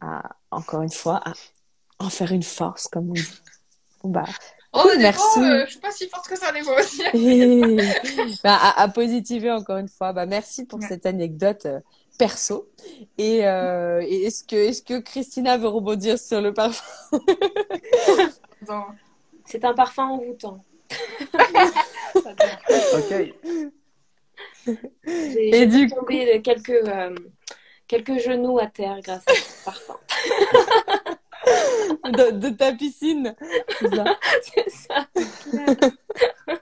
à 0.00 0.22
encore 0.50 0.82
une 0.82 0.90
fois 0.92 1.20
à 1.24 1.32
en 1.98 2.10
faire 2.10 2.32
une 2.32 2.42
force 2.42 2.88
comme 2.88 3.10
on 3.10 3.14
dit. 3.14 3.42
Bon 4.02 4.10
bah 4.10 4.24
Oh, 4.74 4.90
merci. 4.98 5.22
fois, 5.34 5.42
euh, 5.44 5.64
je 5.66 5.70
suis 5.70 5.80
pas 5.80 5.90
si 5.92 6.08
forte 6.08 6.26
que 6.28 6.36
ça, 6.36 6.50
des 6.52 6.62
fois 6.62 6.76
aussi. 6.80 7.02
Bah, 8.44 8.56
à, 8.60 8.82
à 8.82 8.88
positiver 8.88 9.50
encore 9.50 9.76
une 9.78 9.88
fois. 9.88 10.12
Bah, 10.12 10.26
merci 10.26 10.64
pour 10.66 10.80
Ouais. 10.80 10.86
cette 10.88 11.06
anecdote 11.06 11.66
euh, 11.66 11.80
perso. 12.18 12.68
Et, 13.18 13.46
euh, 13.46 14.00
et 14.06 14.24
est-ce 14.24 14.42
que, 14.44 14.56
est-ce 14.56 14.82
que 14.82 14.98
Christina 15.00 15.56
veut 15.56 15.68
rebondir 15.68 16.18
sur 16.18 16.40
le 16.40 16.52
parfum 16.52 16.84
C'est 19.46 19.64
un 19.64 19.74
parfum 19.74 20.08
envoûtant. 20.08 20.64
Ok. 22.94 23.12
J'ai 25.06 25.66
du 25.66 25.88
fait 25.88 25.94
tomber 25.94 26.42
quelques, 26.42 26.70
euh, 26.70 27.14
quelques 27.86 28.18
genoux 28.18 28.58
à 28.58 28.66
terre 28.66 28.98
grâce 29.02 29.24
à 29.26 29.34
ce 29.34 29.64
parfum. 29.64 29.96
De, 32.04 32.30
de 32.32 32.48
ta 32.50 32.72
piscine. 32.72 33.34
C'est 33.80 34.70
ça. 34.70 35.06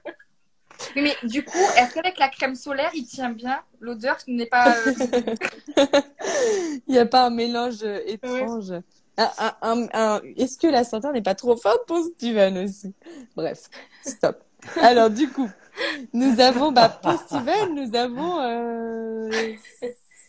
Mais 0.97 1.16
du 1.23 1.45
coup, 1.45 1.59
est-ce 1.77 1.95
qu'avec 1.95 2.18
la 2.18 2.29
crème 2.29 2.55
solaire, 2.55 2.90
il 2.95 3.07
tient 3.07 3.31
bien? 3.31 3.61
L'odeur 3.81 4.18
n'est 4.27 4.47
pas. 4.47 4.77
euh, 4.77 4.92
Il 6.87 6.92
n'y 6.92 6.99
a 6.99 7.07
pas 7.07 7.27
un 7.27 7.31
mélange 7.31 7.83
euh, 7.83 8.01
étrange. 8.07 8.73
Un- 9.16 9.31
un- 9.38 9.55
un- 9.62 9.88
un- 9.92 10.21
Est-ce 10.37 10.59
que 10.59 10.66
la 10.66 10.85
senteur 10.85 11.12
n'est 11.12 11.23
pas 11.23 11.35
trop 11.35 11.57
forte 11.57 11.87
pour 11.87 12.03
Steven 12.05 12.59
aussi? 12.59 12.95
Bref, 13.37 13.68
stop. 14.05 14.42
Alors 14.81 15.11
du 15.11 15.29
coup, 15.29 15.51
nous 16.12 16.40
avons, 16.40 16.73
bah, 16.73 16.88
pour 16.88 17.12
Steven, 17.14 17.75
nous 17.75 17.95
avons 17.97 18.40
euh, 18.40 19.31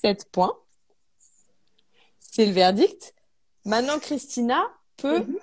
7 0.02 0.26
points. 0.32 0.56
C'est 2.20 2.46
le 2.46 2.52
verdict. 2.52 3.14
Maintenant, 3.66 4.00
Christina 4.00 4.64
peut 4.98 5.20
Mhm. 5.20 5.38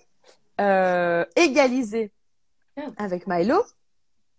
euh, 0.61 1.25
égaliser 1.37 2.11
Ah. 2.77 2.83
avec 2.99 3.27
Milo 3.27 3.63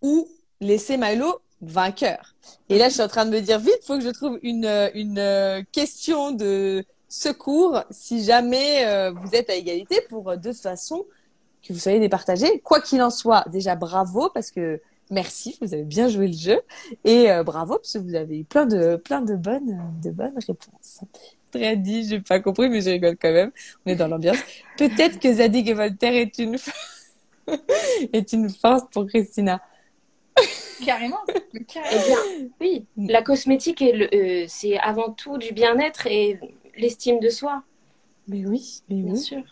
ou 0.02 0.28
laisser 0.60 0.98
Milo 0.98 1.40
vainqueur. 1.62 2.34
Et 2.70 2.78
là, 2.78 2.90
je 2.90 2.94
suis 2.94 3.02
en 3.04 3.08
train 3.08 3.26
de 3.26 3.32
me 3.32 3.40
dire 3.40 3.60
vite, 3.60 3.80
faut 3.84 3.98
que 3.98 4.04
je 4.04 4.10
trouve 4.10 4.40
une, 4.44 4.66
une 4.94 5.20
euh, 5.20 5.62
question 5.72 6.32
de 6.32 6.84
secours 7.08 7.84
si 7.92 8.24
jamais 8.24 8.86
euh, 8.86 9.12
vous 9.12 9.36
êtes 9.36 9.50
à 9.50 9.56
égalité 9.56 10.02
pour 10.10 10.30
euh, 10.30 10.36
de 10.38 10.52
toute 10.52 10.62
façon 10.62 11.06
que 11.68 11.74
vous 11.74 11.80
soyez 11.80 12.00
départagés. 12.00 12.60
Quoi 12.62 12.82
qu'il 12.82 13.02
en 13.04 13.10
soit, 13.12 13.44
déjà 13.50 13.76
bravo 13.76 14.30
parce 14.34 14.50
que 14.50 14.82
merci, 15.12 15.58
vous 15.62 15.74
avez 15.74 15.84
bien 15.84 16.08
joué 16.08 16.28
le 16.28 16.34
jeu 16.38 16.62
et 17.04 17.30
euh, 17.32 17.44
bravo 17.44 17.76
parce 17.78 17.94
que 17.94 18.00
vous 18.00 18.16
avez 18.16 18.40
eu 18.40 18.44
plein 18.44 18.66
de 18.66 18.96
plein 18.96 19.22
de 19.22 19.36
bonnes 19.36 19.80
de 20.02 20.10
bonnes 20.10 20.38
réponses. 20.48 21.02
Très 21.52 21.76
dit, 21.76 22.08
j'ai 22.08 22.22
pas 22.22 22.40
compris 22.40 22.70
mais 22.70 22.82
je 22.82 22.90
rigole 22.92 23.18
quand 23.22 23.32
même. 23.32 23.52
On 23.86 23.92
est 23.92 23.96
dans 23.96 24.08
l'ambiance. 24.08 24.38
Peut-être 24.78 25.20
que 25.20 25.32
Zadig 25.34 25.68
et 25.70 25.74
Voltaire 25.74 26.14
est 26.16 26.38
une 26.40 26.56
est 28.14 28.34
une 28.34 28.50
force 28.50 28.84
pour 28.92 29.06
Christina. 29.08 29.62
Carrément. 30.86 31.20
Eh 31.54 31.64
Carrément. 31.66 32.06
bien, 32.06 32.18
oui, 32.62 32.86
la 32.98 33.22
cosmétique, 33.22 33.82
est 33.82 33.92
le- 33.92 34.10
euh, 34.16 34.46
c'est 34.48 34.80
avant 34.80 35.12
tout 35.12 35.38
du 35.38 35.52
bien-être 35.54 36.08
et 36.08 36.40
l'estime 36.78 37.20
de 37.20 37.30
soi, 37.30 37.64
Mais 38.28 38.46
oui, 38.46 38.82
mais 38.90 39.02
bien 39.04 39.14
oui, 39.14 39.20
sûr. 39.20 39.44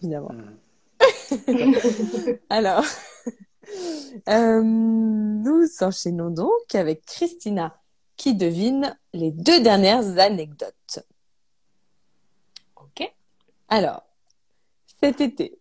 évidemment. 0.00 0.30
Mm. 0.32 1.74
Alors, 2.50 2.84
euh, 4.28 4.62
nous 4.62 5.66
enchaînons 5.80 6.30
donc 6.30 6.74
avec 6.74 7.04
Christina 7.04 7.74
qui 8.16 8.34
devine 8.34 8.96
les 9.12 9.32
deux 9.32 9.60
dernières 9.60 10.18
anecdotes. 10.18 11.00
Alors, 13.74 14.02
cet 15.00 15.22
été, 15.22 15.58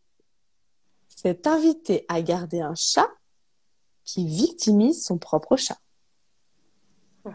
cet 1.08 1.48
invité 1.48 2.04
a 2.10 2.22
gardé 2.22 2.60
un 2.60 2.76
chat 2.76 3.08
qui 4.04 4.28
victimise 4.28 5.06
son 5.06 5.18
propre 5.18 5.56
chat. 5.56 5.80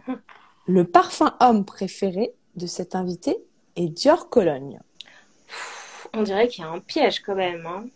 Le 0.67 0.85
parfum 0.85 1.35
homme 1.41 1.65
préféré 1.65 2.35
de 2.57 2.67
cet 2.67 2.95
invité 2.95 3.39
est 3.77 3.89
Dior 3.89 4.29
Cologne. 4.29 4.79
On 6.13 6.23
dirait 6.23 6.47
qu'il 6.47 6.63
y 6.63 6.67
a 6.67 6.71
un 6.71 6.81
piège 6.81 7.21
quand 7.21 7.37
même. 7.37 7.65
Hein. 7.65 7.87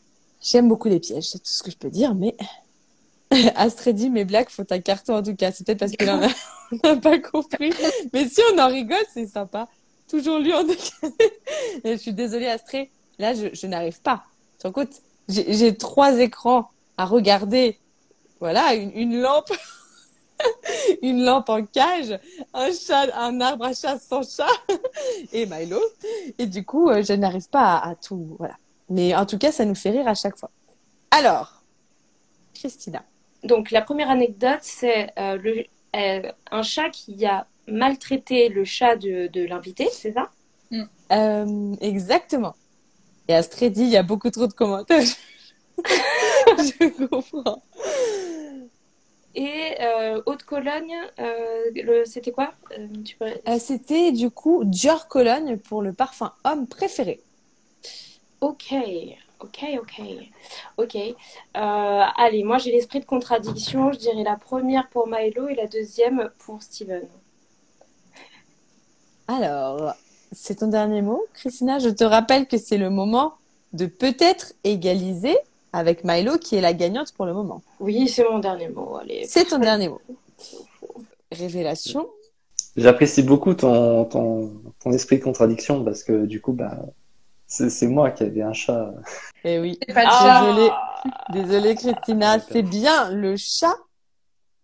J'aime 0.41 0.67
beaucoup 0.67 0.89
les 0.89 1.01
pièges, 1.01 1.29
c'est 1.29 1.41
tout 1.41 1.51
ce 1.51 1.63
que 1.63 1.71
je 1.71 1.77
peux 1.77 1.91
dire, 1.91 2.15
mais 2.15 2.35
Astrid 3.57 3.95
dit 3.95 4.09
mes 4.09 4.25
blagues 4.25 4.49
font 4.49 4.65
un 4.71 4.81
carton 4.81 5.17
en 5.17 5.23
tout 5.23 5.37
cas. 5.37 5.53
C'est 5.53 5.67
peut-être 5.67 5.81
parce 5.81 5.93
qu'il 5.93 6.09
en 6.09 6.23
a, 6.23 6.29
on 6.73 6.95
n'a 6.95 6.97
pas 6.97 7.19
compris. 7.19 7.75
Mais 8.15 8.27
si 8.27 8.41
on 8.55 8.59
en 8.59 8.69
rigole, 8.69 9.05
c'est 9.13 9.27
sympa. 9.27 9.69
Toujours 10.11 10.41
lui 10.41 10.53
en 10.53 10.65
décalé. 10.65 11.15
Je 11.85 11.97
suis 11.97 12.13
désolée 12.13 12.49
Astrid, 12.49 12.89
là 13.19 13.33
je, 13.33 13.67
n'arrive 13.69 14.01
pas. 14.01 14.25
Tu 14.61 14.71
compte 14.73 14.91
J'ai 15.29 15.77
trois 15.77 16.19
écrans 16.19 16.69
à 16.97 17.05
regarder. 17.05 17.79
Voilà, 18.41 18.75
une, 18.75 19.21
lampe, 19.21 19.53
une 21.03 21.25
lampe 21.25 21.49
en 21.51 21.65
cage, 21.65 22.19
un 22.55 22.73
chat, 22.73 23.15
un 23.15 23.41
arbre 23.41 23.67
à 23.67 23.75
chat 23.75 23.99
sans 23.99 24.29
chat 24.29 24.49
et 25.33 25.47
Milo. 25.47 25.81
Et 26.39 26.47
du 26.47 26.65
coup, 26.65 26.89
euh, 26.89 27.03
je 27.03 27.13
n'arrive 27.13 27.49
pas 27.49 27.77
à, 27.77 27.95
tout. 27.95 28.35
Voilà. 28.39 28.57
Mais 28.89 29.15
en 29.15 29.27
tout 29.27 29.39
cas, 29.39 29.53
ça 29.53 29.65
nous 29.65 29.75
fait 29.75 29.91
rire 29.91 30.09
à 30.09 30.15
chaque 30.15 30.37
fois. 30.37 30.51
Alors, 31.11 31.63
Christina. 32.55 33.05
Donc 33.45 33.71
la 33.71 33.83
première 33.83 34.11
anecdote, 34.11 34.61
c'est 34.63 35.11
euh, 35.19 35.39
euh, 35.97 36.33
un 36.51 36.63
chat 36.63 36.91
qui 36.91 37.25
a 37.27 37.47
maltraité 37.71 38.49
le 38.49 38.65
chat 38.65 38.97
de, 38.97 39.29
de 39.29 39.45
l'invité, 39.45 39.89
c'est 39.93 40.13
ça? 40.13 40.31
Euh, 41.13 41.75
exactement. 41.81 42.55
Et 43.29 43.35
Astrid 43.35 43.73
dit, 43.73 43.83
il 43.83 43.91
y 43.91 43.97
a 43.97 44.03
beaucoup 44.03 44.31
trop 44.31 44.47
de 44.47 44.53
commentaires. 44.53 45.03
je 46.59 47.07
comprends. 47.07 47.63
Et 49.35 49.77
euh, 49.81 50.21
Haute-Cologne, 50.27 50.95
euh, 51.21 52.05
c'était 52.05 52.33
quoi? 52.33 52.53
Euh, 52.77 52.89
peux- 53.19 53.27
Euh, 53.49 53.59
C'était 53.59 54.13
du 54.13 54.31
coup 54.31 54.65
Dior 54.65 55.09
Cologne 55.09 55.57
pour 55.57 55.83
le 55.83 55.93
parfum 55.93 56.33
homme 56.45 56.67
préféré. 56.67 57.21
Ok, 58.41 58.75
ok, 59.41 59.59
ok, 59.81 60.01
ok. 60.79 60.97
Euh, 60.97 61.15
allez, 61.55 62.43
moi 62.45 62.59
j'ai 62.59 62.73
l'esprit 62.73 63.01
de 63.01 63.05
contradiction. 63.05 63.93
Je 63.93 63.99
dirais 63.99 64.25
la 64.25 64.37
première 64.37 64.89
pour 64.89 65.07
Milo 65.09 65.49
et 65.49 65.55
la 65.55 65.67
deuxième 65.67 66.31
pour 66.39 66.63
Steven. 66.63 67.09
Alors, 69.31 69.95
c'est 70.33 70.57
ton 70.57 70.67
dernier 70.67 71.03
mot, 71.03 71.23
Christina. 71.35 71.79
Je 71.79 71.89
te 71.89 72.03
rappelle 72.03 72.49
que 72.49 72.59
c'est 72.59 72.79
le 72.79 72.91
moment 72.91 73.35
de 73.73 73.87
peut-être 73.87 74.55
égaliser 74.65 75.37
avec 75.73 76.03
Milo, 76.03 76.37
qui 76.39 76.57
est 76.57 76.61
la 76.61 76.73
gagnante 76.73 77.13
pour 77.13 77.27
le 77.27 77.33
moment. 77.33 77.63
Oui, 77.79 78.09
c'est 78.09 78.25
mon 78.29 78.41
dernier 78.41 78.69
mot. 78.69 78.97
Allez. 78.97 79.25
C'est 79.29 79.45
ton 79.45 79.59
dernier 79.59 79.89
mot. 79.89 80.01
Révélation. 81.31 82.09
J'apprécie 82.77 83.23
beaucoup 83.23 83.55
ton, 83.55 84.05
ton, 84.05 84.53
ton 84.83 84.91
esprit 84.91 85.19
de 85.19 85.25
contradiction 85.25 85.85
parce 85.85 86.03
que 86.03 86.27
du 86.27 86.41
coup, 86.41 86.53
bah, 86.53 86.79
c'est 87.47 87.71
c'est 87.71 87.87
moi 87.87 88.11
qui 88.11 88.25
avais 88.25 88.43
un 88.43 88.53
chat. 88.53 88.93
Eh 89.45 89.61
oui. 89.61 89.79
C'est 89.87 89.95
pas 89.95 90.03
de 90.05 90.09
Ah, 90.11 90.19
chat. 90.23 90.47
Désolée. 90.47 90.71
Désolée, 91.33 91.75
Christina. 91.77 92.37
D'accord. 92.39 92.49
C'est 92.53 92.63
bien 92.63 93.11
le 93.11 93.37
chat 93.37 93.77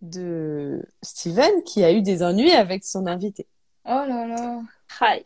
de 0.03 0.83
Steven 1.03 1.63
qui 1.65 1.85
a 1.85 1.93
eu 1.93 2.03
des 2.03 2.25
ennuis 2.25 2.53
avec 2.53 2.85
son 2.85 3.07
invité. 3.07 3.47
Oh 3.87 4.05
là 4.07 4.27
là. 4.27 4.61
Aïe. 5.01 5.23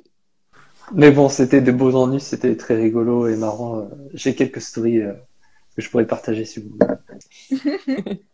Mais 0.92 1.10
bon, 1.10 1.28
c'était 1.28 1.60
de 1.60 1.72
beaux 1.72 1.94
ennuis, 1.94 2.20
c'était 2.20 2.56
très 2.56 2.74
rigolo 2.76 3.26
et 3.28 3.36
marrant. 3.36 3.78
Euh, 3.80 3.84
J'ai 4.14 4.34
quelques 4.34 4.60
stories 4.60 5.00
euh, 5.02 5.12
que 5.76 5.82
je 5.82 5.90
pourrais 5.90 6.06
partager 6.06 6.44
si 6.44 6.60
vous 6.60 6.70
voulez. 6.70 6.88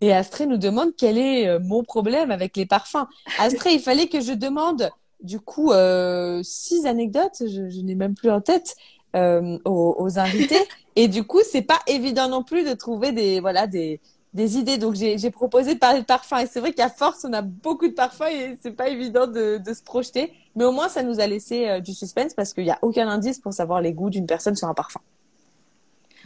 Et 0.00 0.12
Astrée 0.12 0.46
nous 0.46 0.58
demande 0.58 0.90
quel 0.96 1.18
est 1.18 1.48
euh, 1.48 1.58
mon 1.60 1.82
problème 1.82 2.30
avec 2.30 2.56
les 2.56 2.66
parfums. 2.66 3.06
Astrée, 3.38 3.72
il 3.74 3.80
fallait 3.80 4.08
que 4.08 4.20
je 4.20 4.32
demande 4.32 4.90
du 5.22 5.40
coup 5.40 5.72
euh, 5.72 6.40
six 6.42 6.86
anecdotes, 6.86 7.40
je, 7.40 7.70
je 7.70 7.80
n'ai 7.80 7.94
même 7.94 8.14
plus 8.14 8.30
en 8.30 8.40
tête, 8.40 8.76
euh, 9.16 9.58
aux, 9.64 9.96
aux 9.98 10.18
invités. 10.18 10.58
Et 10.96 11.08
du 11.08 11.24
coup, 11.24 11.40
c'est 11.44 11.62
pas 11.62 11.80
évident 11.86 12.28
non 12.28 12.42
plus 12.42 12.64
de 12.64 12.74
trouver 12.74 13.12
des 13.12 13.40
voilà 13.40 13.66
des 13.66 14.00
des 14.34 14.58
idées. 14.58 14.76
Donc 14.78 14.94
j'ai 14.94 15.30
proposé 15.30 15.74
de 15.74 15.78
parler 15.78 16.00
de 16.00 16.04
parfums. 16.04 16.40
Et 16.42 16.46
c'est 16.46 16.60
vrai 16.60 16.72
qu'à 16.72 16.88
force, 16.88 17.24
on 17.24 17.32
a 17.32 17.42
beaucoup 17.42 17.88
de 17.88 17.94
parfums 17.94 18.28
et 18.30 18.58
c'est 18.62 18.72
pas 18.72 18.88
évident 18.88 19.26
de, 19.26 19.58
de 19.58 19.74
se 19.74 19.82
projeter. 19.82 20.32
Mais 20.56 20.64
au 20.64 20.72
moins, 20.72 20.88
ça 20.88 21.02
nous 21.02 21.20
a 21.20 21.26
laissé 21.26 21.68
euh, 21.68 21.80
du 21.80 21.94
suspense 21.94 22.34
parce 22.34 22.52
qu'il 22.52 22.64
y 22.64 22.70
a 22.70 22.78
aucun 22.82 23.08
indice 23.08 23.38
pour 23.38 23.52
savoir 23.52 23.80
les 23.80 23.92
goûts 23.92 24.10
d'une 24.10 24.26
personne 24.26 24.54
sur 24.56 24.68
un 24.68 24.74
parfum. 24.74 25.00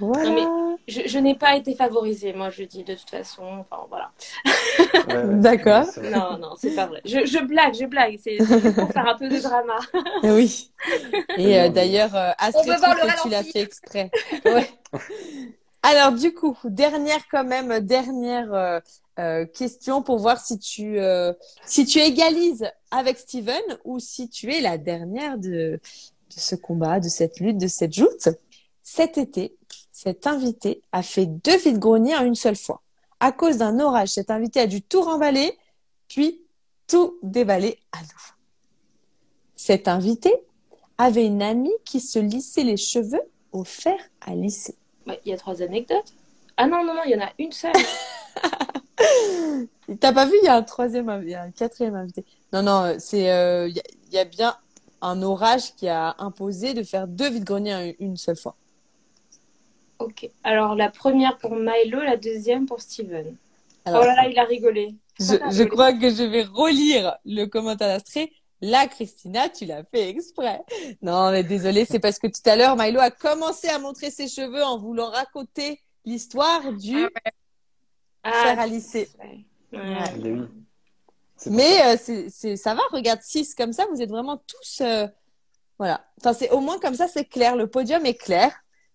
Voilà. 0.01 0.31
Non, 0.31 0.77
Je, 0.87 1.01
je 1.07 1.19
n'ai 1.19 1.35
pas 1.35 1.57
été 1.57 1.75
favorisée, 1.75 2.33
moi 2.33 2.51
je 2.51 2.63
dis 2.63 2.85
de 2.85 2.95
toute 2.95 3.11
façon. 3.11 3.43
Enfin 3.43 3.79
voilà. 3.89 4.13
D'accord. 5.41 5.87
Non, 6.05 6.39
non, 6.39 6.55
c'est 6.57 6.75
pas 6.75 6.87
vrai. 6.87 7.01
Je, 7.05 7.27
je 7.27 7.45
blague, 7.45 7.75
je 7.75 7.85
blague. 7.85 8.17
C'est 8.23 8.37
pour 8.75 8.93
faire 8.93 9.09
un 9.09 9.17
peu 9.17 9.29
de 9.29 9.39
drama. 9.41 9.77
Eh 10.23 10.31
Oui. 10.31 10.71
Et 11.37 11.59
euh, 11.59 11.69
d'ailleurs, 11.69 12.15
euh, 12.15 12.31
Astrid, 12.39 12.75
que 12.75 13.23
tu 13.23 13.29
l'as 13.29 13.43
fait 13.43 13.61
exprès. 13.61 14.11
Ouais. 14.45 14.71
Alors 15.91 16.13
du 16.13 16.35
coup, 16.35 16.55
dernière 16.65 17.27
quand 17.31 17.45
même, 17.45 17.81
dernière 17.81 18.53
euh, 18.53 18.79
euh, 19.19 19.47
question 19.47 20.03
pour 20.03 20.19
voir 20.19 20.39
si 20.39 20.59
tu 20.59 21.01
euh, 21.01 21.33
si 21.65 21.87
tu 21.87 21.99
égalises 21.99 22.71
avec 22.91 23.19
Steven 23.19 23.63
ou 23.85 23.99
si 23.99 24.29
tu 24.29 24.53
es 24.53 24.61
la 24.61 24.77
dernière 24.77 25.39
de 25.39 25.81
ce 26.29 26.55
combat, 26.57 27.01
de 27.01 27.09
cette 27.09 27.41
lutte, 27.41 27.57
de 27.57 27.69
cette 27.69 27.95
joute. 27.95 28.29
Cet 28.83 29.17
été, 29.17 29.57
cet 29.91 30.27
invité 30.27 30.83
a 30.93 31.03
fait 31.03 31.25
deux 31.25 31.57
vides-greniers 31.57 32.17
en 32.17 32.25
une 32.25 32.35
seule 32.35 32.57
fois. 32.57 32.83
À 33.19 33.33
cause 33.33 33.57
d'un 33.57 33.81
orage, 33.81 34.11
cet 34.11 34.31
invité 34.31 34.61
a 34.61 34.67
dû 34.67 34.83
tout 34.83 35.01
remballer, 35.01 35.57
puis 36.07 36.43
tout 36.87 37.19
déballer 37.23 37.79
à 37.93 38.03
nouveau. 38.03 38.35
Cet 39.57 39.89
invité 39.89 40.35
avait 40.99 41.25
une 41.25 41.41
amie 41.41 41.77
qui 41.87 42.01
se 42.01 42.19
lissait 42.19 42.65
les 42.65 42.77
cheveux 42.77 43.23
au 43.53 43.65
fer 43.65 43.97
à 44.21 44.35
lisser. 44.35 44.78
Bah, 45.09 45.17
Il 45.25 45.31
y 45.31 45.35
a 45.35 45.39
trois 45.39 45.63
anecdotes. 45.63 46.13
Ah 46.57 46.67
non, 46.67 46.85
non, 46.85 46.95
non, 46.95 47.03
il 47.07 47.13
y 47.13 47.17
en 47.17 47.21
a 47.25 47.31
une 47.39 47.53
seule. 47.53 47.73
T'as 50.01 50.13
pas 50.13 50.27
vu, 50.27 50.33
il 50.43 50.45
y 50.45 50.49
a 50.49 50.57
un 50.57 50.63
troisième, 50.63 51.21
il 51.23 51.31
y 51.31 51.35
a 51.35 51.43
un 51.43 51.51
quatrième 51.51 51.95
invité. 51.95 52.25
Non, 52.53 52.63
non, 52.63 52.85
euh, 52.85 52.95
c'est, 52.99 53.31
euh, 53.33 53.69
il 53.69 53.77
y, 53.77 53.81
a- 53.81 53.85
il 54.09 54.15
y 54.15 54.19
a 54.19 54.25
bien 54.25 54.55
un 55.01 55.23
orage 55.23 55.75
qui 55.77 55.89
a 55.89 56.15
imposé 56.19 56.75
de 56.75 56.83
faire 56.83 57.07
deux 57.09 57.31
vides-greniers 57.31 57.75
en 57.75 57.93
une 58.05 58.17
seule 58.17 58.37
fois. 58.37 58.55
Ok. 59.99 60.29
Alors, 60.45 60.75
la 60.75 60.91
première 60.91 61.39
pour 61.39 61.55
Milo, 61.57 62.01
la 62.03 62.17
deuxième 62.17 62.67
pour 62.67 62.81
Steven. 62.81 63.35
Alors, 63.85 64.03
oh 64.03 64.07
là 64.07 64.15
là, 64.15 64.29
il 64.29 64.39
a 64.39 64.45
rigolé. 64.45 64.95
je, 65.19 65.35
je 65.51 65.63
crois 65.65 65.93
que 65.93 66.11
je 66.11 66.23
vais 66.25 66.43
relire 66.45 67.17
le 67.25 67.47
commentaire 67.47 67.89
d'Astrée. 67.89 68.31
Là, 68.61 68.87
Christina, 68.89 69.49
tu 69.49 69.67
l'as 69.67 69.85
fait 69.85 70.09
exprès. 70.09 70.61
Non, 71.01 71.31
mais 71.31 71.45
désolé, 71.45 71.85
c'est 71.85 72.01
parce 72.01 72.19
que 72.19 72.27
tout 72.27 72.41
à 72.47 72.57
l'heure, 72.57 72.77
Milo 72.77 72.99
a 73.01 73.11
commencé 73.11 73.69
à 73.69 73.79
montrer 73.79 74.11
ses 74.11 74.27
cheveux 74.29 74.65
en 74.65 74.79
voulant 74.79 75.11
raconter 75.11 75.81
l'histoire 76.05 76.73
du 76.73 77.09
Ah. 78.25 78.57
Ouais. 78.57 79.45
Ouais. 79.73 80.47
Pour 81.43 81.53
Mais 81.53 81.83
euh, 81.85 81.97
c'est, 82.01 82.29
c'est, 82.31 82.57
ça 82.57 82.75
va, 82.75 82.83
regarde, 82.91 83.21
6 83.23 83.55
comme 83.55 83.73
ça, 83.73 83.87
vous 83.93 84.03
êtes 84.03 84.11
vraiment 84.11 84.39
tous. 84.39 84.81
euh, 84.81 85.07
voilà. 85.79 86.05
Enfin, 86.21 86.33
c'est 86.33 86.51
au 86.51 86.59
moins 86.61 86.81
comme 86.81 86.95
ça, 86.95 87.07
c'est 87.07 87.27
clair. 87.27 87.55
Le 87.55 87.69
podium 87.69 88.05
est 88.07 88.15
clair. 88.21 88.53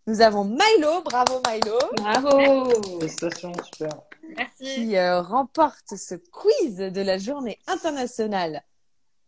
Nous 0.08 0.20
avons 0.20 0.44
Milo, 0.44 1.02
bravo 1.06 1.42
Milo, 1.50 1.78
Bravo. 1.96 3.00
Félicitations, 3.00 3.54
super. 3.64 3.92
Merci. 4.36 4.64
qui 4.76 4.98
euh, 4.98 5.22
remporte 5.22 5.96
ce 5.96 6.16
quiz 6.16 6.76
de 6.76 7.02
la 7.02 7.18
journée 7.18 7.60
internationale 7.68 8.62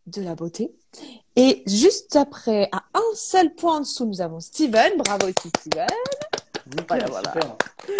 de 0.07 0.21
la 0.21 0.35
beauté. 0.35 0.75
Et 1.35 1.63
juste 1.67 2.15
après, 2.15 2.69
à 2.71 2.83
un 2.93 3.15
seul 3.15 3.53
point 3.55 3.77
en 3.77 3.79
dessous, 3.81 4.05
nous 4.05 4.21
avons 4.21 4.39
Steven. 4.39 4.93
Bravo 4.97 5.27
aussi 5.27 5.49
Steven. 5.59 5.87
Nickel, 6.67 6.85
Voilà, 6.87 7.05
voilà. 7.07 7.31
super. 7.33 7.57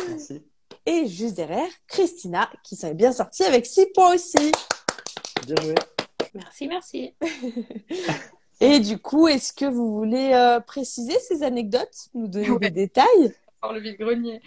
Merci. 0.10 0.44
Et 0.86 1.08
juste 1.08 1.34
derrière, 1.36 1.68
Christina, 1.88 2.50
qui 2.64 2.76
s'en 2.76 2.90
est 2.90 2.94
bien 2.94 3.12
sortie 3.12 3.44
avec 3.44 3.66
6 3.66 3.88
points 3.94 4.14
aussi. 4.16 4.52
Bien 5.48 5.56
joué. 5.62 5.76
Merci, 6.34 6.68
merci. 6.68 7.14
Et 8.62 8.80
du 8.80 8.98
coup, 9.00 9.28
est-ce 9.28 9.52
que 9.52 9.66
vous 9.66 9.94
voulez 9.98 10.32
euh, 10.34 10.60
préciser 10.62 11.18
ces 11.20 11.44
anecdotes, 11.44 12.08
nous 12.14 12.28
donner 12.28 12.50
Ouais. 12.52 12.60
des 12.60 12.72
détails? 12.88 13.34
Par 13.62 13.74
le 13.74 13.80
vide-grenier. 13.82 14.42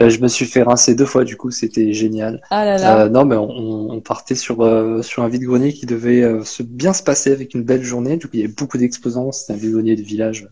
Euh, 0.00 0.10
je 0.10 0.20
me 0.20 0.28
suis 0.28 0.44
fait 0.46 0.62
rincer 0.62 0.94
deux 0.94 1.06
fois, 1.06 1.24
du 1.24 1.36
coup, 1.36 1.50
c'était 1.50 1.92
génial. 1.92 2.40
Ah 2.50 2.64
là 2.64 2.76
là. 2.76 3.00
Euh, 3.04 3.08
non, 3.08 3.24
mais 3.24 3.36
on, 3.36 3.48
on 3.90 4.00
partait 4.00 4.34
sur, 4.34 4.62
euh, 4.62 5.02
sur 5.02 5.22
un 5.22 5.28
vide-grenier 5.28 5.72
qui 5.72 5.86
devait 5.86 6.22
euh, 6.22 6.44
se 6.44 6.62
bien 6.62 6.92
se 6.92 7.02
passer 7.02 7.32
avec 7.32 7.54
une 7.54 7.62
belle 7.62 7.82
journée. 7.82 8.16
Du 8.16 8.26
coup, 8.26 8.32
il 8.34 8.40
y 8.40 8.44
avait 8.44 8.52
beaucoup 8.52 8.78
d'exposants. 8.78 9.32
C'était 9.32 9.52
un 9.54 9.56
vide-grenier 9.56 9.96
de 9.96 10.02
village 10.02 10.48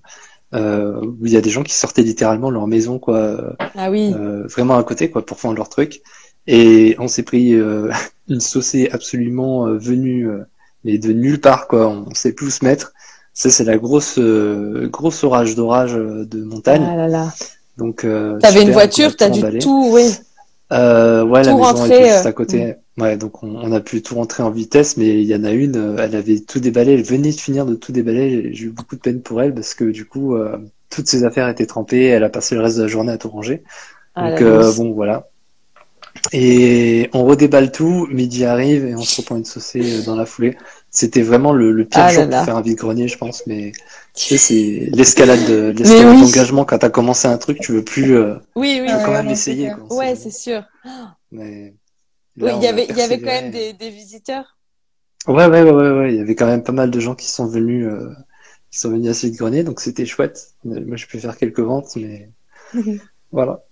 euh, 0.55 1.01
où 1.21 1.27
il 1.27 1.33
y 1.33 1.37
a 1.37 1.41
des 1.41 1.51
gens 1.51 1.63
qui 1.63 1.75
sortaient 1.75 2.03
littéralement 2.03 2.49
de 2.49 2.55
leur 2.55 2.67
maison, 2.67 2.99
quoi, 2.99 3.57
Ah 3.77 3.91
oui. 3.91 4.13
euh, 4.17 4.47
vraiment 4.47 4.77
à 4.77 4.85
côté, 4.85 5.11
quoi, 5.11 5.25
pour 5.25 5.39
faire 5.41 5.53
leur 5.53 5.69
truc. 5.69 6.03
Et 6.47 6.95
on 6.99 7.09
s'est 7.09 7.23
pris 7.23 7.55
euh, 7.55 7.91
une 8.29 8.41
saucée 8.41 8.89
absolument 8.93 9.67
venue, 9.77 10.29
euh, 10.29 10.45
mais 10.85 10.99
de 10.99 11.13
nulle 11.13 11.41
part, 11.41 11.67
quoi. 11.69 11.89
On, 11.89 12.15
sait 12.15 12.33
plus 12.33 12.47
où 12.47 12.51
se 12.51 12.65
mettre. 12.65 12.93
Ça, 13.33 13.51
c'est 13.51 13.65
la 13.65 13.79
grosse, 13.79 14.19
euh, 14.19 14.89
grosse 14.89 15.25
orage 15.25 15.57
d'orage 15.57 15.95
de 15.95 16.45
montagne. 16.45 16.87
Ah 16.89 16.95
là 16.97 17.09
là. 17.09 17.35
Donc, 17.77 18.05
euh, 18.05 18.39
T'avais 18.39 18.63
une 18.63 18.71
voiture, 18.71 19.17
t'as 19.17 19.29
dû 19.29 19.43
tout, 19.59 19.91
oui. 19.93 20.11
Euh, 20.73 21.25
ouais, 21.25 21.43
la 21.43 21.51
Tout 21.51 21.59
maison 21.59 21.63
rentrer, 21.63 21.97
était 21.97 22.09
juste 22.11 22.27
euh, 22.27 22.29
à 22.29 22.33
côté. 22.33 22.75
Ouais, 22.99 23.17
donc 23.17 23.43
on, 23.43 23.55
on 23.57 23.73
a 23.73 23.81
pu 23.81 24.03
tout 24.03 24.15
rentrer 24.15 24.43
en 24.43 24.51
vitesse, 24.51 24.97
mais 24.97 25.21
il 25.21 25.27
y 25.27 25.35
en 25.35 25.45
a 25.45 25.51
une, 25.51 25.77
euh, 25.77 25.97
elle 25.99 26.17
avait 26.17 26.41
tout 26.41 26.59
déballé, 26.59 26.93
elle 26.95 27.03
venait 27.03 27.31
de 27.31 27.41
finir 27.41 27.67
de 27.67 27.75
tout 27.75 27.93
déballer. 27.93 28.55
J'ai 28.55 28.67
eu 28.67 28.71
beaucoup 28.71 28.97
de 28.97 29.01
peine 29.01 29.21
pour 29.21 29.43
elle 29.43 29.55
parce 29.55 29.75
que 29.75 29.85
du 29.85 30.07
coup, 30.07 30.37
euh, 30.37 30.57
toutes 30.91 31.09
ses 31.09 31.25
affaires 31.25 31.49
étaient 31.49 31.67
trempées, 31.67 32.07
elle 32.07 32.25
a 32.25 32.31
passé 32.31 32.55
le 32.55 32.63
reste 32.63 32.79
de 32.79 32.83
la 32.83 32.89
journée 32.89 33.13
à 33.13 33.19
tout 33.19 33.29
ranger. 33.29 33.63
Ah, 34.15 34.31
Donc 34.31 34.41
la 34.41 34.73
bon, 34.73 34.93
voilà. 34.93 35.29
Et 36.33 37.11
on 37.13 37.25
redéballe 37.25 37.71
tout, 37.73 38.07
midi 38.11 38.45
arrive 38.45 38.85
et 38.87 38.95
on 38.97 39.05
se 39.05 39.21
reprend 39.21 39.37
une 39.37 39.45
saucée 39.45 40.01
euh, 40.01 40.03
dans 40.03 40.17
la 40.17 40.27
foulée. 40.27 40.57
C'était 40.91 41.23
vraiment 41.23 41.53
le, 41.53 41.73
le 41.73 41.85
pire 41.85 42.05
Ah 42.05 42.09
jour 42.09 42.25
là. 42.27 42.39
pour 42.39 42.45
faire 42.45 42.57
un 42.57 42.63
vide-grenier, 42.63 43.09
je 43.09 43.19
pense, 43.19 43.47
mais 43.47 43.73
tu 44.15 44.25
sais, 44.25 44.37
c'est 44.39 44.91
l'escalade 44.93 45.45
de- 45.45 45.73
l'escalade 45.77 46.17
oui. 46.17 46.21
d'engagement 46.21 46.65
quand 46.65 46.79
t'as 46.79 46.91
commencé 46.91 47.29
un 47.29 47.39
truc, 47.39 47.59
tu 47.61 47.73
veux 47.73 47.85
plus, 47.85 48.17
euh, 48.17 48.37
Oui, 48.57 48.81
oui. 48.81 48.89
tu 48.89 48.95
veux 48.97 49.01
quand 49.05 49.13
même 49.13 49.31
essayer, 49.31 49.71
quoi. 49.71 49.97
Ouais, 49.97 50.15
c'est 50.17 50.31
sûr. 50.31 50.63
mais 51.31 51.75
Oui, 52.41 52.53
il 52.57 52.63
y 52.63 52.67
avait, 52.67 52.87
il 52.89 52.97
y 52.97 53.03
avait 53.03 53.19
quand 53.19 53.31
même 53.31 53.51
des, 53.51 53.73
des 53.73 53.91
visiteurs. 53.91 54.57
Ouais, 55.27 55.47
ouais, 55.47 55.63
ouais, 55.63 55.71
ouais, 55.71 55.91
ouais. 55.91 56.13
Il 56.15 56.17
y 56.19 56.21
avait 56.21 56.35
quand 56.35 56.47
même 56.47 56.63
pas 56.63 56.73
mal 56.73 56.91
de 56.91 57.01
gens 57.01 57.15
qui 57.15 57.29
sont 57.31 57.47
venus, 57.47 57.87
euh, 57.87 58.11
qui 58.71 58.79
sont 58.79 58.91
venus 58.91 59.11
à 59.11 59.15
ce 59.15 59.27
grenier, 59.29 59.65
donc 59.65 59.81
c'était 59.81 60.07
chouette. 60.07 60.55
Moi, 60.65 60.97
je 60.97 61.07
peux 61.07 61.19
faire 61.19 61.37
quelques 61.39 61.61
ventes, 61.61 61.97
mais 61.97 62.31
voilà. 63.33 63.65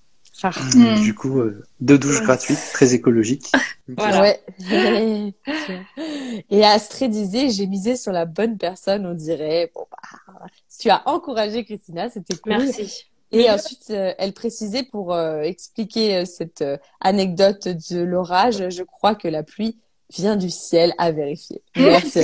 Hmm. 0.74 1.00
Du 1.00 1.14
coup, 1.14 1.38
euh, 1.40 1.62
deux 1.80 1.98
douches 1.98 2.22
gratuites, 2.22 2.58
très 2.72 2.94
écologiques. 2.94 3.52
Voilà. 3.98 4.22
Ouais. 4.22 4.40
Et 6.50 6.64
Astrid 6.64 7.10
disait, 7.10 7.50
j'ai 7.50 7.66
misé 7.66 7.96
sur 7.96 8.12
la 8.12 8.24
bonne 8.24 8.56
personne, 8.56 9.04
on 9.04 9.12
dirait. 9.12 9.70
Bon, 9.74 9.86
bah, 9.90 10.46
tu 10.78 10.88
as 10.88 11.06
encouragé 11.06 11.64
Christina, 11.64 12.08
c'était 12.08 12.36
cool. 12.36 12.58
Merci. 12.58 13.06
Et 13.32 13.50
ensuite, 13.50 13.90
euh, 13.90 14.12
elle 14.18 14.32
précisait 14.32 14.82
pour 14.82 15.14
euh, 15.14 15.40
expliquer 15.40 16.16
euh, 16.18 16.24
cette 16.24 16.62
euh, 16.62 16.76
anecdote 17.00 17.66
de 17.90 18.00
l'orage, 18.00 18.68
je 18.68 18.82
crois 18.82 19.14
que 19.14 19.26
la 19.26 19.42
pluie 19.42 19.78
vient 20.14 20.36
du 20.36 20.50
ciel 20.50 20.92
à 20.98 21.10
vérifier. 21.12 21.62
Merci 21.76 22.20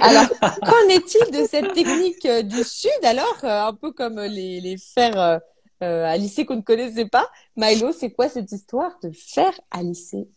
alors, 0.00 0.28
qu'en 0.38 0.88
est-il 0.90 1.30
de 1.32 1.46
cette 1.48 1.72
technique 1.72 2.26
euh, 2.26 2.42
du 2.42 2.62
sud 2.62 2.90
alors 3.02 3.38
euh, 3.44 3.68
Un 3.68 3.72
peu 3.74 3.92
comme 3.92 4.20
les, 4.20 4.60
les 4.60 4.76
fers 4.76 5.40
euh, 5.84 6.04
à 6.06 6.16
lisser 6.16 6.44
qu'on 6.46 6.56
ne 6.56 6.62
connaissait 6.62 7.06
pas. 7.06 7.30
Milo, 7.56 7.92
c'est 7.92 8.10
quoi 8.10 8.28
cette 8.28 8.50
histoire 8.52 8.98
de 9.02 9.10
fer 9.12 9.52
à 9.70 9.82
lisser 9.82 10.28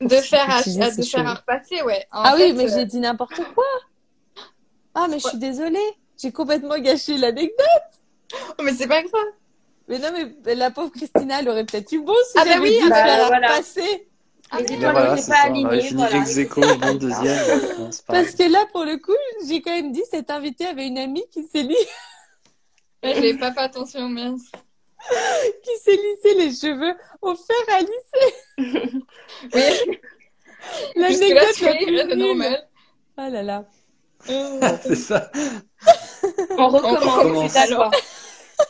De 0.00 0.08
faire 0.16 0.50
à, 0.50 0.62
de 0.62 1.02
faire 1.02 1.36
repasser, 1.38 1.82
ouais. 1.82 2.06
En 2.12 2.22
Ah 2.24 2.34
oui, 2.36 2.52
mais 2.52 2.64
euh, 2.70 2.74
j'ai 2.74 2.84
dit 2.84 2.98
n'importe 3.00 3.40
quoi. 3.54 3.64
Ah, 4.94 5.06
mais 5.08 5.18
je 5.18 5.28
suis 5.28 5.38
désolée. 5.38 5.78
J'ai 6.20 6.32
complètement 6.32 6.78
gâché 6.78 7.18
l'anecdote. 7.18 7.66
oh, 8.58 8.62
mais 8.62 8.72
c'est 8.72 8.88
pas 8.88 9.02
grave. 9.02 9.22
Mais 9.88 9.98
non, 9.98 10.08
mais 10.44 10.54
la 10.54 10.70
pauvre 10.70 10.90
Christina, 10.90 11.40
elle 11.40 11.48
aurait 11.48 11.64
peut-être 11.64 11.92
eu 11.92 12.00
bon 12.00 12.14
si 12.30 12.38
Ah 12.38 12.44
bah 12.44 12.50
j'avais 12.52 12.60
oui, 12.62 12.70
dit 12.70 12.78
de 12.80 12.84
ah 12.86 12.88
bah 12.90 13.04
faire 13.04 13.24
à 13.24 13.26
voilà. 13.28 13.48
repasser. 13.52 14.08
Ah, 14.50 14.58
voilà, 14.78 15.10
pas 15.10 15.16
ça. 15.18 15.34
On 15.48 15.50
aurait 15.64 15.74
alignées. 15.74 15.80
fini 15.88 16.02
Voilà. 16.02 16.18
ex 16.18 16.36
aequo, 16.38 16.60
bon 16.60 16.94
deuxième. 16.94 17.60
Non, 17.78 17.90
pas 18.06 18.12
Parce 18.14 18.30
que 18.34 18.50
là, 18.50 18.64
pour 18.72 18.84
le 18.84 18.96
coup, 18.96 19.12
j'ai 19.46 19.60
quand 19.60 19.72
même 19.72 19.92
dit, 19.92 20.02
cet 20.10 20.30
invité 20.30 20.66
avait 20.66 20.86
une 20.86 20.98
amie 20.98 21.24
qui 21.30 21.44
s'est 21.44 21.62
li- 21.62 21.74
Ouais, 23.04 23.14
J'avais 23.14 23.34
pas 23.36 23.52
fait 23.52 23.60
attention, 23.60 24.08
mince. 24.08 24.42
qui 25.62 25.76
s'est 25.82 25.96
lissé 25.96 26.34
les 26.34 26.50
cheveux 26.50 26.94
au 27.22 27.34
fer 27.34 27.56
à 27.76 27.80
lisser. 27.80 29.00
Oui, 29.54 30.00
L'anecdote 30.96 31.60
la 31.60 31.74
plus 32.06 32.16
normal. 32.16 32.68
Ah 33.16 33.30
là 33.30 33.42
là. 33.42 33.64
C'est 34.82 34.96
ça. 34.96 35.30
On 36.58 36.68
recommence. 36.68 37.44
Je 37.44 37.48
suis 37.48 37.68
d'accord. 37.68 37.90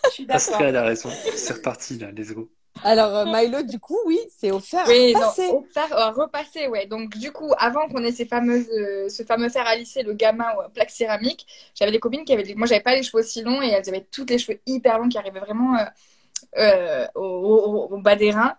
Je 0.04 0.10
suis 0.10 0.26
d'accord. 0.26 0.46
Pascal 0.48 0.76
a 0.76 0.82
raison. 0.84 1.10
C'est 1.34 1.54
reparti, 1.54 1.98
là. 1.98 2.10
Let's 2.10 2.32
go. 2.32 2.50
Alors, 2.84 3.16
euh, 3.16 3.24
Milo, 3.24 3.62
du 3.62 3.78
coup, 3.78 3.96
oui, 4.04 4.18
c'est 4.36 4.50
au 4.50 4.60
fer 4.60 4.84
Oui, 4.86 5.14
à 5.14 5.18
non, 5.18 5.24
passer. 5.26 5.48
au 5.48 5.64
fer 5.72 5.86
à 5.96 6.10
repasser, 6.10 6.66
ouais. 6.68 6.86
Donc, 6.86 7.16
du 7.16 7.32
coup, 7.32 7.50
avant 7.56 7.88
qu'on 7.88 8.04
ait 8.04 8.12
ces 8.12 8.26
fameuses, 8.26 8.68
euh, 8.70 9.08
ce 9.08 9.22
fameux 9.22 9.48
fer 9.48 9.66
à 9.66 9.76
lisser, 9.76 10.02
le 10.02 10.12
gamin 10.12 10.44
ou 10.58 10.60
un 10.60 10.68
plaque 10.68 10.90
céramique, 10.90 11.46
j'avais 11.74 11.92
des 11.92 12.00
copines 12.00 12.26
qui 12.26 12.34
avaient, 12.34 12.42
des- 12.42 12.54
moi, 12.54 12.66
j'avais 12.66 12.82
pas 12.82 12.94
les 12.94 13.02
cheveux 13.02 13.20
aussi 13.22 13.40
longs 13.40 13.62
et 13.62 13.68
elles 13.68 13.88
avaient 13.88 14.06
toutes 14.12 14.28
les 14.28 14.36
cheveux 14.38 14.60
hyper 14.66 14.98
longs 14.98 15.08
qui 15.08 15.16
arrivaient 15.16 15.40
vraiment 15.40 15.78
euh, 15.78 15.84
euh, 16.58 17.06
au, 17.14 17.22
au- 17.22 17.94
au 17.94 17.98
bas 18.00 18.16
des 18.16 18.30
reins. 18.30 18.56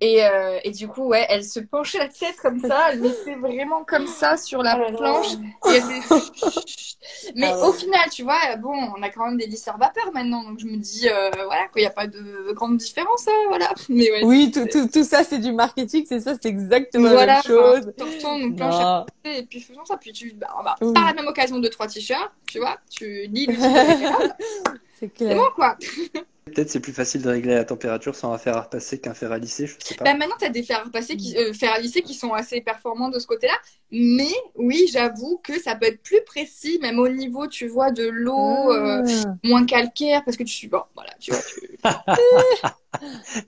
Et, 0.00 0.24
euh, 0.24 0.58
et 0.62 0.70
du 0.72 0.88
coup, 0.88 1.06
ouais, 1.06 1.24
elles 1.30 1.44
se 1.44 1.58
penchaient 1.58 1.98
la 1.98 2.08
tête 2.08 2.36
comme 2.36 2.60
ça, 2.60 2.90
elles 2.92 3.00
mettaient 3.00 3.34
vraiment 3.36 3.82
comme 3.84 4.06
ça 4.06 4.36
sur 4.36 4.62
la 4.62 4.78
Oh 4.78 4.96
planche. 4.96 5.26
Et 5.72 5.80
Mais 7.34 7.46
Ah 7.52 7.60
ouais. 7.60 7.68
au 7.68 7.72
final, 7.72 8.08
tu 8.12 8.22
vois, 8.22 8.56
bon, 8.56 8.74
on 8.96 9.02
a 9.02 9.08
quand 9.10 9.26
même 9.26 9.38
des 9.38 9.46
lisseurs 9.46 9.78
vapeur 9.78 10.12
maintenant, 10.12 10.42
donc 10.44 10.58
je 10.58 10.66
me 10.66 10.76
dis, 10.76 11.08
euh, 11.08 11.30
voilà, 11.30 11.66
qu'il 11.72 11.82
n'y 11.82 11.86
a 11.86 11.90
pas 11.90 12.06
de 12.06 12.52
grande 12.52 12.76
différence, 12.76 13.26
hein, 13.28 13.44
voilà. 13.48 13.72
Mais 13.88 14.10
ouais, 14.10 14.24
Oui, 14.24 14.50
c'est- 14.52 14.68
tout, 14.68 14.78
tout, 14.80 14.88
tout 14.88 15.04
ça, 15.04 15.24
c'est 15.24 15.38
du 15.38 15.52
marketing, 15.52 16.04
c'est 16.08 16.20
ça, 16.20 16.34
c'est 16.40 16.48
exactement 16.48 17.08
voilà, 17.08 17.26
la 17.26 17.32
même 17.34 17.42
chose. 17.42 17.92
enfin, 18.00 18.36
une 18.38 18.54
planche 18.56 18.74
à 18.80 19.06
et 19.24 19.42
puis 19.44 19.60
faisons 19.60 19.84
ça. 19.84 19.96
Puis 19.96 20.12
tu, 20.12 20.32
bah, 20.34 20.48
bah, 20.64 20.74
Oui. 20.80 20.92
par 20.92 21.06
la 21.06 21.14
même 21.14 21.26
occasion, 21.26 21.58
deux, 21.58 21.70
trois 21.70 21.88
t-shirts, 21.88 22.32
tu 22.46 22.58
vois, 22.58 22.76
tu 22.90 23.26
lis 23.28 23.46
le 23.46 23.54
C'est 23.54 24.30
c'est 25.00 25.08
clair. 25.08 25.36
bon, 25.36 25.44
quoi. 25.54 25.76
Peut-être 26.46 26.70
c'est 26.70 26.80
plus 26.80 26.92
facile 26.92 27.22
de 27.22 27.28
régler 27.28 27.54
la 27.54 27.64
température 27.64 28.14
sans 28.14 28.32
un 28.32 28.38
fer 28.38 28.56
à 28.56 28.62
repasser 28.62 29.00
qu'un 29.00 29.14
fer 29.14 29.32
à 29.32 29.38
lisser, 29.38 29.55
je 29.64 29.74
sais 29.82 29.94
pas. 29.94 30.04
Bah, 30.04 30.14
maintenant, 30.14 30.34
tu 30.38 30.44
as 30.44 30.50
des 30.50 30.62
fers 30.62 30.84
à 30.86 30.90
passer 30.90 31.16
qui, 31.16 31.36
euh, 31.38 31.52
fers 31.54 31.72
à 31.72 31.78
lisser 31.78 32.02
qui 32.02 32.12
sont 32.12 32.32
assez 32.34 32.60
performants 32.60 33.08
de 33.08 33.18
ce 33.18 33.26
côté-là. 33.26 33.54
Mais 33.90 34.28
oui, 34.56 34.86
j'avoue 34.92 35.40
que 35.42 35.58
ça 35.60 35.74
peut 35.76 35.86
être 35.86 36.02
plus 36.02 36.22
précis, 36.26 36.78
même 36.82 36.98
au 36.98 37.08
niveau, 37.08 37.46
tu 37.46 37.68
vois, 37.68 37.90
de 37.92 38.06
l'eau, 38.06 38.72
euh, 38.72 39.02
Ah. 39.24 39.34
moins 39.44 39.64
calcaire, 39.64 40.22
parce 40.24 40.36
que 40.36 40.42
tu 40.42 40.52
suis, 40.52 40.68
bon, 40.68 40.82
voilà, 40.94 41.10
tu 41.20 41.30
vois, 41.30 41.40
tu... 41.40 41.78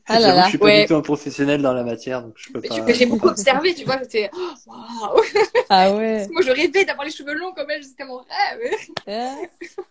Ah 0.07 0.21
là 0.21 0.35
là. 0.35 0.43
je 0.45 0.49
suis 0.51 0.59
pas 0.59 0.67
Ouais. 0.67 0.83
du 0.83 0.89
tout 0.89 0.95
un 0.95 1.01
professionnel 1.01 1.63
dans 1.63 1.73
la 1.73 1.83
matière, 1.83 2.23
donc 2.23 2.35
je 2.37 2.53
peux 2.53 2.61
Mais 2.61 2.69
pas. 2.69 2.93
j'ai 2.93 3.07
beaucoup 3.07 3.29
observé, 3.29 3.75
tu 3.75 3.85
vois, 3.85 3.99
c'était, 4.03 4.31
oh, 4.35 4.51
waouh. 4.67 5.21
Ah 5.71 5.93
ouais. 5.95 6.27
Moi, 6.31 6.43
je 6.43 6.51
rêvais 6.51 6.85
d'avoir 6.85 7.05
les 7.07 7.13
cheveux 7.13 7.35
longs 7.35 7.53
comme 7.53 7.71
elle, 7.71 7.83
c'était 7.85 8.05
mon 8.05 8.19
rêve. 8.19 8.87
Ah. 9.07 9.35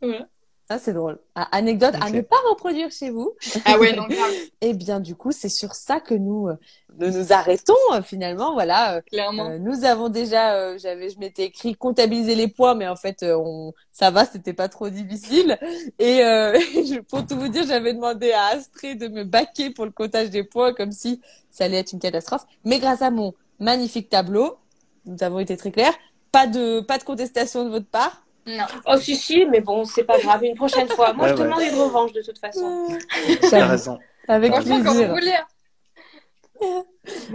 Voilà. 0.00 0.26
Ça, 0.70 0.78
c'est 0.78 0.92
drôle. 0.92 1.18
Ah, 1.34 1.48
anecdote 1.52 1.94
à 2.00 2.08
ne 2.10 2.20
pas 2.22 2.36
reproduire 2.48 2.90
chez 2.90 3.10
vous. 3.10 3.32
Ah 3.66 3.78
ouais, 3.78 3.94
non, 3.94 4.06
grave, 4.06 4.32
Eh 4.60 4.72
bien, 4.74 5.00
du 5.00 5.14
coup, 5.16 5.32
c'est 5.32 5.48
sur 5.48 5.74
ça 5.74 6.00
que 6.00 6.14
nous, 6.14 6.48
euh, 6.48 6.54
nous 6.98 7.10
nous 7.10 7.32
arrêtons, 7.32 7.74
euh, 7.92 8.00
finalement. 8.00 8.52
Voilà. 8.54 8.96
euh, 8.96 9.00
clairement. 9.02 9.50
Nous 9.58 9.84
avons 9.84 10.08
déjà, 10.08 10.54
euh, 10.54 10.78
j'avais, 10.78 11.10
je 11.10 11.18
m'étais 11.18 11.44
écrit 11.44 11.74
comptabiliser 11.74 12.34
les 12.36 12.48
poids, 12.48 12.74
mais 12.74 12.88
en 12.88 12.96
fait, 12.96 13.22
on, 13.28 13.74
ça 13.90 14.10
va, 14.10 14.24
c'était 14.24 14.52
pas 14.54 14.68
trop 14.68 14.88
difficile. 14.88 15.58
Et 15.98 16.22
euh, 16.24 16.58
je- 16.74 17.00
pour 17.00 17.26
tout 17.26 17.36
vous 17.36 17.48
dire, 17.48 17.66
j'avais 17.66 17.92
demandé 17.92 18.32
à 18.32 18.46
Astrée 18.46 18.94
de 18.94 19.08
me 19.08 19.24
baquer 19.24 19.70
pour 19.70 19.84
le 19.84 19.90
comptage 19.90 20.30
des 20.30 20.44
poids, 20.44 20.72
comme 20.74 20.92
si 20.92 21.20
ça 21.50 21.64
allait 21.64 21.78
être 21.78 21.92
une 21.92 22.00
catastrophe. 22.00 22.46
Mais 22.64 22.78
grâce 22.78 23.02
à 23.02 23.10
mon 23.10 23.34
magnifique 23.58 24.08
tableau, 24.08 24.56
nous 25.06 25.22
avons 25.22 25.40
été 25.40 25.56
très 25.56 25.70
clairs. 25.72 25.94
Pas 26.30 26.46
de, 26.46 26.80
pas 26.80 26.96
de 26.98 27.04
contestation 27.04 27.64
de 27.64 27.70
votre 27.70 27.88
part. 27.88 28.24
Non. 28.46 28.64
Oh, 28.86 28.96
si, 28.96 29.14
si, 29.16 29.44
mais 29.46 29.60
bon, 29.60 29.84
c'est 29.84 30.04
pas 30.04 30.18
grave. 30.18 30.42
Une 30.44 30.54
prochaine 30.56 30.88
fois. 30.88 31.12
Moi, 31.12 31.26
Ouais, 31.26 31.36
je 31.36 31.42
ouais. 31.42 31.44
demande 31.48 31.62
une 31.62 31.74
revanche 31.80 32.12
de 32.12 32.22
toute 32.22 32.38
façon. 32.38 32.88
T'as 33.50 33.66
raison. 33.66 33.98
Avec 34.28 34.52
Franchement, 34.52 34.76
quand 34.84 34.92
vous 34.92 34.92
plaisir. 34.94 35.14
voulez. 35.14 35.32
hein. 35.34 36.84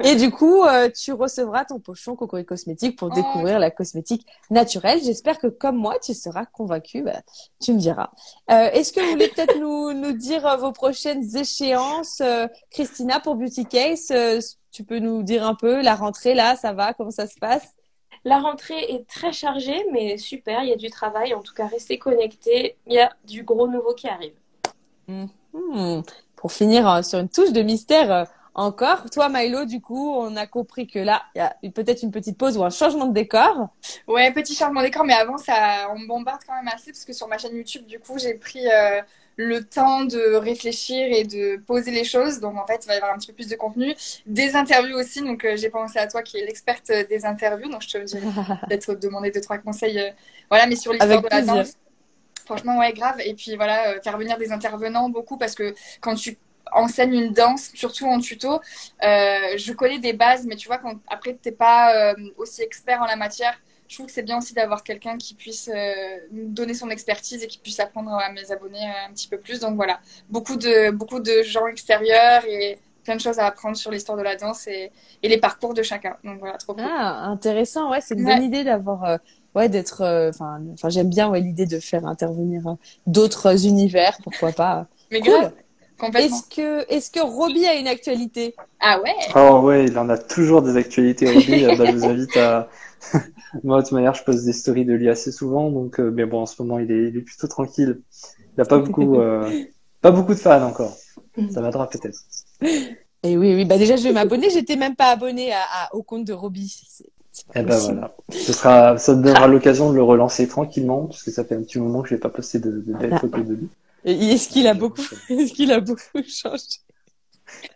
Et 0.04 0.16
du 0.16 0.32
coup, 0.32 0.64
euh, 0.64 0.90
tu 0.90 1.12
recevras 1.12 1.66
ton 1.66 1.80
pochon 1.80 2.16
Cocori 2.16 2.46
Cosmétique 2.46 2.98
pour 2.98 3.10
Oh. 3.12 3.16
découvrir 3.16 3.60
la 3.60 3.72
cosmétique 3.72 4.26
naturelle. 4.50 5.02
J'espère 5.04 5.38
que 5.40 5.48
comme 5.48 5.76
moi, 5.76 5.96
tu 6.02 6.14
seras 6.14 6.46
convaincue. 6.46 7.04
Bah, 7.04 7.22
tu 7.62 7.74
me 7.74 7.78
diras. 7.80 8.10
Euh, 8.52 8.70
Est-ce 8.72 8.94
que 8.94 9.02
vous 9.02 9.10
voulez 9.12 9.28
peut-être 9.28 9.58
nous, 9.60 9.92
nous 9.94 10.14
dire 10.14 10.46
euh, 10.48 10.56
vos 10.56 10.72
prochaines 10.72 11.36
échéances, 11.36 12.22
euh, 12.22 12.48
Christina, 12.72 13.20
pour 13.20 13.36
Beauty 13.36 13.66
Case 13.66 14.08
euh, 14.12 14.40
Tu 14.72 14.86
peux 14.86 15.00
nous 15.00 15.24
dire 15.24 15.46
un 15.46 15.56
peu 15.56 15.82
la 15.82 15.96
rentrée 15.96 16.34
là, 16.34 16.56
ça 16.56 16.72
va 16.72 16.94
Comment 16.94 17.12
ça 17.12 17.28
se 17.28 17.38
passe? 17.38 17.68
La 18.28 18.40
rentrée 18.40 18.78
est 18.90 19.08
très 19.08 19.32
chargée, 19.32 19.86
mais 19.94 20.18
super. 20.18 20.62
Il 20.62 20.68
y 20.68 20.74
a 20.74 20.76
du 20.76 20.90
travail. 20.90 21.34
En 21.34 21.42
tout 21.42 21.54
cas, 21.54 21.66
restez 21.66 21.98
connectés. 21.98 22.76
Il 22.86 22.92
y 22.92 23.00
a 23.00 23.16
du 23.24 23.44
gros 23.44 23.70
nouveau 23.70 23.94
qui 23.94 24.10
arrive. 24.10 24.34
Hmm. 25.08 26.02
Pour 26.36 26.52
finir 26.52 26.90
euh, 26.90 27.02
sur 27.04 27.20
une 27.20 27.30
touche 27.30 27.54
de 27.54 27.62
mystère 27.62 28.12
euh, 28.12 28.26
encore, 28.54 29.10
toi 29.12 29.30
Milo, 29.30 29.64
du 29.64 29.80
coup, 29.80 30.14
on 30.14 30.36
a 30.36 30.46
compris 30.46 30.88
que 30.88 31.00
là, 31.00 31.24
il 31.36 31.38
y 31.38 31.42
a 31.42 31.56
peut-être 31.72 32.04
une 32.04 32.12
petite 32.12 32.38
pause 32.38 32.58
ou 32.58 32.66
un 32.66 32.70
changement 32.70 33.06
de 33.06 33.14
décor. 33.14 33.70
Ouais, 34.08 34.30
petit 34.34 34.56
changement 34.56 34.82
d'écran, 34.82 35.06
mais 35.06 35.14
avant, 35.14 35.38
ça, 35.38 35.88
on 35.94 35.98
me 35.98 36.06
bombarde 36.06 36.42
quand 36.46 36.56
même 36.56 36.68
assez 36.68 36.92
parce 36.92 37.06
que 37.06 37.14
sur 37.14 37.30
ma 37.30 37.38
chaîne 37.38 37.56
YouTube, 37.56 37.86
du 37.86 37.98
coup, 37.98 38.20
j'ai 38.20 38.34
pris 38.34 38.68
euh, 38.68 39.02
le 39.38 39.64
temps 39.64 40.04
de 40.04 40.36
réfléchir 40.36 41.08
et 41.10 41.24
de 41.24 41.58
poser 41.66 41.92
les 41.92 42.04
choses. 42.04 42.40
Donc, 42.40 42.58
en 42.58 42.68
fait, 42.68 42.82
il 42.84 42.88
va 42.88 42.96
y 42.96 42.98
avoir 42.98 43.14
un 43.14 43.18
petit 43.18 43.28
peu 43.28 43.34
plus 43.34 43.48
de 43.48 43.56
contenu. 43.56 43.96
Des 44.26 44.56
interviews 44.56 44.98
aussi. 44.98 45.22
Donc, 45.22 45.46
euh, 45.46 45.56
j'ai 45.56 45.70
pensé 45.70 46.00
à 46.00 46.08
toi 46.08 46.22
qui 46.24 46.38
es 46.38 46.46
l'experte 46.46 46.92
des 47.10 47.26
interviews. 47.26 47.70
Donc, 47.70 47.84
je 47.84 47.90
te 47.90 47.98
dirais 48.00 48.22
peut-être 48.68 48.94
demander 48.96 49.32
deux, 49.32 49.42
trois 49.42 49.60
conseils. 49.60 50.00
euh, 50.00 50.10
voilà, 50.50 50.68
mais 50.68 50.76
sur 50.76 50.92
l'histoire 50.92 51.22
de 51.22 51.28
la 51.30 51.42
danse. 51.42 51.78
Franchement, 52.46 52.80
ouais, 52.80 52.94
grave. 52.94 53.20
Et 53.26 53.34
puis 53.34 53.56
voilà, 53.58 53.90
euh, 53.90 54.02
faire 54.02 54.18
venir 54.18 54.38
des 54.38 54.52
intervenants 54.52 55.10
beaucoup 55.10 55.38
parce 55.38 55.54
que 55.54 55.76
quand 56.00 56.16
tu 56.16 56.38
enseignes 56.72 57.14
une 57.16 57.34
danse, 57.34 57.72
surtout 57.74 58.06
en 58.06 58.20
tuto, 58.20 58.62
euh, 59.04 59.58
je 59.58 59.74
connais 59.74 60.00
des 60.00 60.14
bases, 60.14 60.46
mais 60.46 60.56
tu 60.56 60.68
vois, 60.68 60.78
quand 60.78 60.96
après, 61.08 61.34
t'es 61.34 61.52
pas 61.52 62.12
euh, 62.12 62.16
aussi 62.38 62.62
expert 62.62 63.02
en 63.02 63.06
la 63.06 63.18
matière, 63.18 63.60
je 63.88 63.96
trouve 63.96 64.08
que 64.08 64.12
c'est 64.12 64.24
bien 64.24 64.38
aussi 64.38 64.54
d'avoir 64.54 64.84
quelqu'un 64.84 65.18
qui 65.18 65.34
puisse 65.36 65.70
euh, 65.74 66.18
donner 66.32 66.74
son 66.74 66.90
expertise 66.90 67.44
et 67.44 67.48
qui 67.48 67.58
puisse 67.60 67.80
apprendre 67.80 68.12
à 68.14 68.32
mes 68.32 68.52
abonnés 68.52 68.84
euh, 68.84 69.08
un 69.10 69.14
petit 69.14 69.28
peu 69.28 69.38
plus. 69.40 69.60
Donc 69.60 69.76
voilà, 69.76 70.00
beaucoup 70.30 70.56
de, 70.58 70.92
beaucoup 70.92 71.20
de 71.20 71.42
gens 71.44 71.68
extérieurs 71.68 72.44
et 72.46 72.78
plein 73.04 73.16
de 73.16 73.22
choses 73.22 73.40
à 73.40 73.46
apprendre 73.48 73.78
sur 73.78 73.90
l'histoire 73.92 74.18
de 74.18 74.24
la 74.24 74.36
danse 74.36 74.68
et, 74.68 74.92
et 75.24 75.30
les 75.30 75.38
parcours 75.38 75.74
de 75.74 75.82
chacun. 75.84 76.18
Donc 76.24 76.40
voilà, 76.40 76.58
trop 76.58 76.74
cool. 76.74 76.84
Ah, 76.86 77.26
intéressant, 77.30 77.90
ouais, 77.92 78.02
c'est 78.02 78.16
une 78.16 78.26
Ouais. 78.26 78.36
bonne 78.36 78.44
idée 78.44 78.64
d'avoir, 78.66 79.04
euh, 79.06 79.18
ouais, 79.56 79.70
d'être, 79.70 80.02
enfin, 80.30 80.60
j'aime 80.90 81.10
bien, 81.10 81.30
ouais, 81.30 81.40
l'idée 81.40 81.66
de 81.66 81.80
faire 81.80 82.06
intervenir 82.06 82.76
d'autres 83.06 83.66
univers, 83.66 84.18
pourquoi 84.24 84.52
pas. 84.52 84.88
Mais 85.10 85.22
Cool. 85.22 85.32
grave, 85.32 85.54
complètement. 85.98 86.38
Est-ce 86.38 86.44
que, 86.56 86.86
est-ce 86.94 87.10
que 87.12 87.22
Roby 87.22 87.66
a 87.66 87.76
une 87.76 87.88
actualité? 87.88 88.56
Ah 88.80 89.02
ouais 89.02 89.16
Oh 89.36 89.62
ouais, 89.64 89.86
il 89.86 89.98
en 89.98 90.10
a 90.10 90.18
toujours 90.18 90.62
des 90.62 90.76
actualités, 90.78 91.28
Roby. 91.28 91.64
Bah, 91.78 91.86
je 91.88 91.92
vous 91.94 92.06
invite 92.08 92.36
à... 92.38 92.70
Moi, 93.64 93.78
de 93.78 93.84
toute 93.84 93.94
manière, 93.94 94.14
je 94.14 94.24
poste 94.24 94.46
des 94.46 94.54
stories 94.54 94.86
de 94.86 94.94
lui 94.94 95.10
assez 95.10 95.32
souvent, 95.32 95.70
donc, 95.72 96.00
euh, 96.00 96.12
mais 96.12 96.26
bon, 96.26 96.42
en 96.42 96.46
ce 96.46 96.62
moment, 96.62 96.80
il 96.80 96.92
est, 96.92 97.10
il 97.10 97.18
est 97.18 97.22
plutôt 97.22 97.48
tranquille. 97.48 98.02
Il 98.58 98.62
a 98.62 98.66
pas 98.66 98.80
beaucoup, 98.86 99.20
euh, 99.20 99.50
pas 100.02 100.12
beaucoup 100.12 100.34
de 100.34 100.40
fans 100.40 100.64
encore. 100.66 100.96
Ça 101.52 101.62
viendra 101.62 101.90
peut-être. 101.90 102.20
Et 103.24 103.38
oui, 103.38 103.56
oui, 103.56 103.66
bah 103.66 103.78
déjà, 103.78 103.96
je 103.96 104.04
vais 104.04 104.14
m'abonner. 104.14 104.50
J'étais 104.50 104.76
même 104.76 104.96
pas 104.96 105.12
abonnée 105.12 105.52
à, 105.54 105.62
à- 105.62 105.96
au 105.96 106.04
compte 106.04 106.26
de 106.26 106.34
Roby. 106.34 106.76
Pas 107.54 107.60
Eh 107.60 107.64
ben 107.64 107.78
voilà. 107.78 108.16
Ce 108.32 108.52
sera, 108.54 108.98
ça 108.98 109.16
te 109.16 109.22
donnera 109.22 109.48
l'occasion 109.48 109.92
de 109.92 109.96
le 109.96 110.04
relancer 110.04 110.48
tranquillement, 110.48 111.06
parce 111.06 111.24
que 111.24 111.32
ça 111.32 111.44
fait 111.44 111.56
un 111.56 111.62
petit 111.62 111.80
moment 111.80 112.02
que 112.02 112.10
j'ai 112.10 112.18
pas 112.18 112.30
posté 112.30 112.60
de, 112.60 112.72
de 112.72 112.94
belles 112.94 113.14
Ah. 113.14 113.20
photos 113.20 113.46
de 113.46 113.54
lui. 113.54 113.70
Et 114.06 114.14
est-ce 114.34 114.50
qu'il 114.50 114.68
a 114.68 114.74
beaucoup, 114.74 115.02
est-ce 115.30 115.54
qu'il 115.54 115.72
a 115.72 115.80
beaucoup 115.80 116.22
changé? 116.28 116.80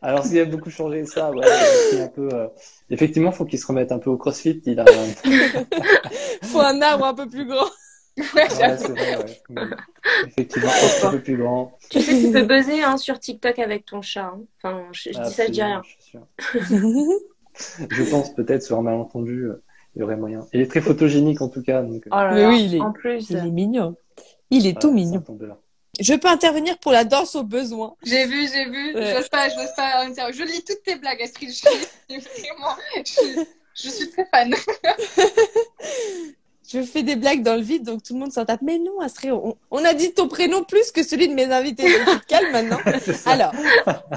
Alors, 0.01 0.25
s'il 0.25 0.39
a 0.39 0.45
beaucoup 0.45 0.69
changé, 0.69 1.05
ça, 1.05 1.31
ouais, 1.31 1.45
un 1.99 2.07
peu, 2.07 2.29
euh, 2.33 2.47
effectivement, 2.89 3.31
faut 3.31 3.45
qu'il 3.45 3.59
se 3.59 3.67
remette 3.67 3.91
un 3.91 3.99
peu 3.99 4.09
au 4.09 4.17
crossfit. 4.17 4.61
Il 4.65 4.79
a, 4.79 4.85
Faut 6.43 6.59
un 6.59 6.81
arbre 6.81 7.05
un 7.05 7.13
peu 7.13 7.27
plus 7.27 7.45
grand. 7.45 7.67
Ouais, 8.17 8.77
c'est 8.77 8.89
vrai, 8.91 9.17
ouais. 9.17 9.41
Mais, 9.49 9.61
Effectivement, 10.27 10.69
un 11.03 11.09
peu 11.11 11.19
plus 11.19 11.37
grand. 11.37 11.77
Tu 11.89 12.01
sais 12.01 12.13
que 12.13 12.27
tu 12.27 12.31
peux 12.31 12.43
buzzer 12.43 12.83
hein, 12.83 12.97
sur 12.97 13.19
TikTok 13.19 13.59
avec 13.59 13.85
ton 13.85 14.01
chat. 14.01 14.25
hein. 14.25 14.41
Enfin, 14.57 14.83
je, 14.91 15.11
je 15.11 15.19
dis 15.19 15.31
ça, 15.33 15.45
je 15.45 15.51
dis 15.51 15.63
rien. 15.63 15.81
Je 15.83 15.89
suis 15.89 16.01
sûr. 16.03 16.21
Je 17.89 18.03
pense 18.09 18.33
peut-être 18.33 18.63
sur 18.63 18.77
un 18.77 18.81
malentendu, 18.81 19.45
euh, 19.45 19.63
il 19.95 19.99
y 19.99 20.03
aurait 20.03 20.17
moyen. 20.17 20.47
Il 20.53 20.61
est 20.61 20.67
très 20.67 20.81
photogénique 20.81 21.41
en 21.41 21.49
tout 21.49 21.61
cas, 21.61 21.81
donc. 21.81 22.05
euh, 22.07 22.09
Oh 22.11 22.15
là 22.15 22.33
Mais 22.33 22.41
là, 22.41 22.49
oui, 22.49 22.65
il 22.65 22.75
est- 22.75 22.81
En 22.81 22.91
plus. 22.91 23.29
Il 23.29 23.37
est 23.37 23.51
mignon. 23.51 23.95
Il 24.49 24.67
est 24.67 24.71
voilà, 24.73 24.81
tout 24.81 24.87
ça 24.89 24.93
mignon. 24.93 25.21
tombe 25.21 25.37
de 25.39 25.45
là. 25.45 25.57
Je 26.01 26.13
peux 26.15 26.27
intervenir 26.27 26.77
pour 26.79 26.91
la 26.91 27.05
danse 27.05 27.35
au 27.35 27.43
besoin. 27.43 27.95
J'ai 28.03 28.25
vu, 28.25 28.47
j'ai 28.51 28.65
vu. 28.65 28.95
Ouais. 28.95 29.15
J'ose 29.15 29.29
pas, 29.29 29.49
j'ose 29.49 29.73
pas. 29.75 30.05
Je 30.31 30.43
lis 30.43 30.63
toutes 30.63 30.83
tes 30.83 30.95
blagues, 30.95 31.21
Astrid. 31.21 31.49
Je 31.49 31.55
suis 31.55 31.65
vraiment, 32.09 32.75
je, 32.95 33.43
je 33.75 33.89
suis 33.89 34.09
très 34.09 34.25
fan. 34.25 34.53
Je 36.71 36.81
fais 36.83 37.03
des 37.03 37.17
blagues 37.17 37.43
dans 37.43 37.55
le 37.55 37.61
vide, 37.61 37.83
donc 37.83 38.01
tout 38.01 38.13
le 38.13 38.19
monde 38.19 38.31
s'en 38.31 38.45
tape. 38.45 38.61
Mais 38.61 38.79
non, 38.79 39.01
Astrid, 39.01 39.31
on, 39.33 39.57
on 39.71 39.83
a 39.83 39.93
dit 39.93 40.13
ton 40.13 40.29
prénom 40.29 40.63
plus 40.63 40.91
que 40.91 41.03
celui 41.03 41.27
de 41.27 41.33
mes 41.33 41.51
invités. 41.51 41.83
Donc 41.83 42.07
tu 42.13 42.19
te 42.21 42.25
calmes 42.27 42.51
maintenant. 42.53 42.77
Alors, 43.25 43.51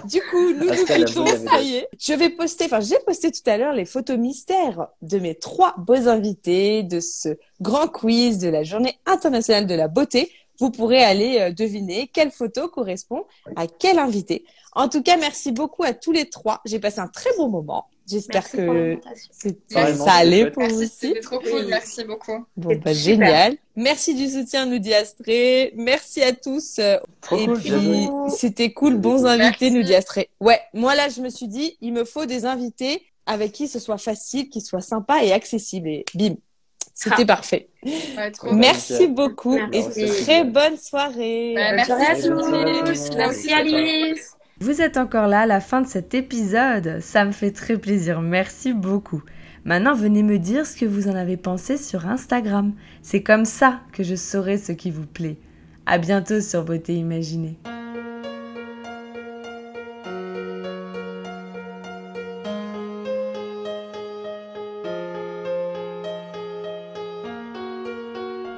du 0.04 0.20
coup, 0.30 0.52
nous 0.52 0.66
nous 0.66 0.84
quittons, 0.84 1.26
ça 1.26 1.60
y 1.60 1.76
est. 1.76 1.88
Je 1.98 2.12
vais 2.12 2.30
poster, 2.30 2.66
enfin, 2.66 2.78
j'ai 2.78 2.98
posté 3.04 3.32
tout 3.32 3.42
à 3.46 3.56
l'heure 3.56 3.72
les 3.72 3.84
photos 3.84 4.18
mystères 4.18 4.86
de 5.02 5.18
mes 5.18 5.34
trois 5.34 5.74
beaux 5.78 6.06
invités 6.06 6.84
de 6.84 7.00
ce 7.00 7.30
grand 7.60 7.88
quiz 7.88 8.38
de 8.38 8.48
la 8.48 8.62
Journée 8.62 9.00
internationale 9.04 9.66
de 9.66 9.74
la 9.74 9.88
beauté. 9.88 10.30
Vous 10.60 10.70
pourrez 10.70 11.02
aller 11.02 11.38
euh, 11.40 11.52
deviner 11.52 12.08
quelle 12.12 12.30
photo 12.30 12.68
correspond 12.68 13.24
à 13.56 13.66
quel 13.66 13.98
invité. 13.98 14.44
En 14.72 14.88
tout 14.88 15.02
cas, 15.02 15.16
merci 15.16 15.52
beaucoup 15.52 15.84
à 15.84 15.92
tous 15.92 16.12
les 16.12 16.28
trois. 16.28 16.60
J'ai 16.64 16.78
passé 16.80 17.00
un 17.00 17.08
très 17.08 17.30
bon 17.36 17.48
moment. 17.48 17.86
J'espère 18.06 18.50
que 18.50 18.98
Pareillement, 19.72 20.04
ça 20.04 20.12
allait 20.12 20.50
pour 20.50 20.62
Merci, 20.62 20.74
vous 20.76 20.82
aussi. 20.82 20.90
c'était 20.90 21.20
trop 21.20 21.38
cool. 21.38 21.66
Merci 21.68 22.04
beaucoup. 22.04 22.44
Bon, 22.56 22.78
bah, 22.84 22.92
génial. 22.92 23.56
Merci 23.76 24.14
du 24.14 24.28
soutien, 24.28 24.66
nous 24.66 24.78
dit 24.78 24.92
Astrée. 24.92 25.72
Merci 25.74 26.22
à 26.22 26.32
tous. 26.34 26.78
Euh, 26.78 26.98
Trop 27.22 27.36
et 27.38 27.46
cool, 27.46 27.58
puis, 27.60 28.08
c'était 28.36 28.72
cool, 28.72 28.96
bons 28.98 29.24
invités, 29.24 29.70
nous 29.70 29.82
dit 29.82 29.94
Astrée. 29.94 30.28
Ouais, 30.40 30.60
moi 30.74 30.94
là, 30.94 31.08
je 31.08 31.22
me 31.22 31.30
suis 31.30 31.48
dit, 31.48 31.78
il 31.80 31.92
me 31.94 32.04
faut 32.04 32.26
des 32.26 32.44
invités 32.44 33.02
avec 33.26 33.52
qui 33.52 33.68
ce 33.68 33.78
soit 33.78 33.96
facile, 33.96 34.50
qui 34.50 34.60
soit 34.60 34.82
sympa 34.82 35.24
et 35.24 35.32
accessible. 35.32 35.88
Et 35.88 36.04
bim, 36.14 36.34
c'était 36.94 37.22
Ah. 37.22 37.26
parfait. 37.26 37.68
Ouais, 37.84 38.30
trop 38.30 38.52
Merci 38.54 39.08
beaucoup 39.08 39.58
Merci. 39.70 40.00
et 40.02 40.06
très 40.08 40.44
bonne 40.44 40.76
soirée. 40.78 41.54
Ouais, 41.54 41.66
Bonne 41.66 41.76
merci 41.76 42.22
soirée 42.22 42.78
à 42.80 42.84
tous. 42.84 43.10
Merci 43.16 43.52
Alice. 43.52 44.36
Vous 44.60 44.80
êtes 44.80 44.96
encore 44.96 45.26
là 45.26 45.40
à 45.40 45.46
la 45.46 45.60
fin 45.60 45.80
de 45.82 45.86
cet 45.88 46.14
épisode, 46.14 47.00
ça 47.00 47.24
me 47.24 47.32
fait 47.32 47.50
très 47.50 47.76
plaisir, 47.76 48.20
merci 48.20 48.72
beaucoup. 48.72 49.22
Maintenant, 49.64 49.94
venez 49.94 50.22
me 50.22 50.38
dire 50.38 50.64
ce 50.66 50.76
que 50.76 50.84
vous 50.86 51.08
en 51.08 51.14
avez 51.14 51.36
pensé 51.36 51.76
sur 51.76 52.06
Instagram. 52.06 52.72
C'est 53.02 53.22
comme 53.22 53.46
ça 53.46 53.80
que 53.92 54.02
je 54.04 54.14
saurai 54.14 54.56
ce 54.58 54.72
qui 54.72 54.90
vous 54.90 55.06
plaît. 55.06 55.36
À 55.86 55.98
bientôt 55.98 56.40
sur 56.40 56.64
Beauté 56.64 56.94
Imaginée. 56.94 57.58